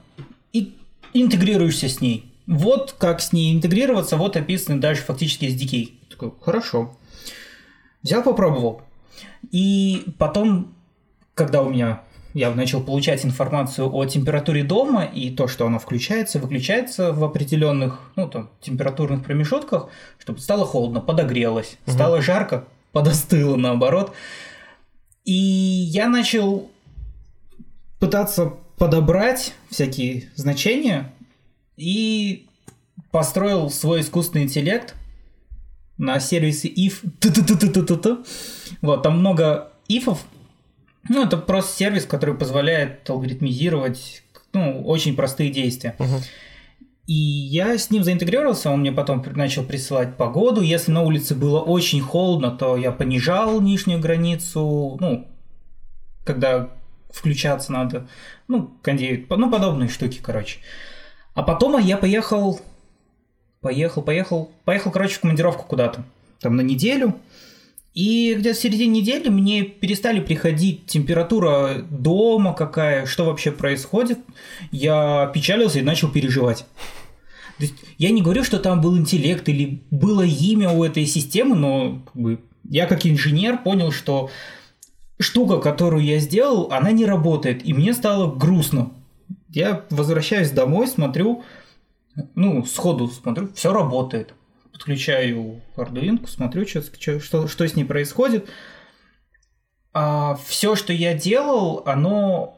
и 0.53 0.73
интегрируешься 1.13 1.89
с 1.89 1.99
ней. 2.01 2.31
Вот 2.47 2.95
как 2.97 3.21
с 3.21 3.33
ней 3.33 3.53
интегрироваться, 3.53 4.17
вот 4.17 4.37
описаны 4.37 4.79
даже 4.79 5.01
фактически 5.01 5.45
SDK. 5.45 5.77
Я 5.79 6.09
такой, 6.09 6.31
хорошо. 6.41 6.97
Взял, 8.03 8.23
попробовал. 8.23 8.81
И 9.51 10.05
потом, 10.17 10.73
когда 11.33 11.61
у 11.61 11.69
меня 11.69 12.03
я 12.33 12.51
начал 12.51 12.81
получать 12.81 13.25
информацию 13.25 13.93
о 13.93 14.05
температуре 14.05 14.63
дома 14.63 15.03
и 15.03 15.29
то, 15.29 15.47
что 15.47 15.65
она 15.65 15.79
включается, 15.79 16.39
выключается 16.39 17.11
в 17.11 17.23
определенных 17.23 17.99
ну, 18.15 18.29
там, 18.29 18.49
температурных 18.61 19.23
промежутках, 19.23 19.89
чтобы 20.17 20.39
стало 20.39 20.65
холодно, 20.65 21.01
подогрелось, 21.01 21.77
угу. 21.85 21.93
стало 21.93 22.21
жарко, 22.21 22.65
подостыло 22.91 23.55
наоборот. 23.55 24.13
И 25.25 25.33
я 25.33 26.07
начал 26.07 26.69
пытаться 27.99 28.53
подобрать 28.77 29.53
всякие 29.69 30.29
значения 30.35 31.11
и 31.77 32.47
построил 33.11 33.69
свой 33.69 34.01
искусственный 34.01 34.45
интеллект 34.45 34.95
на 35.97 36.19
сервисе 36.19 36.67
if. 36.69 37.03
Вот, 38.81 39.03
там 39.03 39.19
много 39.19 39.71
ифов, 39.87 40.25
ну, 41.09 41.25
это 41.25 41.37
просто 41.37 41.77
сервис, 41.77 42.05
который 42.05 42.35
позволяет 42.35 43.09
алгоритмизировать 43.09 44.23
ну, 44.53 44.83
очень 44.83 45.15
простые 45.15 45.49
действия. 45.49 45.95
Uh-huh. 45.97 46.21
И 47.07 47.13
я 47.13 47.77
с 47.77 47.89
ним 47.89 48.03
заинтегрировался, 48.03 48.69
он 48.69 48.81
мне 48.81 48.91
потом 48.91 49.23
начал 49.35 49.63
присылать 49.63 50.15
погоду. 50.15 50.61
Если 50.61 50.91
на 50.91 51.01
улице 51.01 51.35
было 51.35 51.59
очень 51.59 51.99
холодно, 51.99 52.51
то 52.51 52.77
я 52.77 52.91
понижал 52.91 53.59
нижнюю 53.59 53.99
границу, 53.99 54.97
ну, 54.99 55.27
когда 56.23 56.69
включаться 57.09 57.71
надо, 57.71 58.07
ну, 58.47 58.71
кондеют, 58.81 59.29
ну, 59.29 59.51
подобные 59.51 59.89
штуки, 59.89 60.19
короче. 60.21 60.59
А 61.33 61.43
потом 61.43 61.77
я 61.79 61.97
поехал, 61.97 62.61
поехал, 63.61 64.01
поехал, 64.01 64.51
поехал, 64.63 64.91
короче, 64.91 65.15
в 65.15 65.21
командировку 65.21 65.65
куда-то, 65.65 66.03
там 66.39 66.55
на 66.55 66.61
неделю. 66.61 67.15
И 67.93 68.35
где-то 68.35 68.57
в 68.57 68.61
середине 68.61 69.01
недели 69.01 69.27
мне 69.27 69.63
перестали 69.63 70.21
приходить 70.21 70.85
температура 70.85 71.85
дома 71.89 72.53
какая, 72.53 73.05
что 73.05 73.25
вообще 73.25 73.51
происходит. 73.51 74.19
Я 74.71 75.29
печалился 75.33 75.79
и 75.79 75.83
начал 75.83 76.09
переживать. 76.09 76.65
То 77.57 77.63
есть 77.65 77.75
я 77.97 78.11
не 78.11 78.21
говорю, 78.21 78.43
что 78.43 78.59
там 78.59 78.81
был 78.81 78.97
интеллект 78.97 79.47
или 79.49 79.83
было 79.91 80.21
имя 80.21 80.69
у 80.69 80.83
этой 80.83 81.05
системы, 81.05 81.55
но 81.55 82.01
как 82.05 82.21
бы, 82.21 82.39
я 82.63 82.87
как 82.87 83.05
инженер 83.05 83.57
понял, 83.57 83.91
что 83.91 84.31
штука, 85.19 85.59
которую 85.59 86.03
я 86.03 86.19
сделал, 86.19 86.71
она 86.71 86.91
не 86.91 87.05
работает, 87.05 87.65
и 87.65 87.73
мне 87.73 87.93
стало 87.93 88.33
грустно. 88.33 88.91
Я 89.49 89.85
возвращаюсь 89.89 90.49
домой, 90.49 90.87
смотрю, 90.87 91.43
ну, 92.35 92.65
сходу 92.65 93.09
смотрю, 93.09 93.49
все 93.53 93.73
работает 93.73 94.33
подключаю 94.81 95.61
Arduino, 95.75 96.27
смотрю, 96.27 96.65
что, 96.65 96.81
что, 97.19 97.47
что 97.47 97.67
с 97.67 97.75
ней 97.75 97.83
происходит. 97.83 98.49
А 99.93 100.35
все, 100.47 100.75
что 100.75 100.91
я 100.91 101.13
делал, 101.13 101.83
оно, 101.85 102.57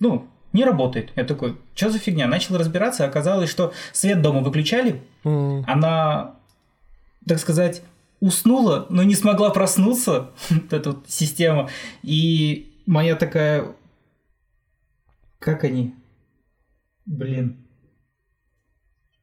ну, 0.00 0.28
не 0.52 0.64
работает. 0.64 1.12
Я 1.16 1.24
такой, 1.24 1.56
что 1.74 1.90
за 1.90 1.98
фигня? 1.98 2.26
Начал 2.26 2.58
разбираться, 2.58 3.06
оказалось, 3.06 3.48
что 3.48 3.72
свет 3.92 4.20
дома 4.20 4.40
выключали, 4.40 5.02
mm. 5.24 5.64
она, 5.66 6.36
так 7.26 7.38
сказать, 7.38 7.82
уснула, 8.20 8.86
но 8.90 9.02
не 9.02 9.14
смогла 9.14 9.48
проснуться, 9.48 10.32
вот 10.50 10.72
эта 10.72 10.90
вот 10.90 11.04
система. 11.08 11.70
И 12.02 12.82
моя 12.84 13.16
такая... 13.16 13.74
Как 15.38 15.64
они? 15.64 15.94
Блин. 17.06 17.66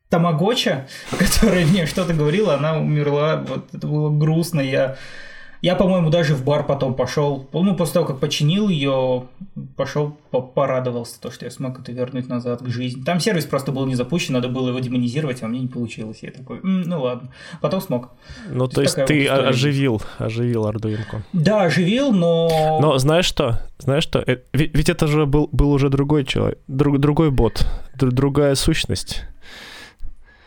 Тамагоча, 0.09 0.87
которая 1.17 1.65
мне 1.65 1.85
что-то 1.85 2.13
говорила, 2.13 2.55
она 2.55 2.77
умерла. 2.77 3.43
Вот 3.47 3.65
это 3.73 3.87
было 3.87 4.09
грустно. 4.09 4.61
Я, 4.61 4.95
я 5.61 5.75
по-моему, 5.75 6.09
даже 6.09 6.33
в 6.33 6.45
бар 6.45 6.65
потом 6.65 6.93
пошел. 6.93 7.45
Ну, 7.51 7.75
после 7.75 7.95
того, 7.95 8.05
как 8.05 8.19
починил 8.19 8.69
ее, 8.69 9.25
пошел, 9.75 10.17
порадовался, 10.31 11.19
то, 11.19 11.29
что 11.29 11.43
я 11.43 11.51
смог 11.51 11.79
это 11.79 11.91
вернуть 11.91 12.29
назад 12.29 12.61
к 12.61 12.67
жизни. 12.69 13.03
Там 13.03 13.19
сервис 13.19 13.45
просто 13.45 13.73
был 13.73 13.85
не 13.85 13.95
запущен, 13.95 14.33
надо 14.33 14.47
было 14.47 14.69
его 14.69 14.79
демонизировать, 14.79 15.43
а 15.43 15.47
мне 15.47 15.59
не 15.59 15.67
получилось. 15.67 16.19
Я 16.21 16.31
такой, 16.31 16.59
М, 16.59 16.83
ну 16.83 17.01
ладно. 17.01 17.29
Потом 17.59 17.81
смог. 17.81 18.11
Ну, 18.49 18.67
то, 18.67 18.75
то 18.75 18.81
есть 18.83 18.95
ты 19.07 19.27
вот 19.29 19.45
оживил, 19.45 20.01
оживил 20.19 20.67
Ардуинку. 20.67 21.21
Да, 21.33 21.63
оживил, 21.63 22.13
но... 22.13 22.79
Но 22.81 22.97
знаешь 22.97 23.25
что? 23.25 23.59
Знаешь 23.77 24.03
что? 24.03 24.19
Э, 24.19 24.37
ведь, 24.53 24.73
ведь 24.73 24.87
это 24.89 25.07
же 25.07 25.25
был, 25.25 25.49
был 25.51 25.71
уже 25.71 25.89
другой 25.89 26.23
человек, 26.23 26.59
друг, 26.67 26.99
другой 26.99 27.29
бот, 27.29 27.67
другая 27.95 28.55
сущность. 28.55 29.23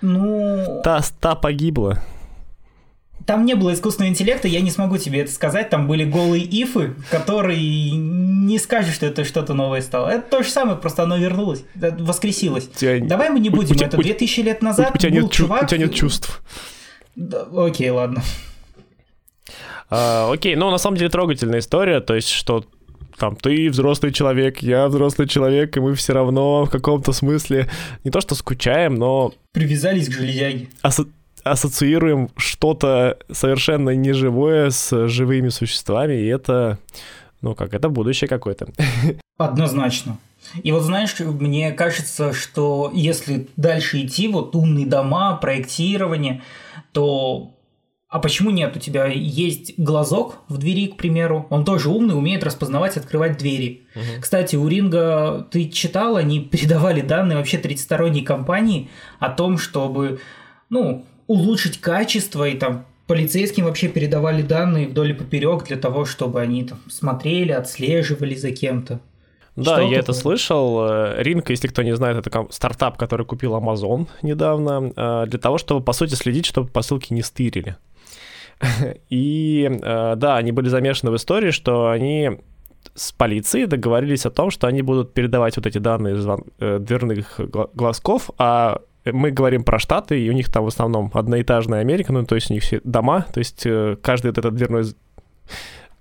Ну... 0.03 0.81
Та, 0.83 1.03
та 1.21 1.35
погибла. 1.35 1.99
Там 3.27 3.45
не 3.45 3.55
было 3.55 3.75
искусственного 3.75 4.11
интеллекта, 4.11 4.49
я 4.49 4.61
не 4.61 4.71
смогу 4.71 4.97
тебе 4.97 5.21
это 5.21 5.31
сказать. 5.31 5.71
Там 5.71 5.87
были 5.87 6.05
голые 6.05 6.43
ифы, 6.45 6.95
которые 7.11 7.91
не 7.91 8.59
скажешь, 8.59 8.95
что 8.95 9.07
это 9.07 9.25
что-то 9.25 9.55
новое 9.55 9.83
стало. 9.83 10.09
Это 10.09 10.31
то 10.31 10.43
же 10.43 10.49
самое, 10.49 10.79
просто 10.79 11.03
оно 11.03 11.17
вернулось, 11.17 11.63
воскресилось. 11.75 12.69
Тебя... 12.69 12.99
Давай 13.07 13.29
мы 13.31 13.41
не 13.41 13.51
будем, 13.51 13.77
у, 13.77 13.79
это 13.79 13.97
2000 13.97 14.41
лет 14.41 14.63
назад 14.63 14.91
у, 14.93 14.95
у 14.95 14.99
тебя 14.99 15.13
был 15.13 15.23
нет, 15.23 15.33
чувак... 15.33 15.63
У 15.65 15.67
тебя 15.67 15.79
нет 15.79 15.95
чувств. 15.95 16.43
Да, 17.15 17.47
окей, 17.55 17.91
ладно. 17.91 18.23
А, 19.91 20.31
окей, 20.33 20.57
ну 20.57 20.71
на 20.71 20.79
самом 20.79 20.97
деле 20.97 21.11
трогательная 21.11 21.59
история, 21.59 22.01
то 22.01 22.15
есть 22.15 22.29
что 22.29 22.65
там, 23.21 23.37
ты 23.37 23.69
взрослый 23.69 24.13
человек, 24.13 24.63
я 24.63 24.89
взрослый 24.89 25.29
человек, 25.29 25.77
и 25.77 25.81
мы 25.81 25.95
все 25.95 26.15
равно 26.15 26.65
в 26.65 26.71
каком-то 26.71 27.13
смысле 27.13 27.69
не 28.03 28.11
то 28.11 28.21
что 28.23 28.35
скучаем, 28.35 28.95
но... 28.95 29.33
Привязались 29.53 30.09
к 30.09 30.13
железяге. 30.13 30.69
Асо 30.83 31.07
ассоциируем 31.43 32.29
что-то 32.37 33.19
совершенно 33.31 33.91
неживое 33.91 34.71
с 34.71 35.09
живыми 35.09 35.49
существами, 35.49 36.15
и 36.15 36.27
это, 36.27 36.79
ну 37.41 37.55
как, 37.55 37.73
это 37.75 37.89
будущее 37.89 38.29
какое-то. 38.29 38.69
Однозначно. 39.39 40.19
И 40.63 40.73
вот 40.73 40.83
знаешь, 40.83 41.15
мне 41.19 41.73
кажется, 41.73 42.33
что 42.33 42.91
если 42.95 43.49
дальше 43.57 44.03
идти, 44.03 44.29
вот 44.29 44.55
умные 44.55 44.87
дома, 44.87 45.37
проектирование, 45.37 46.43
то 46.93 47.55
а 48.11 48.19
почему 48.19 48.51
нет? 48.51 48.77
У 48.77 48.81
тебя 48.81 49.07
есть 49.07 49.79
глазок 49.79 50.39
в 50.49 50.59
двери, 50.59 50.89
к 50.89 50.97
примеру. 50.97 51.47
Он 51.49 51.65
тоже 51.65 51.89
умный, 51.89 52.19
умеет 52.19 52.43
распознавать, 52.43 52.97
открывать 52.97 53.39
двери. 53.39 53.83
Угу. 53.95 54.23
Кстати, 54.23 54.57
у 54.57 54.67
Ринга 54.67 55.47
ты 55.53 55.69
читал, 55.69 56.17
они 56.17 56.41
передавали 56.51 57.03
данные 57.03 57.39
вообще 57.39 57.59
30-сторонней 57.59 58.23
компании 58.23 58.91
о 59.21 59.31
том, 59.31 59.59
чтобы 59.59 60.19
ну, 60.71 61.07
улучшить 61.29 61.81
качество 61.81 62.49
и 62.49 62.57
там 62.57 62.85
полицейским 63.07 63.65
вообще 63.65 63.87
передавали 63.87 64.43
данные 64.43 64.89
вдоль 64.89 65.11
и 65.11 65.15
поперек 65.15 65.65
для 65.65 65.77
того, 65.77 66.05
чтобы 66.05 66.41
они 66.41 66.65
там 66.65 66.81
смотрели, 66.89 67.53
отслеживали 67.53 68.35
за 68.35 68.51
кем-то. 68.51 68.99
Да, 69.55 69.77
Что 69.77 69.83
я 69.83 69.99
это 69.99 70.13
слышал. 70.13 71.15
Ринг, 71.17 71.51
если 71.51 71.69
кто 71.69 71.83
не 71.83 71.95
знает, 71.95 72.27
это 72.27 72.47
стартап, 72.51 72.97
который 72.97 73.27
купил 73.27 73.55
Amazon 73.57 74.09
недавно, 74.23 74.93
э, 74.97 75.27
для 75.29 75.39
того, 75.39 75.59
чтобы, 75.59 75.85
по 75.85 75.93
сути, 75.93 76.15
следить, 76.15 76.47
чтобы 76.47 76.69
посылки 76.69 77.13
не 77.13 77.23
стырили. 77.23 77.77
И 79.09 79.69
э, 79.71 80.15
да, 80.17 80.37
они 80.37 80.53
были 80.53 80.69
замешаны 80.69 81.11
в 81.11 81.17
истории, 81.17 81.51
что 81.51 81.91
они 81.91 82.39
с 82.95 83.13
полицией 83.13 83.67
договорились 83.67 84.27
о 84.27 84.31
том, 84.31 84.51
что 84.51 84.67
они 84.67 84.83
будут 84.83 85.15
передавать 85.15 85.57
вот 85.57 85.67
эти 85.67 85.79
данные 85.79 86.17
звон... 86.17 86.45
Э, 86.59 86.79
дверных 86.79 87.41
глазков, 87.75 88.31
а 88.39 88.81
мы 89.05 89.31
говорим 89.31 89.65
про 89.65 89.79
Штаты, 89.79 90.21
и 90.21 90.29
у 90.29 90.33
них 90.33 90.51
там 90.51 90.65
в 90.65 90.69
основном 90.69 91.11
одноэтажная 91.15 91.81
Америка, 91.81 92.13
ну, 92.13 92.25
то 92.25 92.35
есть 92.35 92.51
у 92.51 92.55
них 92.55 92.63
все 92.63 92.81
дома, 92.85 93.27
то 93.33 93.39
есть 93.39 93.63
э, 93.65 93.97
каждый 94.03 94.29
вот 94.29 94.39
этот 94.39 94.55
дверной 94.55 94.85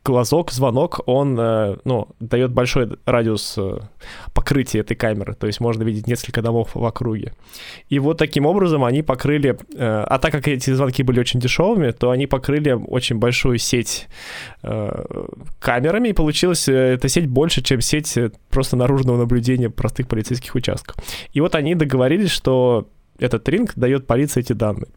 глазок, 0.10 0.51
звонок, 0.51 1.01
он, 1.05 1.39
э, 1.39 1.78
ну, 1.86 2.07
дает 2.20 2.51
большой 2.51 2.89
радиус 3.05 3.55
э, 3.57 3.80
покрытия 4.34 4.80
этой 4.80 4.95
камеры, 4.95 5.36
то 5.36 5.47
есть 5.47 5.60
можно 5.60 5.84
видеть 5.84 6.07
несколько 6.07 6.41
домов 6.41 6.72
в 6.74 6.84
округе. 6.84 7.34
И 7.89 7.99
вот 7.99 8.18
таким 8.18 8.45
образом 8.45 8.84
они 8.84 9.03
покрыли, 9.03 9.57
э, 9.76 10.03
а 10.07 10.18
так 10.18 10.32
как 10.32 10.47
эти 10.47 10.72
звонки 10.72 11.03
были 11.03 11.20
очень 11.20 11.39
дешевыми, 11.39 11.91
то 11.91 12.10
они 12.10 12.28
покрыли 12.28 12.72
очень 12.72 13.18
большую 13.18 13.57
сеть 13.60 14.07
камерами, 15.60 16.10
и 16.10 16.14
получилась 16.14 16.68
эта 16.68 17.07
сеть 17.07 17.28
больше, 17.28 17.62
чем 17.62 17.82
сеть 17.82 18.18
просто 18.49 18.76
наружного 18.76 19.18
наблюдения 19.18 19.70
простых 19.70 20.07
полицейских 20.07 20.55
участков. 20.55 20.95
И 21.34 21.41
вот 21.41 21.55
они 21.55 21.76
договорились, 21.76 22.32
что 22.32 22.88
этот 23.20 23.47
ринг 23.49 23.74
дает 23.76 24.07
полиции 24.07 24.39
эти 24.39 24.53
данные. 24.53 24.88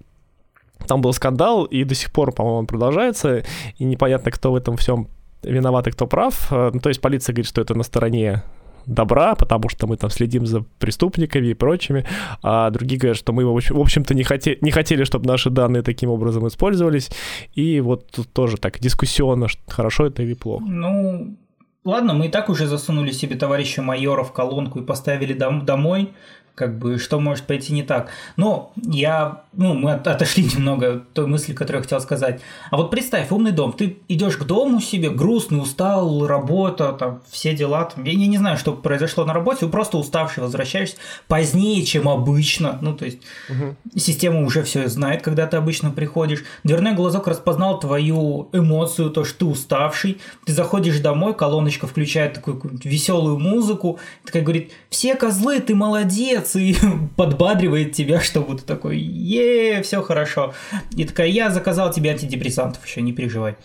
Там 0.87 1.01
был 1.01 1.13
скандал, 1.13 1.65
и 1.65 1.85
до 1.85 1.95
сих 1.95 2.13
пор, 2.13 2.33
по-моему, 2.33 2.59
он 2.59 2.67
продолжается, 2.67 3.45
и 3.79 3.85
непонятно, 3.85 4.31
кто 4.31 4.53
в 4.53 4.57
этом 4.57 4.77
всем 4.77 5.09
виноват 5.43 5.87
и 5.89 5.91
кто 5.91 6.07
прав. 6.07 6.53
Э, 6.53 6.71
ну, 6.73 6.81
то 6.81 6.89
есть 6.89 7.01
полиция 7.01 7.33
говорит, 7.35 7.49
что 7.49 7.61
это 7.61 7.75
на 7.75 7.83
стороне 7.83 8.43
добра, 8.87 9.35
потому 9.35 9.69
что 9.69 9.87
мы 9.87 9.97
там 9.97 10.11
следим 10.11 10.47
за 10.47 10.65
преступниками 10.79 11.49
и 11.49 11.55
прочими, 11.55 12.05
а 12.43 12.71
другие 12.71 12.99
говорят, 12.99 13.17
что 13.17 13.33
мы, 13.33 13.45
в 13.45 13.81
общем-то, 13.81 14.15
не, 14.15 14.25
хотели, 14.25 14.59
не 14.61 14.71
хотели, 14.71 15.05
чтобы 15.05 15.27
наши 15.27 15.51
данные 15.51 15.83
таким 15.83 16.11
образом 16.11 16.47
использовались, 16.49 17.11
и 17.55 17.81
вот 17.81 18.11
тут 18.11 18.33
тоже 18.33 18.57
так 18.57 18.81
дискуссионно, 18.81 19.47
хорошо 19.69 20.07
это 20.07 20.23
или 20.23 20.35
плохо. 20.35 20.65
Ну, 20.67 21.37
ладно, 21.85 22.15
мы 22.15 22.27
и 22.27 22.29
так 22.29 22.49
уже 22.49 22.67
засунули 22.67 23.13
себе 23.13 23.37
товарища 23.37 23.83
майора 23.83 24.25
в 24.25 24.33
колонку 24.33 24.81
и 24.81 24.85
поставили 24.85 25.33
дом- 25.33 25.65
домой, 25.65 26.13
как 26.55 26.79
бы, 26.79 26.99
что 26.99 27.19
может 27.19 27.47
пойти 27.47 27.73
не 27.73 27.83
так. 27.83 28.11
Но 28.37 28.73
я, 28.77 29.43
ну, 29.53 29.75
мы 29.75 29.93
отошли 29.93 30.45
немного 30.55 30.97
от 30.97 31.13
той 31.13 31.27
мысли, 31.27 31.53
которую 31.53 31.81
я 31.81 31.83
хотел 31.83 32.01
сказать. 32.01 32.41
А 32.71 32.77
вот 32.77 32.91
представь, 32.91 33.31
умный 33.33 33.53
дом, 33.53 33.73
ты 33.73 33.99
идешь 34.09 34.37
к 34.37 34.45
дому 34.45 34.81
себе, 34.81 35.11
грустный, 35.11 35.61
устал, 35.61 36.27
работа, 36.27 36.93
там, 36.93 37.23
все 37.31 37.55
дела, 37.55 37.85
там, 37.85 38.05
я, 38.05 38.13
я 38.13 38.27
не 38.27 38.39
знаю, 38.39 38.59
что 38.59 38.73
произошло 38.75 39.25
на 39.25 39.33
работе, 39.33 39.67
просто 39.67 39.97
уставший 39.97 40.43
возвращаешься 40.43 40.97
позднее, 41.27 41.85
чем 41.85 42.09
обычно, 42.09 42.79
ну, 42.83 42.95
то 42.95 43.07
есть 43.07 43.19
угу. 43.49 43.77
система 43.97 44.43
уже 44.43 44.63
все 44.63 44.89
знает, 44.89 45.23
когда 45.23 45.47
ты 45.47 45.57
обычно 45.57 45.91
приходишь. 45.91 46.45
Дверной 46.65 46.95
глазок 46.95 47.29
распознал 47.29 47.81
твою 47.81 48.49
эмоцию, 48.53 49.11
то, 49.11 49.25
что 49.25 49.39
ты 49.39 49.45
уставший, 49.47 50.21
ты 50.45 50.53
заходишь 50.53 50.99
домой, 51.01 51.35
колоночка 51.35 51.87
включает 51.87 52.35
такую 52.35 52.61
веселую 52.85 53.39
музыку, 53.39 53.99
такая 54.25 54.43
говорит, 54.43 54.73
все 54.91 55.15
козлы, 55.15 55.61
ты 55.61 55.75
молодец, 55.75 56.42
и 56.55 56.77
подбадривает 57.17 57.93
тебя, 57.93 58.21
чтобы 58.21 58.57
ты 58.57 58.65
такой, 58.65 58.99
е, 58.99 59.83
все 59.83 60.03
хорошо. 60.03 60.55
И 60.97 61.05
такая, 61.05 61.29
я 61.29 61.51
заказал 61.51 61.93
тебе 61.93 62.11
антидепрессантов, 62.11 62.85
еще 62.87 63.03
не 63.03 63.13
переживай. 63.13 63.57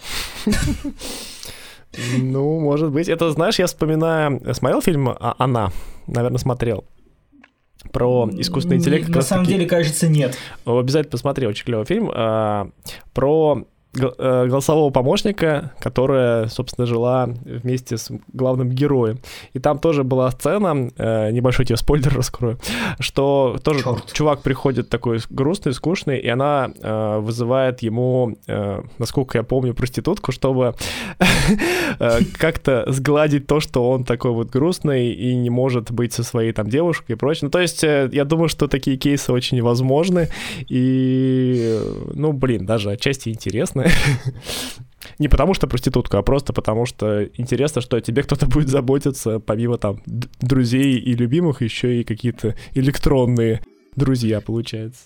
Ну, 2.17 2.59
может 2.59 2.91
быть. 2.91 3.07
Это, 3.07 3.32
знаешь, 3.32 3.59
я 3.59 3.65
вспоминаю... 3.65 4.41
Смотрел 4.53 4.82
фильм 4.82 5.15
«Она»? 5.19 5.71
Наверное, 6.05 6.38
смотрел 6.38 6.86
про 7.91 8.30
искусственный 8.34 8.78
интеллект. 8.78 9.07
На 9.09 9.21
самом 9.21 9.45
деле, 9.45 9.65
кажется, 9.65 10.07
нет. 10.07 10.38
Обязательно 10.65 11.11
посмотри, 11.11 11.47
очень 11.47 11.65
клевый 11.65 11.86
фильм. 11.86 12.11
А, 12.13 12.69
про 13.13 13.65
голосового 13.97 14.89
помощника, 14.89 15.71
которая, 15.79 16.47
собственно, 16.47 16.85
жила 16.85 17.29
вместе 17.45 17.97
с 17.97 18.11
главным 18.33 18.69
героем. 18.69 19.19
И 19.53 19.59
там 19.59 19.79
тоже 19.79 20.03
была 20.03 20.31
сцена, 20.31 20.89
э, 20.95 21.31
небольшой 21.31 21.65
тебе 21.65 21.77
спойлер 21.77 22.13
раскрою, 22.15 22.57
что 22.99 23.57
тоже 23.63 23.83
Черт. 23.83 24.13
чувак 24.13 24.41
приходит 24.41 24.89
такой 24.89 25.19
грустный, 25.29 25.73
скучный, 25.73 26.19
и 26.19 26.27
она 26.27 26.71
э, 26.81 27.19
вызывает 27.19 27.81
ему, 27.81 28.37
насколько 28.97 29.37
я 29.37 29.43
помню, 29.43 29.73
проститутку, 29.73 30.31
чтобы 30.31 30.75
как-то 32.37 32.85
сгладить 32.87 33.47
то, 33.47 33.59
что 33.59 33.89
он 33.89 34.03
такой 34.03 34.31
вот 34.31 34.49
грустный 34.49 35.11
и 35.11 35.35
не 35.35 35.49
может 35.49 35.91
быть 35.91 36.13
со 36.13 36.23
своей 36.23 36.51
там 36.51 36.69
девушкой 36.69 37.13
и 37.13 37.15
прочее. 37.15 37.47
Ну, 37.47 37.49
то 37.49 37.59
есть 37.59 37.83
я 37.83 38.25
думаю, 38.25 38.49
что 38.49 38.67
такие 38.67 38.97
кейсы 38.97 39.31
очень 39.31 39.61
возможны, 39.61 40.29
и, 40.67 41.79
ну, 42.13 42.33
блин, 42.33 42.65
даже 42.65 42.91
отчасти 42.91 43.29
интересно. 43.29 43.86
Не 45.19 45.29
потому 45.29 45.53
что 45.53 45.67
проститутка, 45.67 46.19
а 46.19 46.21
просто 46.21 46.53
потому 46.53 46.85
что 46.85 47.23
интересно, 47.23 47.81
что 47.81 47.97
о 47.97 48.01
тебе 48.01 48.23
кто-то 48.23 48.45
будет 48.47 48.69
заботиться, 48.69 49.39
помимо 49.39 49.77
там 49.77 50.01
друзей 50.05 50.97
и 50.97 51.13
любимых, 51.13 51.61
еще 51.61 52.01
и 52.01 52.03
какие-то 52.03 52.55
электронные 52.73 53.61
друзья, 53.95 54.41
получается. 54.41 55.05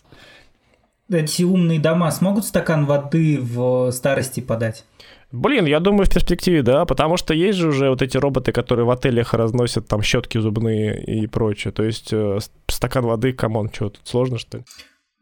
Эти 1.09 1.43
умные 1.43 1.79
дома 1.79 2.09
смогут 2.11 2.45
стакан 2.45 2.85
воды 2.85 3.37
в 3.39 3.91
старости 3.91 4.39
подать? 4.39 4.85
Блин, 5.31 5.65
я 5.65 5.79
думаю, 5.79 6.05
в 6.05 6.09
перспективе, 6.09 6.61
да, 6.61 6.85
потому 6.85 7.15
что 7.15 7.33
есть 7.33 7.57
же 7.57 7.69
уже 7.69 7.89
вот 7.89 8.01
эти 8.01 8.17
роботы, 8.17 8.51
которые 8.51 8.85
в 8.85 8.91
отелях 8.91 9.33
разносят 9.33 9.87
там 9.87 10.01
щетки 10.01 10.37
зубные 10.37 11.01
и 11.03 11.25
прочее. 11.27 11.71
То 11.71 11.83
есть 11.83 12.11
э, 12.11 12.39
стакан 12.67 13.05
воды, 13.05 13.31
come 13.31 13.53
on, 13.53 13.69
что 13.71 13.89
тут 13.89 14.01
сложно, 14.03 14.37
что 14.37 14.57
ли? 14.57 14.63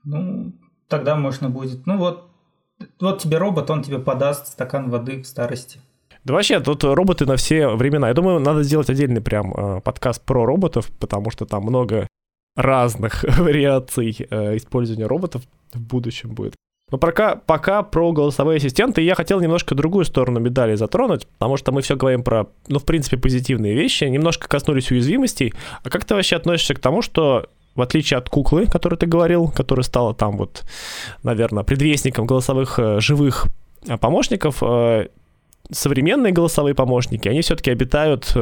Ну, 0.03 0.53
тогда 0.87 1.15
можно 1.15 1.49
будет. 1.49 1.85
Ну 1.85 1.97
вот 1.97 2.28
вот 2.99 3.21
тебе 3.21 3.37
робот, 3.37 3.69
он 3.69 3.83
тебе 3.83 3.99
подаст 3.99 4.47
стакан 4.47 4.89
воды 4.89 5.21
в 5.21 5.27
старости. 5.27 5.79
Да 6.23 6.33
вообще, 6.33 6.59
тут 6.59 6.83
роботы 6.83 7.25
на 7.25 7.37
все 7.37 7.69
времена. 7.69 8.09
Я 8.09 8.13
думаю, 8.13 8.39
надо 8.39 8.63
сделать 8.63 8.89
отдельный 8.89 9.21
прям 9.21 9.53
э, 9.53 9.81
подкаст 9.81 10.23
про 10.23 10.45
роботов, 10.45 10.91
потому 10.99 11.31
что 11.31 11.45
там 11.45 11.63
много 11.63 12.07
разных 12.55 13.23
вариаций 13.37 14.27
э, 14.29 14.57
использования 14.57 15.07
роботов 15.07 15.43
в 15.73 15.79
будущем 15.79 16.31
будет. 16.31 16.55
Но 16.91 16.97
пока, 16.97 17.35
пока 17.35 17.83
про 17.83 18.11
голосовые 18.11 18.57
ассистенты 18.57 19.01
я 19.01 19.15
хотел 19.15 19.39
немножко 19.39 19.75
другую 19.75 20.05
сторону 20.05 20.39
медали 20.39 20.75
затронуть, 20.75 21.27
потому 21.27 21.55
что 21.55 21.71
мы 21.71 21.81
все 21.81 21.95
говорим 21.95 22.23
про, 22.23 22.47
ну, 22.67 22.79
в 22.79 22.85
принципе, 22.85 23.17
позитивные 23.17 23.75
вещи, 23.75 24.05
немножко 24.05 24.47
коснулись 24.47 24.91
уязвимостей. 24.91 25.53
А 25.83 25.89
как 25.89 26.05
ты 26.05 26.15
вообще 26.15 26.35
относишься 26.35 26.73
к 26.73 26.79
тому, 26.79 27.01
что 27.01 27.47
в 27.79 27.81
отличие 27.81 28.17
от 28.17 28.29
куклы, 28.29 28.67
которую 28.67 28.99
ты 28.99 29.07
говорил, 29.07 29.47
которая 29.47 29.83
стала 29.83 30.13
там 30.13 30.37
вот, 30.37 30.63
наверное, 31.23 31.63
предвестником 31.63 32.27
голосовых 32.27 32.77
э, 32.77 32.99
живых 32.99 33.47
э, 33.87 33.97
помощников, 33.97 34.61
э, 34.61 35.07
современные 35.71 36.33
голосовые 36.33 36.75
помощники, 36.75 37.27
они 37.29 37.41
все-таки 37.41 37.71
обитают 37.71 38.35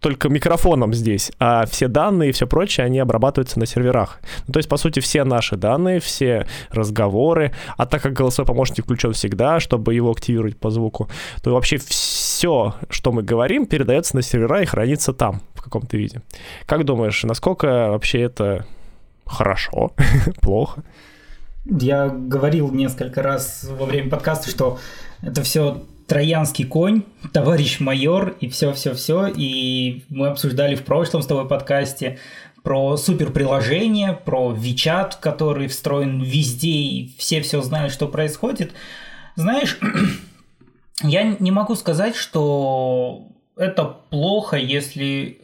только 0.00 0.28
микрофоном 0.28 0.94
здесь, 0.94 1.30
а 1.38 1.66
все 1.66 1.86
данные 1.86 2.30
и 2.30 2.32
все 2.32 2.46
прочее, 2.46 2.86
они 2.86 2.98
обрабатываются 2.98 3.58
на 3.58 3.66
серверах. 3.66 4.20
Ну, 4.46 4.52
то 4.52 4.58
есть, 4.58 4.68
по 4.68 4.78
сути, 4.78 5.00
все 5.00 5.24
наши 5.24 5.56
данные, 5.56 6.00
все 6.00 6.46
разговоры, 6.70 7.52
а 7.76 7.86
так 7.86 8.02
как 8.02 8.14
голосовой 8.14 8.46
помощник 8.46 8.84
включен 8.84 9.12
всегда, 9.12 9.60
чтобы 9.60 9.94
его 9.94 10.10
активировать 10.10 10.56
по 10.58 10.70
звуку, 10.70 11.08
то 11.42 11.52
вообще 11.52 11.76
все, 11.76 12.19
что 12.88 13.12
мы 13.12 13.22
говорим, 13.22 13.66
передается 13.66 14.16
на 14.16 14.22
сервера 14.22 14.62
и 14.62 14.66
хранится 14.66 15.12
там 15.12 15.42
в 15.54 15.62
каком-то 15.62 15.96
виде. 15.96 16.22
Как 16.66 16.84
думаешь, 16.84 17.22
насколько 17.24 17.88
вообще 17.90 18.22
это 18.22 18.66
хорошо, 19.26 19.92
плохо? 20.40 20.82
Я 21.66 22.08
говорил 22.08 22.70
несколько 22.72 23.22
раз 23.22 23.68
во 23.70 23.86
время 23.86 24.10
подкаста, 24.10 24.48
что 24.50 24.78
это 25.22 25.42
все 25.42 25.82
троянский 26.06 26.64
конь, 26.64 27.02
товарищ 27.32 27.78
майор 27.78 28.34
и 28.40 28.48
все-все-все. 28.48 29.28
И 29.28 30.02
мы 30.08 30.28
обсуждали 30.28 30.74
в 30.74 30.84
прошлом 30.84 31.22
с 31.22 31.26
тобой 31.26 31.46
подкасте 31.46 32.18
про 32.62 32.96
супер 32.96 33.30
приложение, 33.30 34.12
про 34.12 34.52
WeChat, 34.52 35.14
который 35.20 35.68
встроен 35.68 36.22
везде, 36.22 36.68
и 36.68 37.14
все 37.16 37.40
все 37.42 37.62
знают, 37.62 37.92
что 37.92 38.08
происходит. 38.08 38.72
Знаешь, 39.36 39.78
я 41.02 41.36
не 41.38 41.50
могу 41.50 41.74
сказать, 41.74 42.16
что 42.16 43.28
это 43.56 43.84
плохо, 43.84 44.56
если 44.56 45.40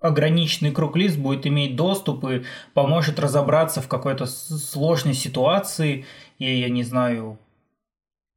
ограниченный 0.00 0.72
круг 0.72 0.96
лиц 0.96 1.14
будет 1.14 1.46
иметь 1.46 1.76
доступ 1.76 2.24
и 2.24 2.42
поможет 2.72 3.18
разобраться 3.18 3.82
в 3.82 3.88
какой-то 3.88 4.26
сложной 4.26 5.14
ситуации, 5.14 6.06
и, 6.38 6.60
я 6.60 6.70
не 6.70 6.84
знаю, 6.84 7.38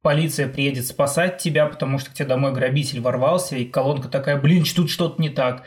полиция 0.02 0.46
приедет 0.46 0.86
спасать 0.86 1.38
тебя, 1.38 1.66
потому 1.66 1.98
что 1.98 2.10
к 2.10 2.14
тебе 2.14 2.28
домой 2.28 2.52
грабитель 2.52 3.00
ворвался, 3.00 3.56
и 3.56 3.64
колонка 3.64 4.08
такая, 4.08 4.36
блин, 4.36 4.64
тут 4.76 4.90
что-то 4.90 5.20
не 5.20 5.30
так. 5.30 5.62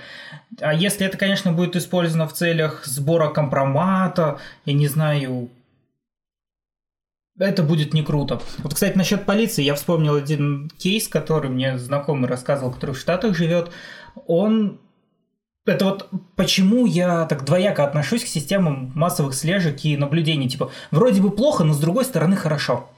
А 0.62 0.74
если 0.74 1.08
это, 1.08 1.18
конечно, 1.18 1.52
будет 1.52 1.76
использовано 1.76 2.28
в 2.28 2.34
целях 2.34 2.86
сбора 2.86 3.30
компромата, 3.30 4.40
я 4.66 4.74
не 4.74 4.88
знаю, 4.88 5.50
это 7.40 7.64
будет 7.64 7.94
не 7.94 8.04
круто. 8.04 8.42
Вот, 8.60 8.74
кстати, 8.74 8.98
насчет 8.98 9.26
полиции, 9.26 9.64
я 9.64 9.76
вспомнил 9.76 10.16
один 10.16 10.70
кейс, 10.78 11.08
который 11.08 11.50
мне 11.50 11.78
знакомый 11.78 12.30
рассказывал, 12.30 12.72
который 12.72 12.96
в 12.96 13.00
Штатах 13.00 13.36
живет. 13.36 13.72
Он 14.26 14.80
это 15.66 15.86
вот 15.86 16.10
почему 16.36 16.86
я 16.86 17.26
так 17.26 17.44
двояко 17.44 17.84
отношусь 17.84 18.24
к 18.24 18.28
системам 18.28 18.92
массовых 18.96 19.34
слежек 19.36 19.84
и 19.84 19.98
наблюдений. 19.98 20.50
Типа, 20.50 20.72
вроде 20.92 21.22
бы 21.22 21.30
плохо, 21.30 21.64
но 21.64 21.74
с 21.74 21.80
другой 21.80 22.06
стороны 22.06 22.36
хорошо. 22.38 22.90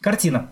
Картина. 0.00 0.50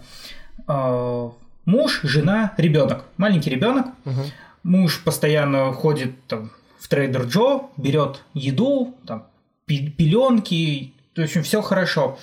Э, 0.67 1.31
муж, 1.67 2.01
жена, 2.03 2.55
ребенок. 2.57 3.05
Маленький 3.19 3.51
ребенок. 3.51 3.89
Угу. 4.07 4.21
Муж 4.63 5.03
постоянно 5.05 5.73
ходит 5.73 6.13
там, 6.27 6.51
в 6.81 6.89
трейдер 6.89 7.25
Джо, 7.25 7.67
берет 7.77 8.23
еду, 8.33 8.97
там, 9.07 9.27
пеленки, 9.67 10.95
в 11.15 11.21
общем, 11.21 11.43
все 11.43 11.63
хорошо. 11.63 12.19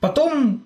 Потом 0.00 0.64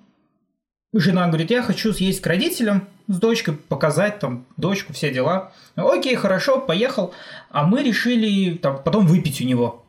жена 1.00 1.26
говорит, 1.28 1.50
я 1.50 1.62
хочу 1.62 1.92
съесть 1.92 2.20
к 2.20 2.26
родителям 2.26 2.88
с 3.08 3.18
дочкой, 3.18 3.54
показать 3.54 4.18
там 4.18 4.46
дочку, 4.56 4.92
все 4.92 5.12
дела. 5.12 5.52
Окей, 5.74 6.14
хорошо, 6.14 6.60
поехал. 6.60 7.14
А 7.50 7.64
мы 7.64 7.82
решили 7.82 8.56
там 8.56 8.82
потом 8.82 9.06
выпить 9.06 9.40
у 9.40 9.44
него. 9.44 9.84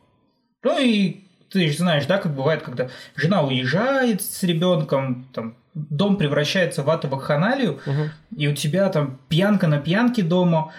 Ну 0.62 0.78
и 0.78 1.24
ты 1.50 1.68
же 1.68 1.76
знаешь, 1.76 2.06
да, 2.06 2.18
как 2.18 2.34
бывает, 2.34 2.62
когда 2.62 2.88
жена 3.14 3.42
уезжает 3.42 4.22
с 4.22 4.42
ребенком, 4.42 5.26
там 5.32 5.54
дом 5.74 6.16
превращается 6.16 6.82
в 6.82 6.90
атовую 6.90 7.20
ханалию, 7.20 7.80
угу. 7.86 8.10
и 8.36 8.48
у 8.48 8.54
тебя 8.54 8.88
там 8.88 9.18
пьянка 9.28 9.66
на 9.66 9.78
пьянке 9.78 10.22
дома. 10.22 10.72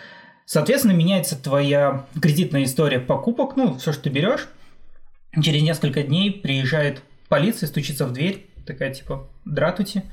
Соответственно, 0.45 0.93
меняется 0.93 1.41
твоя 1.41 2.05
кредитная 2.21 2.63
история 2.63 2.99
покупок, 2.99 3.55
ну, 3.55 3.77
все, 3.77 3.91
что 3.93 4.03
ты 4.03 4.09
берешь. 4.09 4.47
Через 5.41 5.61
несколько 5.63 6.03
дней 6.03 6.31
приезжает 6.31 7.01
полиция, 7.27 7.67
стучится 7.67 8.05
в 8.05 8.13
дверь, 8.13 8.47
такая 8.65 8.93
типа, 8.93 9.27
дратути, 9.45 10.03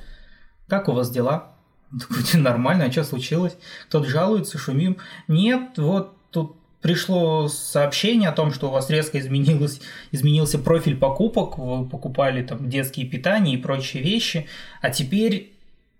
как 0.68 0.88
у 0.88 0.92
вас 0.92 1.10
дела? 1.10 1.54
Такой, 2.00 2.40
нормально, 2.40 2.84
а 2.84 2.92
что 2.92 3.04
случилось? 3.04 3.56
Кто-то 3.88 4.08
жалуется, 4.08 4.58
шумим. 4.58 4.98
Нет, 5.28 5.76
вот 5.76 6.16
тут 6.30 6.56
пришло 6.80 7.48
сообщение 7.48 8.28
о 8.28 8.32
том, 8.32 8.52
что 8.52 8.68
у 8.68 8.72
вас 8.72 8.90
резко 8.90 9.18
изменилось, 9.18 9.80
изменился 10.10 10.58
профиль 10.58 10.96
покупок, 10.96 11.58
вы 11.58 11.88
покупали 11.88 12.42
там 12.42 12.68
детские 12.68 13.06
питания 13.06 13.54
и 13.54 13.56
прочие 13.56 14.02
вещи, 14.02 14.48
а 14.80 14.90
теперь 14.90 15.52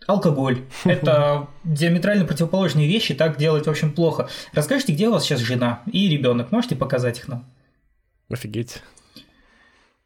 алкоголь. 0.07 0.65
Это 0.85 1.49
диаметрально 1.65 2.25
противоположные 2.25 2.89
вещи, 2.89 3.15
так 3.15 3.39
делать, 3.39 3.67
в 3.67 3.71
общем, 3.71 3.93
плохо. 3.93 4.29
Расскажите, 4.53 4.93
где 4.93 5.09
у 5.09 5.13
вас 5.13 5.25
сейчас 5.25 5.41
жена 5.41 5.83
и 5.91 6.09
ребенок? 6.09 6.51
Можете 6.53 6.77
показать 6.77 7.19
их 7.19 7.29
нам? 7.29 7.47
Офигеть. 8.29 8.83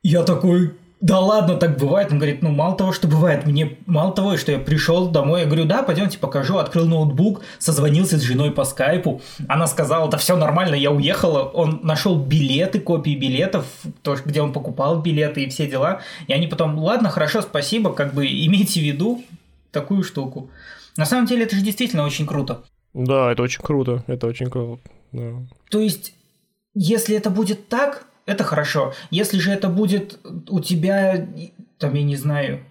Я 0.03 0.23
такой, 0.23 0.75
да 1.07 1.21
ладно, 1.21 1.55
так 1.55 1.79
бывает. 1.79 2.11
Он 2.11 2.19
говорит, 2.19 2.43
ну 2.43 2.51
мало 2.51 2.77
того, 2.77 2.91
что 2.93 3.07
бывает, 3.07 3.47
мне 3.47 3.79
мало 3.87 4.13
того, 4.13 4.37
что 4.37 4.51
я 4.51 4.59
пришел 4.59 5.09
домой, 5.09 5.43
я 5.43 5.47
говорю, 5.47 5.65
да, 5.65 5.85
пойдемте 5.85 6.19
покажу, 6.19 6.59
открыл 6.59 6.87
ноутбук, 6.87 7.43
созвонился 7.61 8.19
с 8.19 8.23
женой 8.23 8.51
по 8.51 8.65
скайпу. 8.65 9.21
Она 9.47 9.69
сказала, 9.69 10.11
да 10.11 10.19
все 10.19 10.37
нормально, 10.37 10.75
я 10.75 10.91
уехала. 10.91 11.45
Он 11.45 11.79
нашел 11.85 12.19
билеты, 12.19 12.81
копии 12.81 13.15
билетов, 13.15 13.67
то, 14.03 14.17
где 14.25 14.43
он 14.43 14.53
покупал 14.53 15.01
билеты 15.01 15.45
и 15.45 15.49
все 15.49 15.69
дела. 15.69 16.01
И 16.27 16.33
они 16.33 16.49
потом, 16.49 16.77
ладно, 16.77 17.09
хорошо, 17.09 17.41
спасибо, 17.41 17.93
как 17.93 18.13
бы 18.13 18.27
имейте 18.27 18.81
в 18.81 18.83
виду 18.83 19.23
такую 19.71 20.03
штуку. 20.03 20.51
На 20.97 21.07
самом 21.07 21.27
деле 21.27 21.45
это 21.45 21.55
же 21.55 21.63
действительно 21.63 22.05
очень 22.05 22.27
круто. 22.27 22.65
Да, 22.95 23.31
это 23.31 23.45
очень 23.45 23.63
круто, 23.63 24.03
это 24.09 24.27
очень 24.27 24.51
круто. 24.51 24.83
Да. 25.13 25.35
То 25.71 25.79
есть, 25.79 26.15
если 26.75 27.17
это 27.17 27.31
будет 27.31 27.69
так, 27.69 28.07
это 28.27 28.45
хорошо. 28.45 28.93
Если 29.11 29.39
же 29.39 29.53
это 29.53 29.69
будет 29.69 30.19
у 30.49 30.61
тебя, 30.61 31.29
там, 31.79 31.95
я 31.95 32.03
не 32.03 32.17
знаю, 32.17 32.65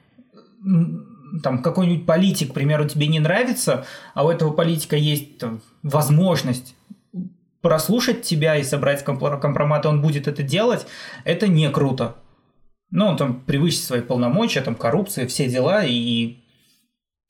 там 1.41 1.61
какой-нибудь 1.61 2.05
политик, 2.05 2.51
к 2.51 2.53
примеру, 2.53 2.87
тебе 2.87 3.07
не 3.07 3.19
нравится, 3.19 3.85
а 4.13 4.25
у 4.25 4.29
этого 4.29 4.51
политика 4.51 4.95
есть 4.95 5.37
там, 5.37 5.61
возможность 5.81 6.75
прослушать 7.61 8.21
тебя 8.21 8.57
и 8.57 8.63
собрать 8.63 9.03
компромат, 9.03 9.85
он 9.85 10.01
будет 10.01 10.27
это 10.27 10.43
делать, 10.43 10.85
это 11.23 11.47
не 11.47 11.69
круто. 11.69 12.15
Ну, 12.91 13.07
он 13.07 13.17
там 13.17 13.39
превысит 13.39 13.83
свои 13.83 14.01
полномочия, 14.01 14.61
там 14.61 14.75
коррупция, 14.75 15.25
все 15.27 15.49
дела, 15.49 15.83
и 15.83 16.37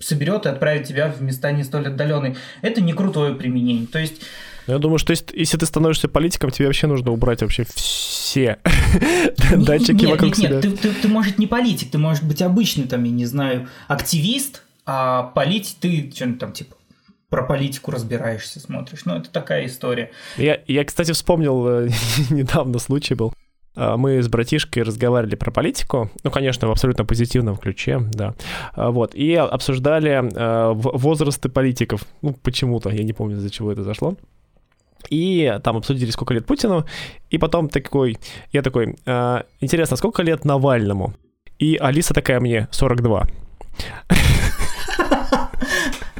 соберет 0.01 0.45
и 0.45 0.49
отправит 0.49 0.87
тебя 0.87 1.09
в 1.09 1.21
места 1.21 1.51
не 1.51 1.63
столь 1.63 1.87
отдаленные. 1.87 2.35
Это 2.61 2.81
не 2.81 2.91
крутое 2.91 3.33
применение. 3.33 3.87
То 3.87 3.99
есть 3.99 4.21
ну, 4.67 4.73
я 4.73 4.79
думаю, 4.79 4.97
что 4.97 5.11
если, 5.11 5.27
если 5.37 5.57
ты 5.57 5.65
становишься 5.65 6.07
политиком, 6.07 6.49
тебе 6.49 6.67
вообще 6.67 6.87
нужно 6.87 7.11
убрать 7.11 7.41
вообще 7.41 7.65
все 7.65 8.14
датчики 9.57 10.05
вокруг 10.05 10.37
нет, 10.37 10.37
себя. 10.37 10.49
Нет, 10.49 10.61
ты, 10.61 10.71
ты, 10.71 10.93
ты, 10.93 11.07
может, 11.07 11.37
не 11.37 11.47
политик, 11.47 11.91
ты, 11.91 11.97
может 11.97 12.23
быть, 12.23 12.41
обычный, 12.41 12.85
там, 12.85 13.03
я 13.03 13.11
не 13.11 13.25
знаю, 13.25 13.67
активист, 13.87 14.63
а 14.85 15.23
политик, 15.23 15.75
ты 15.79 16.11
что-нибудь 16.13 16.39
там, 16.39 16.51
типа, 16.51 16.75
про 17.29 17.43
политику 17.43 17.91
разбираешься, 17.91 18.59
смотришь. 18.59 19.05
Ну, 19.05 19.15
это 19.15 19.29
такая 19.29 19.65
история. 19.65 20.11
Я, 20.37 20.61
я 20.67 20.85
кстати, 20.85 21.11
вспомнил, 21.11 21.67
э, 21.67 21.89
недавно 22.29 22.79
случай 22.79 23.15
был. 23.15 23.33
А, 23.75 23.97
мы 23.97 24.21
с 24.21 24.27
братишкой 24.27 24.83
разговаривали 24.83 25.35
про 25.35 25.51
политику, 25.51 26.09
ну, 26.23 26.31
конечно, 26.31 26.67
в 26.67 26.71
абсолютно 26.71 27.05
позитивном 27.05 27.57
ключе, 27.57 27.99
да, 28.13 28.35
а, 28.73 28.91
вот, 28.91 29.13
и 29.15 29.33
обсуждали 29.33 30.11
э, 30.11 30.73
возрасты 30.73 31.49
политиков, 31.49 32.05
ну, 32.21 32.33
почему-то, 32.33 32.89
я 32.89 33.03
не 33.03 33.13
помню, 33.13 33.37
из-за 33.37 33.49
чего 33.49 33.71
это 33.71 33.83
зашло, 33.83 34.15
и 35.09 35.59
там 35.63 35.77
обсудили, 35.77 36.11
сколько 36.11 36.33
лет 36.33 36.45
Путину. 36.45 36.85
И 37.29 37.37
потом 37.37 37.69
такой, 37.69 38.17
я 38.53 38.61
такой, 38.61 38.95
э, 39.05 39.43
интересно, 39.61 39.97
сколько 39.97 40.23
лет 40.23 40.45
Навальному? 40.45 41.13
И 41.59 41.77
Алиса 41.77 42.13
такая 42.13 42.39
мне, 42.39 42.67
42. 42.71 43.27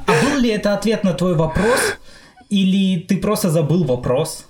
А 0.08 0.12
был 0.24 0.40
ли 0.40 0.50
это 0.50 0.74
ответ 0.74 1.04
на 1.04 1.14
твой 1.14 1.36
вопрос? 1.36 1.98
Или 2.50 3.00
ты 3.00 3.18
просто 3.18 3.50
забыл 3.50 3.84
вопрос? 3.84 4.46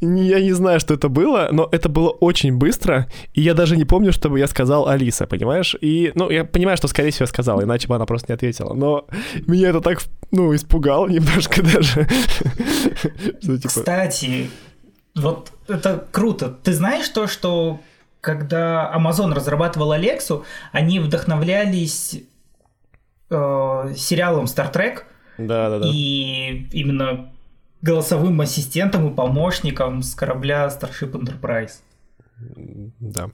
Я 0.00 0.40
не 0.40 0.52
знаю, 0.52 0.80
что 0.80 0.94
это 0.94 1.08
было, 1.08 1.48
но 1.52 1.68
это 1.70 1.88
было 1.88 2.10
очень 2.10 2.56
быстро, 2.56 3.08
и 3.34 3.40
я 3.40 3.54
даже 3.54 3.76
не 3.76 3.84
помню, 3.84 4.12
чтобы 4.12 4.38
я 4.38 4.46
сказал 4.46 4.88
Алиса, 4.88 5.26
понимаешь? 5.26 5.76
И, 5.80 6.12
ну, 6.14 6.30
я 6.30 6.44
понимаю, 6.44 6.76
что, 6.76 6.88
скорее 6.88 7.10
всего, 7.10 7.24
я 7.24 7.28
сказал, 7.28 7.62
иначе 7.62 7.88
бы 7.88 7.94
она 7.94 8.06
просто 8.06 8.32
не 8.32 8.34
ответила, 8.34 8.74
но 8.74 9.06
меня 9.46 9.68
это 9.68 9.80
так, 9.80 10.00
ну, 10.30 10.54
испугало 10.54 11.08
немножко 11.08 11.62
даже. 11.62 12.06
Типа 13.40 13.68
Кстати, 13.68 14.50
вот 15.14 15.52
это 15.68 16.06
круто. 16.10 16.48
Ты 16.62 16.72
знаешь 16.72 17.08
то, 17.08 17.26
что 17.26 17.80
когда 18.20 18.92
Amazon 18.96 19.34
разрабатывал 19.34 19.92
Алексу, 19.92 20.44
они 20.70 21.00
вдохновлялись 21.00 22.22
э, 23.30 23.94
сериалом 23.96 24.44
Star 24.44 24.72
Trek, 24.72 25.02
да, 25.38 25.70
да, 25.70 25.78
да. 25.78 25.88
И 25.90 26.68
именно 26.72 27.31
голосовым 27.82 28.40
ассистентом 28.40 29.10
и 29.10 29.14
помощником 29.14 30.02
с 30.02 30.14
корабля 30.14 30.68
Starship 30.68 31.12
Enterprise. 31.12 31.72
Да. 33.00 33.30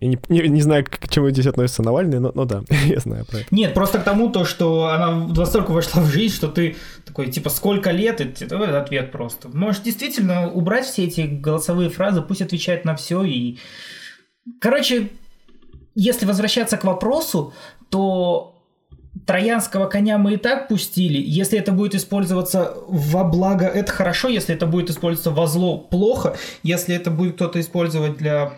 Я 0.00 0.08
не, 0.08 0.18
не, 0.28 0.48
не 0.48 0.60
знаю, 0.60 0.84
к 0.84 1.08
чему 1.08 1.30
здесь 1.30 1.46
относится 1.46 1.82
Навальный, 1.82 2.18
но, 2.18 2.32
но 2.34 2.44
да, 2.44 2.62
я 2.86 2.98
знаю 2.98 3.24
про 3.24 3.38
это. 3.38 3.46
Нет, 3.50 3.74
просто 3.74 3.98
к 3.98 4.04
тому, 4.04 4.30
то, 4.30 4.44
что 4.44 4.88
она 4.88 5.26
настолько 5.28 5.70
вошла 5.70 6.02
в 6.02 6.10
жизнь, 6.10 6.34
что 6.34 6.48
ты 6.48 6.76
такой, 7.04 7.30
типа, 7.30 7.48
сколько 7.48 7.90
лет, 7.90 8.20
и 8.20 8.24
это 8.44 8.80
ответ 8.80 9.12
просто. 9.12 9.48
Можешь 9.48 9.82
действительно 9.82 10.50
убрать 10.50 10.84
все 10.84 11.04
эти 11.04 11.22
голосовые 11.22 11.90
фразы, 11.90 12.22
пусть 12.22 12.42
отвечает 12.42 12.84
на 12.84 12.96
все 12.96 13.22
и... 13.22 13.58
Короче, 14.60 15.10
если 15.94 16.26
возвращаться 16.26 16.76
к 16.76 16.84
вопросу, 16.84 17.54
то 17.88 18.53
троянского 19.26 19.86
коня 19.86 20.18
мы 20.18 20.34
и 20.34 20.36
так 20.36 20.68
пустили. 20.68 21.18
Если 21.18 21.58
это 21.58 21.72
будет 21.72 21.94
использоваться 21.94 22.74
во 22.86 23.24
благо, 23.24 23.66
это 23.66 23.90
хорошо. 23.92 24.28
Если 24.28 24.54
это 24.54 24.66
будет 24.66 24.90
использоваться 24.90 25.30
во 25.30 25.46
зло, 25.46 25.78
плохо. 25.78 26.36
Если 26.62 26.94
это 26.94 27.10
будет 27.10 27.34
кто-то 27.34 27.60
использовать 27.60 28.16
для 28.16 28.52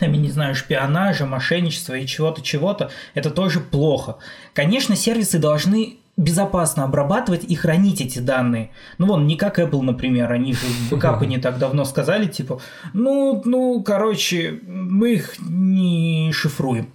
там, 0.00 0.12
я 0.12 0.18
не 0.18 0.30
знаю, 0.30 0.54
шпионажа, 0.54 1.26
мошенничества 1.26 1.94
и 1.94 2.06
чего-то, 2.06 2.42
чего-то, 2.42 2.90
это 3.14 3.30
тоже 3.30 3.60
плохо. 3.60 4.16
Конечно, 4.52 4.96
сервисы 4.96 5.38
должны 5.38 5.98
безопасно 6.16 6.84
обрабатывать 6.84 7.44
и 7.44 7.54
хранить 7.54 8.00
эти 8.00 8.18
данные. 8.18 8.70
Ну 8.98 9.06
вон, 9.06 9.26
не 9.26 9.36
как 9.36 9.58
Apple, 9.58 9.82
например, 9.82 10.32
они 10.32 10.52
же 10.52 10.66
бэкапы 10.90 11.26
не 11.26 11.38
так 11.38 11.58
давно 11.58 11.84
сказали, 11.84 12.26
типа, 12.26 12.60
ну, 12.92 13.42
ну, 13.44 13.82
короче, 13.82 14.60
мы 14.62 15.14
их 15.14 15.34
не 15.40 16.30
шифруем. 16.32 16.92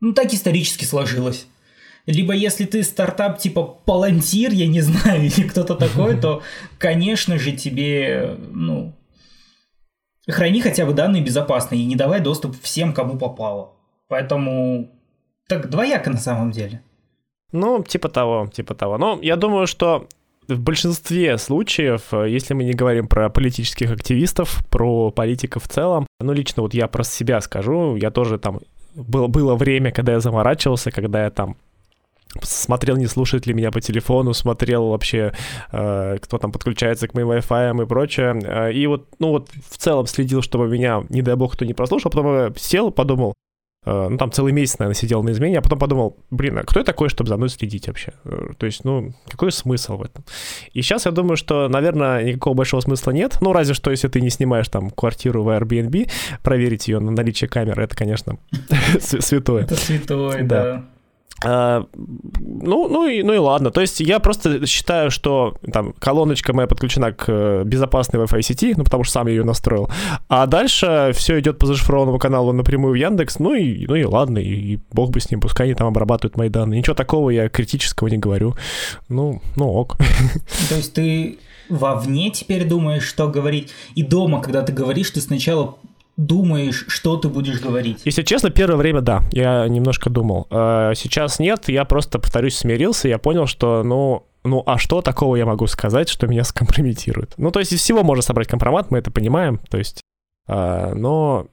Ну, 0.00 0.12
так 0.12 0.32
исторически 0.32 0.84
сложилось. 0.84 1.46
Либо 2.06 2.32
если 2.32 2.64
ты 2.64 2.82
стартап 2.82 3.38
типа 3.38 3.62
Палантир, 3.62 4.52
я 4.52 4.66
не 4.66 4.80
знаю, 4.82 5.26
или 5.26 5.46
кто-то 5.46 5.74
такой, 5.74 6.18
то, 6.18 6.42
конечно 6.78 7.38
же, 7.38 7.52
тебе, 7.52 8.36
ну, 8.50 8.94
храни 10.28 10.60
хотя 10.60 10.86
бы 10.86 10.94
данные 10.94 11.22
безопасно 11.22 11.74
и 11.74 11.84
не 11.84 11.96
давай 11.96 12.20
доступ 12.20 12.56
всем, 12.62 12.92
кому 12.92 13.18
попало. 13.18 13.74
Поэтому 14.08 14.90
так 15.48 15.68
двояко 15.68 16.10
на 16.10 16.18
самом 16.18 16.50
деле. 16.50 16.82
Ну, 17.52 17.82
типа 17.82 18.08
того, 18.08 18.48
типа 18.52 18.74
того. 18.74 18.98
Но 18.98 19.18
я 19.22 19.36
думаю, 19.36 19.66
что 19.66 20.06
в 20.48 20.60
большинстве 20.60 21.36
случаев, 21.36 22.12
если 22.12 22.54
мы 22.54 22.64
не 22.64 22.72
говорим 22.72 23.06
про 23.06 23.28
политических 23.28 23.90
активистов, 23.90 24.64
про 24.70 25.10
политиков 25.10 25.64
в 25.64 25.68
целом, 25.68 26.06
ну, 26.20 26.32
лично 26.32 26.62
вот 26.62 26.74
я 26.74 26.88
про 26.88 27.04
себя 27.04 27.40
скажу, 27.40 27.96
я 27.96 28.10
тоже 28.10 28.38
там 28.38 28.60
было, 28.98 29.26
было 29.28 29.54
время, 29.54 29.92
когда 29.92 30.12
я 30.12 30.20
заморачивался, 30.20 30.90
когда 30.90 31.24
я 31.24 31.30
там 31.30 31.56
смотрел, 32.42 32.96
не 32.96 33.06
слушает 33.06 33.46
ли 33.46 33.54
меня 33.54 33.70
по 33.70 33.80
телефону, 33.80 34.34
смотрел 34.34 34.88
вообще, 34.88 35.32
э, 35.72 36.18
кто 36.20 36.38
там 36.38 36.52
подключается 36.52 37.08
к 37.08 37.14
моим 37.14 37.30
Wi-Fi 37.30 37.82
и 37.82 37.86
прочее. 37.86 38.40
Э, 38.44 38.72
и 38.72 38.86
вот, 38.86 39.08
ну 39.18 39.30
вот 39.30 39.48
в 39.70 39.78
целом 39.78 40.06
следил, 40.06 40.42
чтобы 40.42 40.68
меня, 40.68 41.04
не 41.08 41.22
дай 41.22 41.36
бог, 41.36 41.54
кто 41.54 41.64
не 41.64 41.74
прослушал. 41.74 42.10
Потом 42.10 42.26
я 42.26 42.52
сел, 42.56 42.90
подумал, 42.90 43.34
ну, 43.84 44.18
там 44.18 44.32
целый 44.32 44.52
месяц, 44.52 44.78
наверное, 44.78 44.98
сидел 44.98 45.22
на 45.22 45.30
измене, 45.30 45.58
а 45.58 45.62
потом 45.62 45.78
подумал, 45.78 46.16
блин, 46.30 46.58
а 46.58 46.62
кто 46.62 46.80
я 46.80 46.84
такой, 46.84 47.08
чтобы 47.08 47.28
за 47.28 47.36
мной 47.36 47.48
следить 47.48 47.86
вообще? 47.86 48.12
Э, 48.24 48.48
то 48.56 48.66
есть, 48.66 48.84
ну, 48.84 49.14
какой 49.28 49.52
смысл 49.52 49.96
в 49.96 50.02
этом? 50.02 50.24
И 50.72 50.82
сейчас 50.82 51.06
я 51.06 51.12
думаю, 51.12 51.36
что, 51.36 51.68
наверное, 51.68 52.22
никакого 52.22 52.54
большого 52.54 52.80
смысла 52.80 53.12
нет, 53.12 53.38
ну, 53.40 53.52
разве 53.52 53.74
что, 53.74 53.90
если 53.90 54.08
ты 54.08 54.20
не 54.20 54.30
снимаешь 54.30 54.68
там 54.68 54.90
квартиру 54.90 55.42
в 55.42 55.48
Airbnb, 55.48 56.10
проверить 56.42 56.88
ее 56.88 56.98
на 56.98 57.12
наличие 57.12 57.48
камеры, 57.48 57.84
это, 57.84 57.96
конечно, 57.96 58.38
святое. 59.00 59.62
Это 59.62 59.76
святое, 59.76 60.42
да. 60.44 60.84
А, 61.44 61.86
ну, 61.94 62.88
ну, 62.88 63.08
и, 63.08 63.22
ну 63.22 63.32
и 63.32 63.38
ладно. 63.38 63.70
То 63.70 63.80
есть 63.80 64.00
я 64.00 64.18
просто 64.18 64.66
считаю, 64.66 65.10
что 65.10 65.56
там 65.72 65.92
колоночка 65.98 66.52
моя 66.52 66.66
подключена 66.66 67.12
к 67.12 67.24
э, 67.28 67.62
безопасной 67.64 68.20
Wi-Fi 68.20 68.42
сети, 68.42 68.74
ну 68.76 68.84
потому 68.84 69.04
что 69.04 69.12
сам 69.12 69.28
ее 69.28 69.44
настроил. 69.44 69.88
А 70.28 70.46
дальше 70.46 71.12
все 71.14 71.38
идет 71.38 71.58
по 71.58 71.66
зашифрованному 71.66 72.18
каналу 72.18 72.52
напрямую 72.52 72.92
в 72.92 72.96
Яндекс. 72.96 73.38
Ну 73.38 73.54
и, 73.54 73.86
ну 73.86 73.94
и 73.94 74.04
ладно, 74.04 74.38
и, 74.38 74.74
и 74.74 74.80
бог 74.92 75.10
бы 75.10 75.20
с 75.20 75.30
ним, 75.30 75.40
пускай 75.40 75.66
они 75.66 75.74
там 75.74 75.86
обрабатывают 75.86 76.36
мои 76.36 76.48
данные. 76.48 76.78
Ничего 76.78 76.94
такого 76.94 77.30
я 77.30 77.48
критического 77.48 78.08
не 78.08 78.18
говорю. 78.18 78.56
Ну, 79.08 79.40
ну 79.56 79.68
ок. 79.70 79.96
То 80.68 80.74
есть 80.74 80.94
ты 80.94 81.38
вовне 81.68 82.30
теперь 82.30 82.64
думаешь, 82.64 83.04
что 83.04 83.28
говорить, 83.28 83.70
и 83.94 84.02
дома, 84.02 84.40
когда 84.40 84.62
ты 84.62 84.72
говоришь, 84.72 85.10
ты 85.10 85.20
сначала 85.20 85.76
думаешь, 86.18 86.84
что 86.88 87.16
ты 87.16 87.28
будешь 87.28 87.60
говорить? 87.60 88.02
Если 88.04 88.22
честно, 88.22 88.50
первое 88.50 88.76
время 88.76 89.00
да, 89.00 89.22
я 89.32 89.66
немножко 89.66 90.10
думал. 90.10 90.46
А 90.50 90.92
сейчас 90.94 91.38
нет, 91.38 91.68
я 91.68 91.86
просто, 91.86 92.18
повторюсь, 92.18 92.56
смирился, 92.56 93.08
я 93.08 93.18
понял, 93.18 93.46
что, 93.46 93.82
ну, 93.82 94.26
ну 94.44 94.62
а 94.66 94.76
что 94.76 95.00
такого 95.00 95.36
я 95.36 95.46
могу 95.46 95.66
сказать, 95.68 96.10
что 96.10 96.26
меня 96.26 96.44
скомпрометирует? 96.44 97.34
Ну, 97.38 97.50
то 97.50 97.60
есть 97.60 97.72
из 97.72 97.80
всего 97.80 98.02
можно 98.02 98.22
собрать 98.22 98.48
компромат, 98.48 98.90
мы 98.90 98.98
это 98.98 99.10
понимаем, 99.10 99.60
то 99.70 99.78
есть, 99.78 100.02
а, 100.48 100.92
но 100.94 101.46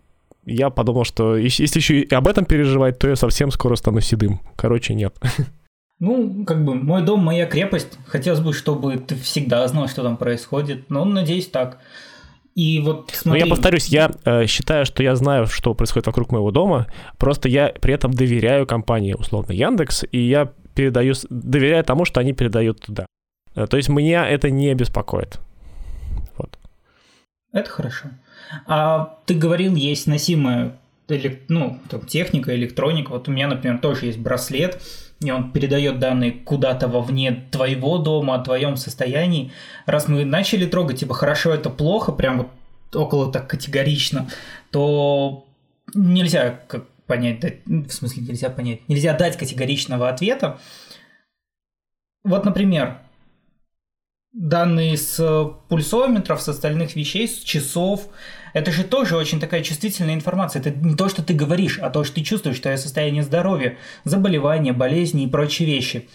я 0.45 0.71
подумал, 0.71 1.05
что 1.05 1.37
если 1.37 1.79
еще 1.79 2.01
и 2.01 2.13
об 2.13 2.27
этом 2.27 2.45
переживать, 2.45 2.97
то 2.99 3.07
я 3.07 3.15
совсем 3.15 3.51
скоро 3.51 3.75
стану 3.75 4.01
седым. 4.01 4.41
Короче, 4.57 4.93
нет. 4.93 5.15
Ну, 5.97 6.43
как 6.43 6.65
бы, 6.65 6.75
мой 6.75 7.03
дом, 7.03 7.21
моя 7.21 7.45
крепость. 7.45 7.97
Хотелось 8.05 8.41
бы, 8.41 8.51
чтобы 8.51 8.97
ты 8.97 9.15
всегда 9.15 9.65
знал, 9.69 9.87
что 9.87 10.03
там 10.03 10.17
происходит. 10.17 10.89
Но, 10.89 11.05
надеюсь, 11.05 11.47
так. 11.47 11.77
И 12.55 12.79
вот 12.79 13.11
смотри... 13.13 13.41
Но 13.41 13.45
я 13.45 13.49
повторюсь, 13.49 13.87
я 13.87 14.11
э, 14.23 14.45
считаю, 14.47 14.85
что 14.85 15.03
я 15.03 15.15
знаю, 15.15 15.45
что 15.47 15.73
происходит 15.73 16.07
вокруг 16.07 16.31
моего 16.31 16.51
дома, 16.51 16.87
просто 17.17 17.49
я 17.49 17.73
при 17.81 17.93
этом 17.93 18.13
доверяю 18.13 18.65
компании, 18.65 19.13
условно, 19.13 19.51
Яндекс, 19.51 20.05
и 20.09 20.19
я 20.19 20.53
передаю, 20.73 21.13
доверяю 21.29 21.83
тому, 21.83 22.05
что 22.05 22.21
они 22.21 22.33
передают 22.33 22.79
туда. 22.79 23.05
Э, 23.55 23.67
то 23.67 23.75
есть 23.75 23.89
меня 23.89 24.27
это 24.27 24.49
не 24.49 24.73
беспокоит. 24.73 25.39
Вот. 26.37 26.57
Это 27.51 27.69
хорошо. 27.69 28.07
А 28.67 29.17
ты 29.25 29.33
говорил, 29.33 29.75
есть 29.75 30.07
носимая 30.07 30.77
ну, 31.49 31.79
там, 31.89 32.05
техника, 32.05 32.55
электроника. 32.55 33.11
Вот 33.11 33.27
у 33.27 33.31
меня, 33.31 33.47
например, 33.47 33.79
тоже 33.79 34.07
есть 34.07 34.17
браслет, 34.17 34.81
и 35.21 35.31
он 35.31 35.51
передает 35.51 35.99
данные 35.99 36.31
куда-то 36.31 36.87
вовне 36.87 37.47
твоего 37.51 37.97
дома, 37.97 38.35
о 38.35 38.43
твоем 38.43 38.75
состоянии. 38.75 39.51
Раз 39.85 40.07
мы 40.07 40.25
начали 40.25 40.65
трогать, 40.65 40.99
типа, 40.99 41.13
хорошо, 41.13 41.53
это 41.53 41.69
плохо, 41.69 42.11
прям 42.11 42.37
вот 42.37 42.49
около 42.95 43.31
так 43.31 43.49
категорично, 43.49 44.29
то 44.71 45.45
нельзя 45.93 46.59
как 46.67 46.87
понять, 47.07 47.61
в 47.65 47.91
смысле 47.91 48.23
нельзя 48.23 48.49
понять, 48.49 48.87
нельзя 48.87 49.13
дать 49.13 49.37
категоричного 49.37 50.09
ответа. 50.09 50.59
Вот, 52.23 52.43
например, 52.43 52.99
данные 54.33 54.97
с 54.97 55.53
пульсометров, 55.69 56.41
с 56.41 56.49
остальных 56.49 56.95
вещей, 56.95 57.27
с 57.27 57.39
часов, 57.39 58.09
это 58.55 58.71
же 58.71 58.85
тоже 58.85 59.17
очень 59.17 59.41
такая 59.41 59.61
чувствительная 59.63 60.13
информация. 60.13 60.61
Это 60.61 60.71
не 60.71 60.95
то, 60.95 61.09
что 61.09 61.21
ты 61.21 61.33
говоришь, 61.33 61.77
а 61.77 61.89
то, 61.89 62.05
что 62.05 62.15
ты 62.15 62.23
чувствуешь, 62.23 62.57
твое 62.61 62.77
состояние 62.77 63.21
здоровья, 63.21 63.77
заболевания, 64.05 64.71
болезни 64.71 65.25
и 65.25 65.27
прочие 65.27 65.67
вещи. 65.67 66.07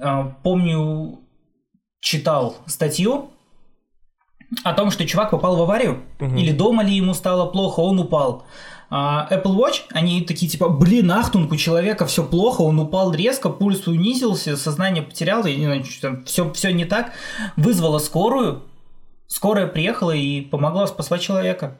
А, 0.00 0.34
помню, 0.42 1.20
читал 2.00 2.56
статью 2.64 3.28
о 4.64 4.72
том, 4.72 4.90
что 4.90 5.04
чувак 5.04 5.32
попал 5.32 5.56
в 5.56 5.62
аварию, 5.62 6.02
угу. 6.18 6.34
или 6.34 6.50
дома 6.50 6.82
ли 6.82 6.94
ему 6.94 7.12
стало 7.12 7.44
плохо, 7.50 7.80
он 7.80 8.00
упал. 8.00 8.46
А 8.88 9.28
Apple 9.30 9.54
Watch, 9.54 9.82
они 9.90 10.22
такие 10.22 10.50
типа, 10.50 10.70
блин, 10.70 11.10
ахтунг, 11.10 11.52
у 11.52 11.56
человека 11.56 12.06
все 12.06 12.24
плохо, 12.24 12.62
он 12.62 12.80
упал 12.80 13.12
резко, 13.12 13.50
пульс 13.50 13.86
унизился, 13.86 14.56
сознание 14.56 15.02
потерял, 15.02 15.44
и, 15.44 15.54
не 15.54 15.66
знаю, 15.66 16.24
все, 16.24 16.50
все 16.54 16.72
не 16.72 16.86
так, 16.86 17.12
вызвала 17.56 17.98
скорую, 17.98 18.62
скорая 19.26 19.66
приехала 19.66 20.12
и 20.12 20.40
помогла, 20.40 20.86
спасла 20.86 21.18
человека. 21.18 21.78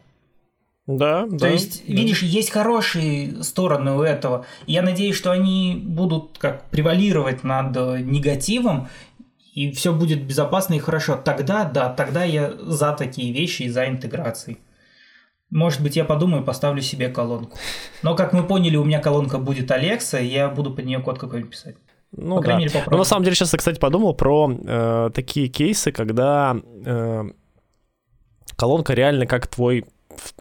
Да, 0.86 1.26
То 1.26 1.36
да. 1.36 1.48
есть, 1.48 1.84
да. 1.86 1.94
видишь, 1.94 2.22
есть 2.22 2.50
хорошие 2.50 3.42
стороны 3.42 3.92
у 3.92 4.02
этого. 4.02 4.46
Я 4.66 4.82
надеюсь, 4.82 5.16
что 5.16 5.32
они 5.32 5.82
будут 5.84 6.38
как 6.38 6.64
превалировать 6.70 7.42
над 7.42 7.74
негативом, 8.04 8.88
и 9.52 9.72
все 9.72 9.92
будет 9.92 10.22
безопасно 10.24 10.74
и 10.74 10.78
хорошо. 10.78 11.16
Тогда, 11.16 11.64
да, 11.64 11.88
тогда 11.88 12.24
я 12.24 12.52
за 12.52 12.92
такие 12.92 13.32
вещи 13.32 13.62
и 13.62 13.68
за 13.68 13.88
интеграцией. 13.88 14.58
Может 15.50 15.80
быть, 15.80 15.96
я 15.96 16.04
подумаю, 16.04 16.44
поставлю 16.44 16.82
себе 16.82 17.08
колонку. 17.08 17.56
Но, 18.02 18.14
как 18.14 18.32
мы 18.32 18.42
поняли, 18.42 18.76
у 18.76 18.84
меня 18.84 19.00
колонка 19.00 19.38
будет 19.38 19.70
Алекса, 19.70 20.18
и 20.18 20.26
я 20.26 20.48
буду 20.48 20.72
под 20.72 20.84
нее 20.84 21.00
код 21.00 21.18
какой-нибудь 21.18 21.52
писать. 21.52 21.76
Ну, 22.16 22.36
По 22.36 22.42
да. 22.42 22.58
мере, 22.58 22.70
Но 22.90 22.98
на 22.98 23.04
самом 23.04 23.24
деле 23.24 23.36
сейчас 23.36 23.52
я, 23.52 23.58
кстати, 23.58 23.78
подумал 23.78 24.14
про 24.14 24.50
э, 24.50 25.10
такие 25.14 25.48
кейсы, 25.48 25.92
когда 25.92 26.56
э, 26.84 27.24
колонка 28.56 28.94
реально 28.94 29.26
как 29.26 29.46
твой 29.46 29.84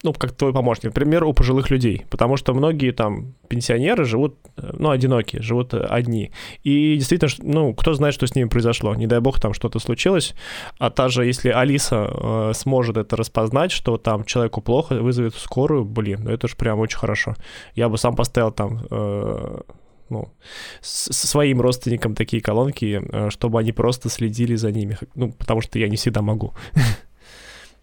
ну, 0.03 0.13
как 0.13 0.31
твой 0.31 0.53
помощник, 0.53 0.85
например, 0.85 1.23
у 1.23 1.33
пожилых 1.33 1.69
людей, 1.69 2.05
потому 2.09 2.37
что 2.37 2.53
многие 2.53 2.91
там 2.91 3.33
пенсионеры 3.47 4.05
живут, 4.05 4.37
э, 4.57 4.71
ну, 4.77 4.89
одинокие, 4.89 5.41
живут 5.41 5.73
э, 5.73 5.79
одни. 5.79 6.31
И 6.63 6.95
действительно, 6.97 7.31
ну, 7.43 7.73
кто 7.73 7.93
знает, 7.93 8.13
что 8.13 8.27
с 8.27 8.35
ними 8.35 8.47
произошло. 8.47 8.95
Не 8.95 9.07
дай 9.07 9.19
бог, 9.19 9.39
там 9.39 9.53
что-то 9.53 9.79
случилось. 9.79 10.33
А 10.79 10.89
та 10.89 11.09
же, 11.09 11.25
если 11.25 11.49
Алиса 11.49 12.09
э, 12.09 12.51
сможет 12.53 12.97
это 12.97 13.15
распознать, 13.15 13.71
что 13.71 13.97
там 13.97 14.23
человеку 14.23 14.61
плохо, 14.61 14.95
вызовет 14.95 15.35
скорую, 15.35 15.85
блин, 15.85 16.21
ну 16.23 16.31
это 16.31 16.47
же 16.47 16.55
прям 16.55 16.79
очень 16.79 16.97
хорошо. 16.97 17.35
Я 17.75 17.89
бы 17.89 17.97
сам 17.97 18.15
поставил 18.15 18.51
там 18.51 18.79
э, 18.89 19.61
ну, 20.09 20.33
с 20.81 21.11
своим 21.13 21.61
родственникам 21.61 22.15
такие 22.15 22.41
колонки, 22.41 23.01
э, 23.03 23.29
чтобы 23.29 23.59
они 23.59 23.71
просто 23.71 24.09
следили 24.09 24.55
за 24.55 24.71
ними. 24.71 24.97
Ну, 25.15 25.31
потому 25.31 25.61
что 25.61 25.79
я 25.79 25.87
не 25.87 25.95
всегда 25.95 26.21
могу. 26.21 26.53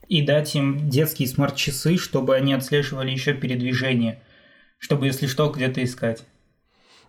И 0.09 0.23
дать 0.23 0.55
им 0.55 0.91
детские 0.91 1.29
смарт-часы, 1.29 1.97
чтобы 1.97 2.37
они 2.37 2.53
отслеживали 2.53 3.11
еще 3.11 3.33
передвижение, 3.35 4.21
чтобы, 4.79 5.07
если 5.07 5.27
что, 5.27 5.49
где-то 5.49 5.83
искать. 5.83 6.25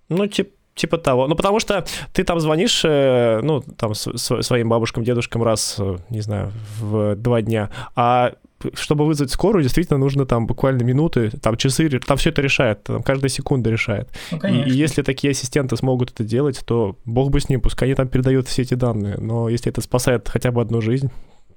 Ну, 0.10 0.28
типа 0.28 0.52
Типа 0.76 0.98
того. 0.98 1.28
Ну, 1.28 1.36
потому 1.36 1.60
что 1.60 1.86
ты 2.14 2.24
там 2.24 2.40
звонишь, 2.40 2.82
э, 2.84 3.42
ну, 3.44 3.62
там, 3.62 3.94
своим 3.94 4.70
бабушкам, 4.70 5.04
дедушкам 5.04 5.44
раз, 5.44 5.76
э, 5.78 5.98
не 6.10 6.22
знаю, 6.22 6.52
в 6.80 7.16
два 7.16 7.44
дня, 7.44 7.70
а 7.96 8.34
чтобы 8.74 9.06
вызвать 9.06 9.32
скорую, 9.32 9.64
действительно 9.64 9.98
нужно 9.98 10.26
там 10.26 10.48
буквально 10.48 10.84
минуты, 10.84 11.32
там 11.42 11.58
часы, 11.58 11.90
там 12.00 12.18
все 12.18 12.30
это 12.30 12.42
решает, 12.42 12.84
там 12.84 13.04
каждая 13.04 13.30
секунда 13.30 13.70
решает. 13.70 14.10
Ну, 14.32 14.40
и, 14.48 14.70
и 14.70 14.72
если 14.72 15.02
такие 15.02 15.32
ассистенты 15.32 15.78
смогут 15.78 16.12
это 16.12 16.24
делать, 16.24 16.64
то 16.66 16.98
бог 17.06 17.30
бы 17.30 17.40
с 17.40 17.50
ним, 17.50 17.62
пускай 17.62 17.88
они 17.88 17.96
там 17.96 18.08
передают 18.08 18.48
все 18.48 18.62
эти 18.64 18.74
данные, 18.74 19.18
но 19.18 19.50
если 19.50 19.72
это 19.72 19.82
спасает 19.82 20.30
хотя 20.30 20.52
бы 20.52 20.62
одну 20.62 20.82
жизнь... 20.82 21.12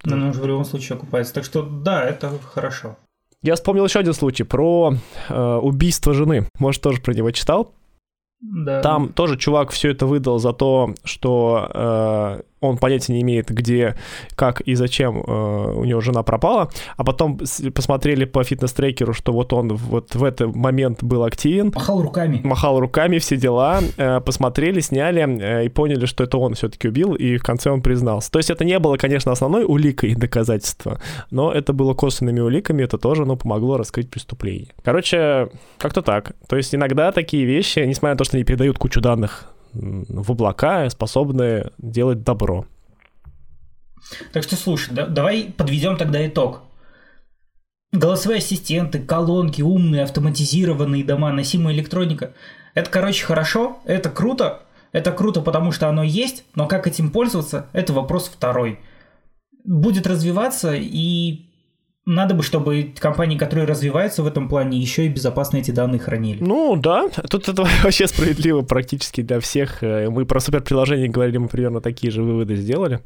Ну, 0.04 0.10
то... 0.10 0.16
ну, 0.16 0.32
в 0.32 0.46
любом 0.46 0.64
случае 0.64 0.96
окупается. 0.96 1.34
Так 1.34 1.44
что 1.44 1.62
да, 1.62 2.04
это 2.04 2.32
хорошо. 2.52 2.96
Я 3.42 3.54
вспомнил 3.54 3.84
еще 3.84 4.00
один 4.00 4.12
случай 4.12 4.44
про 4.44 4.94
э, 5.28 5.58
убийство 5.62 6.14
жены. 6.14 6.48
Может, 6.58 6.82
тоже 6.82 7.00
про 7.00 7.14
него 7.14 7.30
читал? 7.30 7.72
Да. 8.40 8.80
Там 8.82 9.12
тоже 9.12 9.36
чувак 9.36 9.70
все 9.70 9.90
это 9.90 10.06
выдал 10.06 10.38
за 10.38 10.52
то, 10.52 10.94
что 11.04 11.70
э, 11.72 12.42
он 12.60 12.78
понятия 12.78 13.12
не 13.12 13.22
имеет, 13.22 13.50
где, 13.50 13.96
как 14.34 14.60
и 14.62 14.74
зачем 14.74 15.22
э, 15.26 15.72
у 15.76 15.84
него 15.84 16.00
жена 16.00 16.22
пропала, 16.22 16.70
а 16.96 17.04
потом 17.04 17.38
посмотрели 17.74 18.24
по 18.24 18.42
фитнес-трекеру, 18.42 19.12
что 19.12 19.32
вот 19.32 19.52
он 19.52 19.74
вот 19.74 20.14
в 20.14 20.24
этот 20.24 20.54
момент 20.54 21.02
был 21.02 21.24
активен. 21.24 21.72
Махал 21.74 22.02
руками. 22.02 22.40
Махал 22.42 22.80
руками, 22.80 23.18
все 23.18 23.36
дела, 23.36 23.80
э, 23.96 24.20
посмотрели, 24.20 24.80
сняли 24.80 25.22
э, 25.22 25.66
и 25.66 25.68
поняли, 25.68 26.06
что 26.06 26.24
это 26.24 26.38
он 26.38 26.54
все-таки 26.54 26.88
убил, 26.88 27.14
и 27.14 27.36
в 27.36 27.42
конце 27.42 27.70
он 27.70 27.82
признался. 27.82 28.30
То 28.30 28.38
есть 28.38 28.50
это 28.50 28.64
не 28.64 28.78
было, 28.78 28.96
конечно, 28.96 29.32
основной 29.32 29.64
уликой 29.64 30.14
доказательства, 30.14 31.00
но 31.30 31.52
это 31.52 31.72
было 31.72 31.94
косвенными 31.94 32.40
уликами, 32.40 32.82
это 32.82 32.96
тоже, 32.98 33.26
ну, 33.26 33.36
помогло 33.36 33.76
раскрыть 33.76 34.10
преступление. 34.10 34.68
Короче, 34.82 35.48
как-то 35.78 36.02
так. 36.02 36.32
То 36.48 36.56
есть 36.56 36.74
иногда 36.74 37.12
такие 37.12 37.44
вещи, 37.44 37.80
несмотря 37.80 38.14
на 38.14 38.18
то, 38.18 38.24
что 38.24 38.36
они 38.36 38.44
передают 38.44 38.78
кучу 38.78 39.00
данных 39.00 39.55
в 39.76 40.32
облака, 40.32 40.88
способные 40.90 41.72
делать 41.78 42.22
добро. 42.22 42.66
Так 44.32 44.42
что 44.42 44.56
слушай, 44.56 44.94
да, 44.94 45.06
давай 45.06 45.52
подведем 45.56 45.96
тогда 45.96 46.26
итог. 46.26 46.62
Голосовые 47.92 48.38
ассистенты, 48.38 49.00
колонки, 49.00 49.62
умные, 49.62 50.02
автоматизированные 50.02 51.04
дома, 51.04 51.32
носимая 51.32 51.74
электроника. 51.74 52.32
Это, 52.74 52.90
короче, 52.90 53.24
хорошо, 53.24 53.78
это 53.84 54.10
круто. 54.10 54.62
Это 54.92 55.12
круто, 55.12 55.40
потому 55.40 55.72
что 55.72 55.88
оно 55.88 56.02
есть, 56.02 56.44
но 56.54 56.66
как 56.66 56.86
этим 56.86 57.10
пользоваться, 57.10 57.66
это 57.72 57.92
вопрос 57.92 58.28
второй. 58.28 58.80
Будет 59.64 60.06
развиваться 60.06 60.74
и 60.74 61.50
надо 62.06 62.34
бы, 62.34 62.44
чтобы 62.44 62.94
компании, 62.96 63.36
которые 63.36 63.66
развиваются 63.66 64.22
в 64.22 64.28
этом 64.28 64.48
плане, 64.48 64.78
еще 64.78 65.06
и 65.06 65.08
безопасно 65.08 65.56
эти 65.56 65.72
данные 65.72 65.98
хранили. 65.98 66.38
Ну 66.40 66.76
да, 66.76 67.08
тут 67.08 67.48
это 67.48 67.66
вообще 67.82 68.06
справедливо 68.06 68.62
практически 68.62 69.22
для 69.22 69.40
всех. 69.40 69.82
Э, 69.82 70.08
мы 70.08 70.24
про 70.24 70.38
суперприложение 70.38 71.08
говорили, 71.08 71.38
мы 71.38 71.48
примерно 71.48 71.80
такие 71.80 72.12
же 72.12 72.22
выводы 72.22 72.54
сделали. 72.54 73.00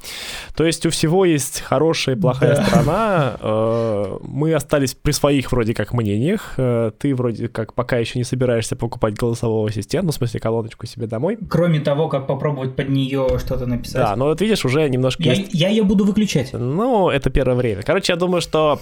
То 0.54 0.66
есть 0.66 0.84
у 0.84 0.90
всего 0.90 1.24
есть 1.24 1.62
хорошая 1.62 2.14
и 2.14 2.18
плохая 2.18 2.56
да. 2.56 2.64
сторона. 2.64 3.36
Э, 3.40 4.18
мы 4.22 4.52
остались 4.52 4.92
при 4.94 5.12
своих 5.12 5.50
вроде 5.50 5.72
как 5.72 5.94
мнениях. 5.94 6.54
Э, 6.58 6.90
ты 6.98 7.14
вроде 7.14 7.48
как 7.48 7.72
пока 7.72 7.96
еще 7.96 8.18
не 8.18 8.24
собираешься 8.24 8.76
покупать 8.76 9.14
голосового 9.14 9.70
ассистента, 9.70 10.06
ну, 10.06 10.12
в 10.12 10.16
смысле 10.16 10.40
колоночку 10.40 10.84
себе 10.86 11.06
домой. 11.06 11.38
Кроме 11.48 11.80
того, 11.80 12.08
как 12.08 12.26
попробовать 12.26 12.76
под 12.76 12.90
нее 12.90 13.38
что-то 13.38 13.64
написать. 13.64 14.02
Да, 14.02 14.14
но 14.14 14.26
вот 14.26 14.42
видишь, 14.42 14.66
уже 14.66 14.86
немножко 14.90 15.22
я, 15.22 15.32
есть... 15.32 15.54
я 15.54 15.70
ее 15.70 15.84
буду 15.84 16.04
выключать. 16.04 16.52
Ну, 16.52 17.08
это 17.08 17.30
первое 17.30 17.56
время. 17.56 17.82
Короче, 17.82 18.12
я 18.12 18.18
думаю, 18.18 18.42
что 18.42 18.78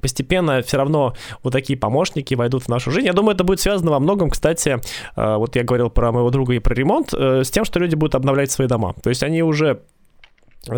постепенно 0.00 0.62
все 0.62 0.76
равно 0.76 1.14
вот 1.42 1.52
такие 1.52 1.78
помощники 1.78 2.34
войдут 2.34 2.64
в 2.64 2.68
нашу 2.68 2.90
жизнь. 2.90 3.06
Я 3.06 3.12
думаю, 3.12 3.34
это 3.34 3.44
будет 3.44 3.60
связано 3.60 3.90
во 3.90 4.00
многом, 4.00 4.30
кстати, 4.30 4.78
э, 5.16 5.36
вот 5.36 5.56
я 5.56 5.64
говорил 5.64 5.90
про 5.90 6.12
моего 6.12 6.30
друга 6.30 6.54
и 6.54 6.58
про 6.58 6.74
ремонт, 6.74 7.12
э, 7.14 7.44
с 7.44 7.50
тем, 7.50 7.64
что 7.64 7.78
люди 7.78 7.94
будут 7.94 8.14
обновлять 8.14 8.50
свои 8.50 8.68
дома. 8.68 8.94
То 9.02 9.10
есть 9.10 9.22
они 9.22 9.42
уже 9.42 9.82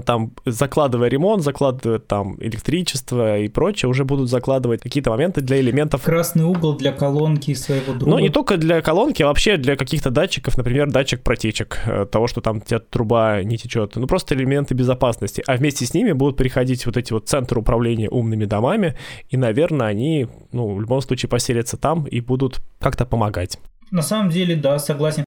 там, 0.04 0.32
закладывая 0.46 1.08
ремонт, 1.08 1.42
закладывая 1.42 1.98
там 1.98 2.36
электричество 2.40 3.38
и 3.38 3.48
прочее, 3.48 3.88
уже 3.88 4.04
будут 4.04 4.30
закладывать 4.30 4.80
какие-то 4.80 5.10
моменты 5.10 5.40
для 5.40 5.60
элементов. 5.60 6.02
Красный 6.02 6.44
угол 6.44 6.76
для 6.76 6.92
колонки 6.92 7.52
своего 7.54 7.92
друга. 7.92 8.10
Ну, 8.10 8.18
не 8.18 8.28
только 8.28 8.56
для 8.56 8.80
колонки, 8.80 9.22
а 9.22 9.26
вообще 9.26 9.56
для 9.56 9.76
каких-то 9.76 10.10
датчиков, 10.10 10.56
например, 10.56 10.90
датчик 10.90 11.22
протечек, 11.22 11.80
э, 11.86 12.06
того, 12.06 12.28
что 12.28 12.40
там 12.40 12.58
у 12.58 12.60
тебя 12.60 12.78
труба 12.78 13.42
не 13.42 13.58
течет. 13.58 13.96
Ну, 13.96 14.06
просто 14.06 14.34
элементы 14.34 14.74
безопасности. 14.74 15.42
А 15.46 15.56
вместе 15.56 15.84
с 15.84 15.94
ними 15.94 16.12
будут 16.12 16.36
приходить 16.36 16.86
вот 16.86 16.96
эти 16.96 17.12
вот 17.12 17.28
центры 17.28 17.60
управления 17.60 18.08
умными 18.08 18.44
домами, 18.44 18.96
и, 19.30 19.36
наверное, 19.36 19.88
они, 19.88 20.28
ну, 20.52 20.74
в 20.74 20.80
любом 20.80 21.00
случае 21.00 21.28
поселятся 21.28 21.76
там 21.76 22.04
и 22.04 22.20
будут 22.20 22.60
как-то 22.78 23.04
помогать. 23.04 23.58
На 23.90 24.02
самом 24.02 24.30
деле, 24.30 24.56
да, 24.56 24.78
согласен. 24.78 25.24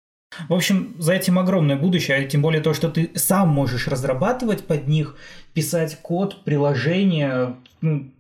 В 0.48 0.54
общем, 0.54 0.96
за 1.00 1.14
этим 1.14 1.40
огромное 1.40 1.76
будущее, 1.76 2.18
а 2.18 2.24
тем 2.24 2.42
более 2.42 2.62
то, 2.62 2.74
что 2.74 2.90
ты 2.90 3.12
сам 3.16 3.50
можешь 3.50 3.88
разрабатывать 3.88 4.66
под 4.66 4.88
них, 4.88 5.16
писать 5.54 6.00
код, 6.02 6.44
приложение, 6.44 7.56
ну, 7.82 8.12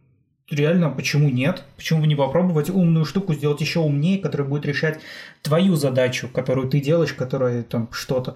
реально, 0.49 0.89
почему 0.89 1.30
нет? 1.30 1.64
Почему 1.76 2.01
бы 2.01 2.07
не 2.07 2.16
попробовать 2.16 2.70
умную 2.70 3.05
штуку 3.05 3.34
сделать 3.34 3.62
еще 3.62 3.80
умнее, 3.80 4.20
которая 4.20 4.47
будет 4.47 4.66
решать 4.66 4.99
твою 5.41 5.76
задачу, 5.76 6.30
которую 6.34 6.70
ты 6.70 6.80
делаешь, 6.80 7.14
которая 7.14 7.64
там 7.64 7.89
что-то. 7.91 8.36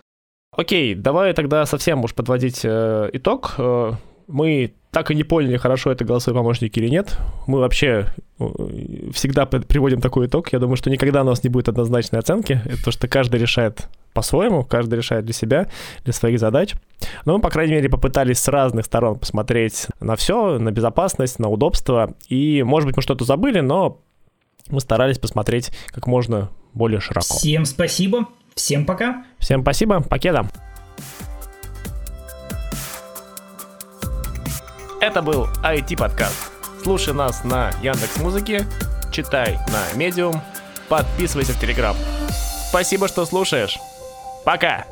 Окей, 0.55 0.93
давай 0.93 1.34
тогда 1.34 1.65
совсем 1.65 2.03
уж 2.03 2.13
подводить 2.13 2.61
э, 2.63 3.09
итог. 3.13 3.55
Э, 3.57 3.93
мы 4.28 4.74
так 4.93 5.09
и 5.09 5.15
не 5.15 5.23
поняли, 5.23 5.57
хорошо 5.57 5.91
это 5.91 6.05
голосовые 6.05 6.39
помощники 6.39 6.77
или 6.79 6.87
нет. 6.87 7.17
Мы 7.47 7.59
вообще 7.59 8.05
э, 8.39 8.45
всегда 9.11 9.47
приводим 9.47 9.99
такой 9.99 10.27
итог. 10.27 10.53
Я 10.53 10.59
думаю, 10.59 10.77
что 10.77 10.91
никогда 10.91 11.23
у 11.23 11.25
нас 11.25 11.43
не 11.43 11.49
будет 11.49 11.67
однозначной 11.67 12.19
оценки. 12.19 12.61
Это 12.63 12.83
то, 12.85 12.91
что 12.91 13.07
каждый 13.07 13.39
решает 13.39 13.89
по-своему, 14.13 14.63
каждый 14.63 14.95
решает 14.95 15.25
для 15.25 15.33
себя, 15.33 15.67
для 16.03 16.13
своих 16.13 16.39
задач. 16.39 16.75
Но 17.25 17.33
мы, 17.33 17.41
по 17.41 17.49
крайней 17.49 17.73
мере, 17.73 17.89
попытались 17.89 18.37
с 18.37 18.47
разных 18.47 18.85
сторон 18.85 19.17
посмотреть 19.17 19.87
на 19.99 20.15
все, 20.15 20.59
на 20.59 20.71
безопасность, 20.71 21.39
на 21.39 21.49
удобство. 21.49 22.13
И, 22.29 22.61
может 22.61 22.85
быть, 22.85 22.95
мы 22.95 23.01
что-то 23.01 23.25
забыли, 23.25 23.61
но 23.61 23.99
мы 24.69 24.79
старались 24.79 25.17
посмотреть 25.17 25.71
как 25.87 26.05
можно 26.05 26.51
более 26.75 26.99
широко. 26.99 27.35
Всем 27.35 27.65
спасибо, 27.65 28.27
всем 28.53 28.85
пока. 28.85 29.25
Всем 29.39 29.63
спасибо, 29.63 30.01
покеда. 30.01 30.47
Это 35.04 35.22
был 35.22 35.49
IT-подкаст. 35.62 36.54
Слушай 36.82 37.14
нас 37.14 37.43
на 37.43 37.72
Яндекс 37.82 38.16
Музыке, 38.22 38.66
читай 39.12 39.60
на 39.68 39.97
Медиум, 39.97 40.41
подписывайся 40.88 41.51
в 41.51 41.60
Телеграм. 41.60 41.93
Спасибо, 42.70 43.10
что 43.10 43.26
слушаешь. 43.26 43.78
Пока! 44.45 44.86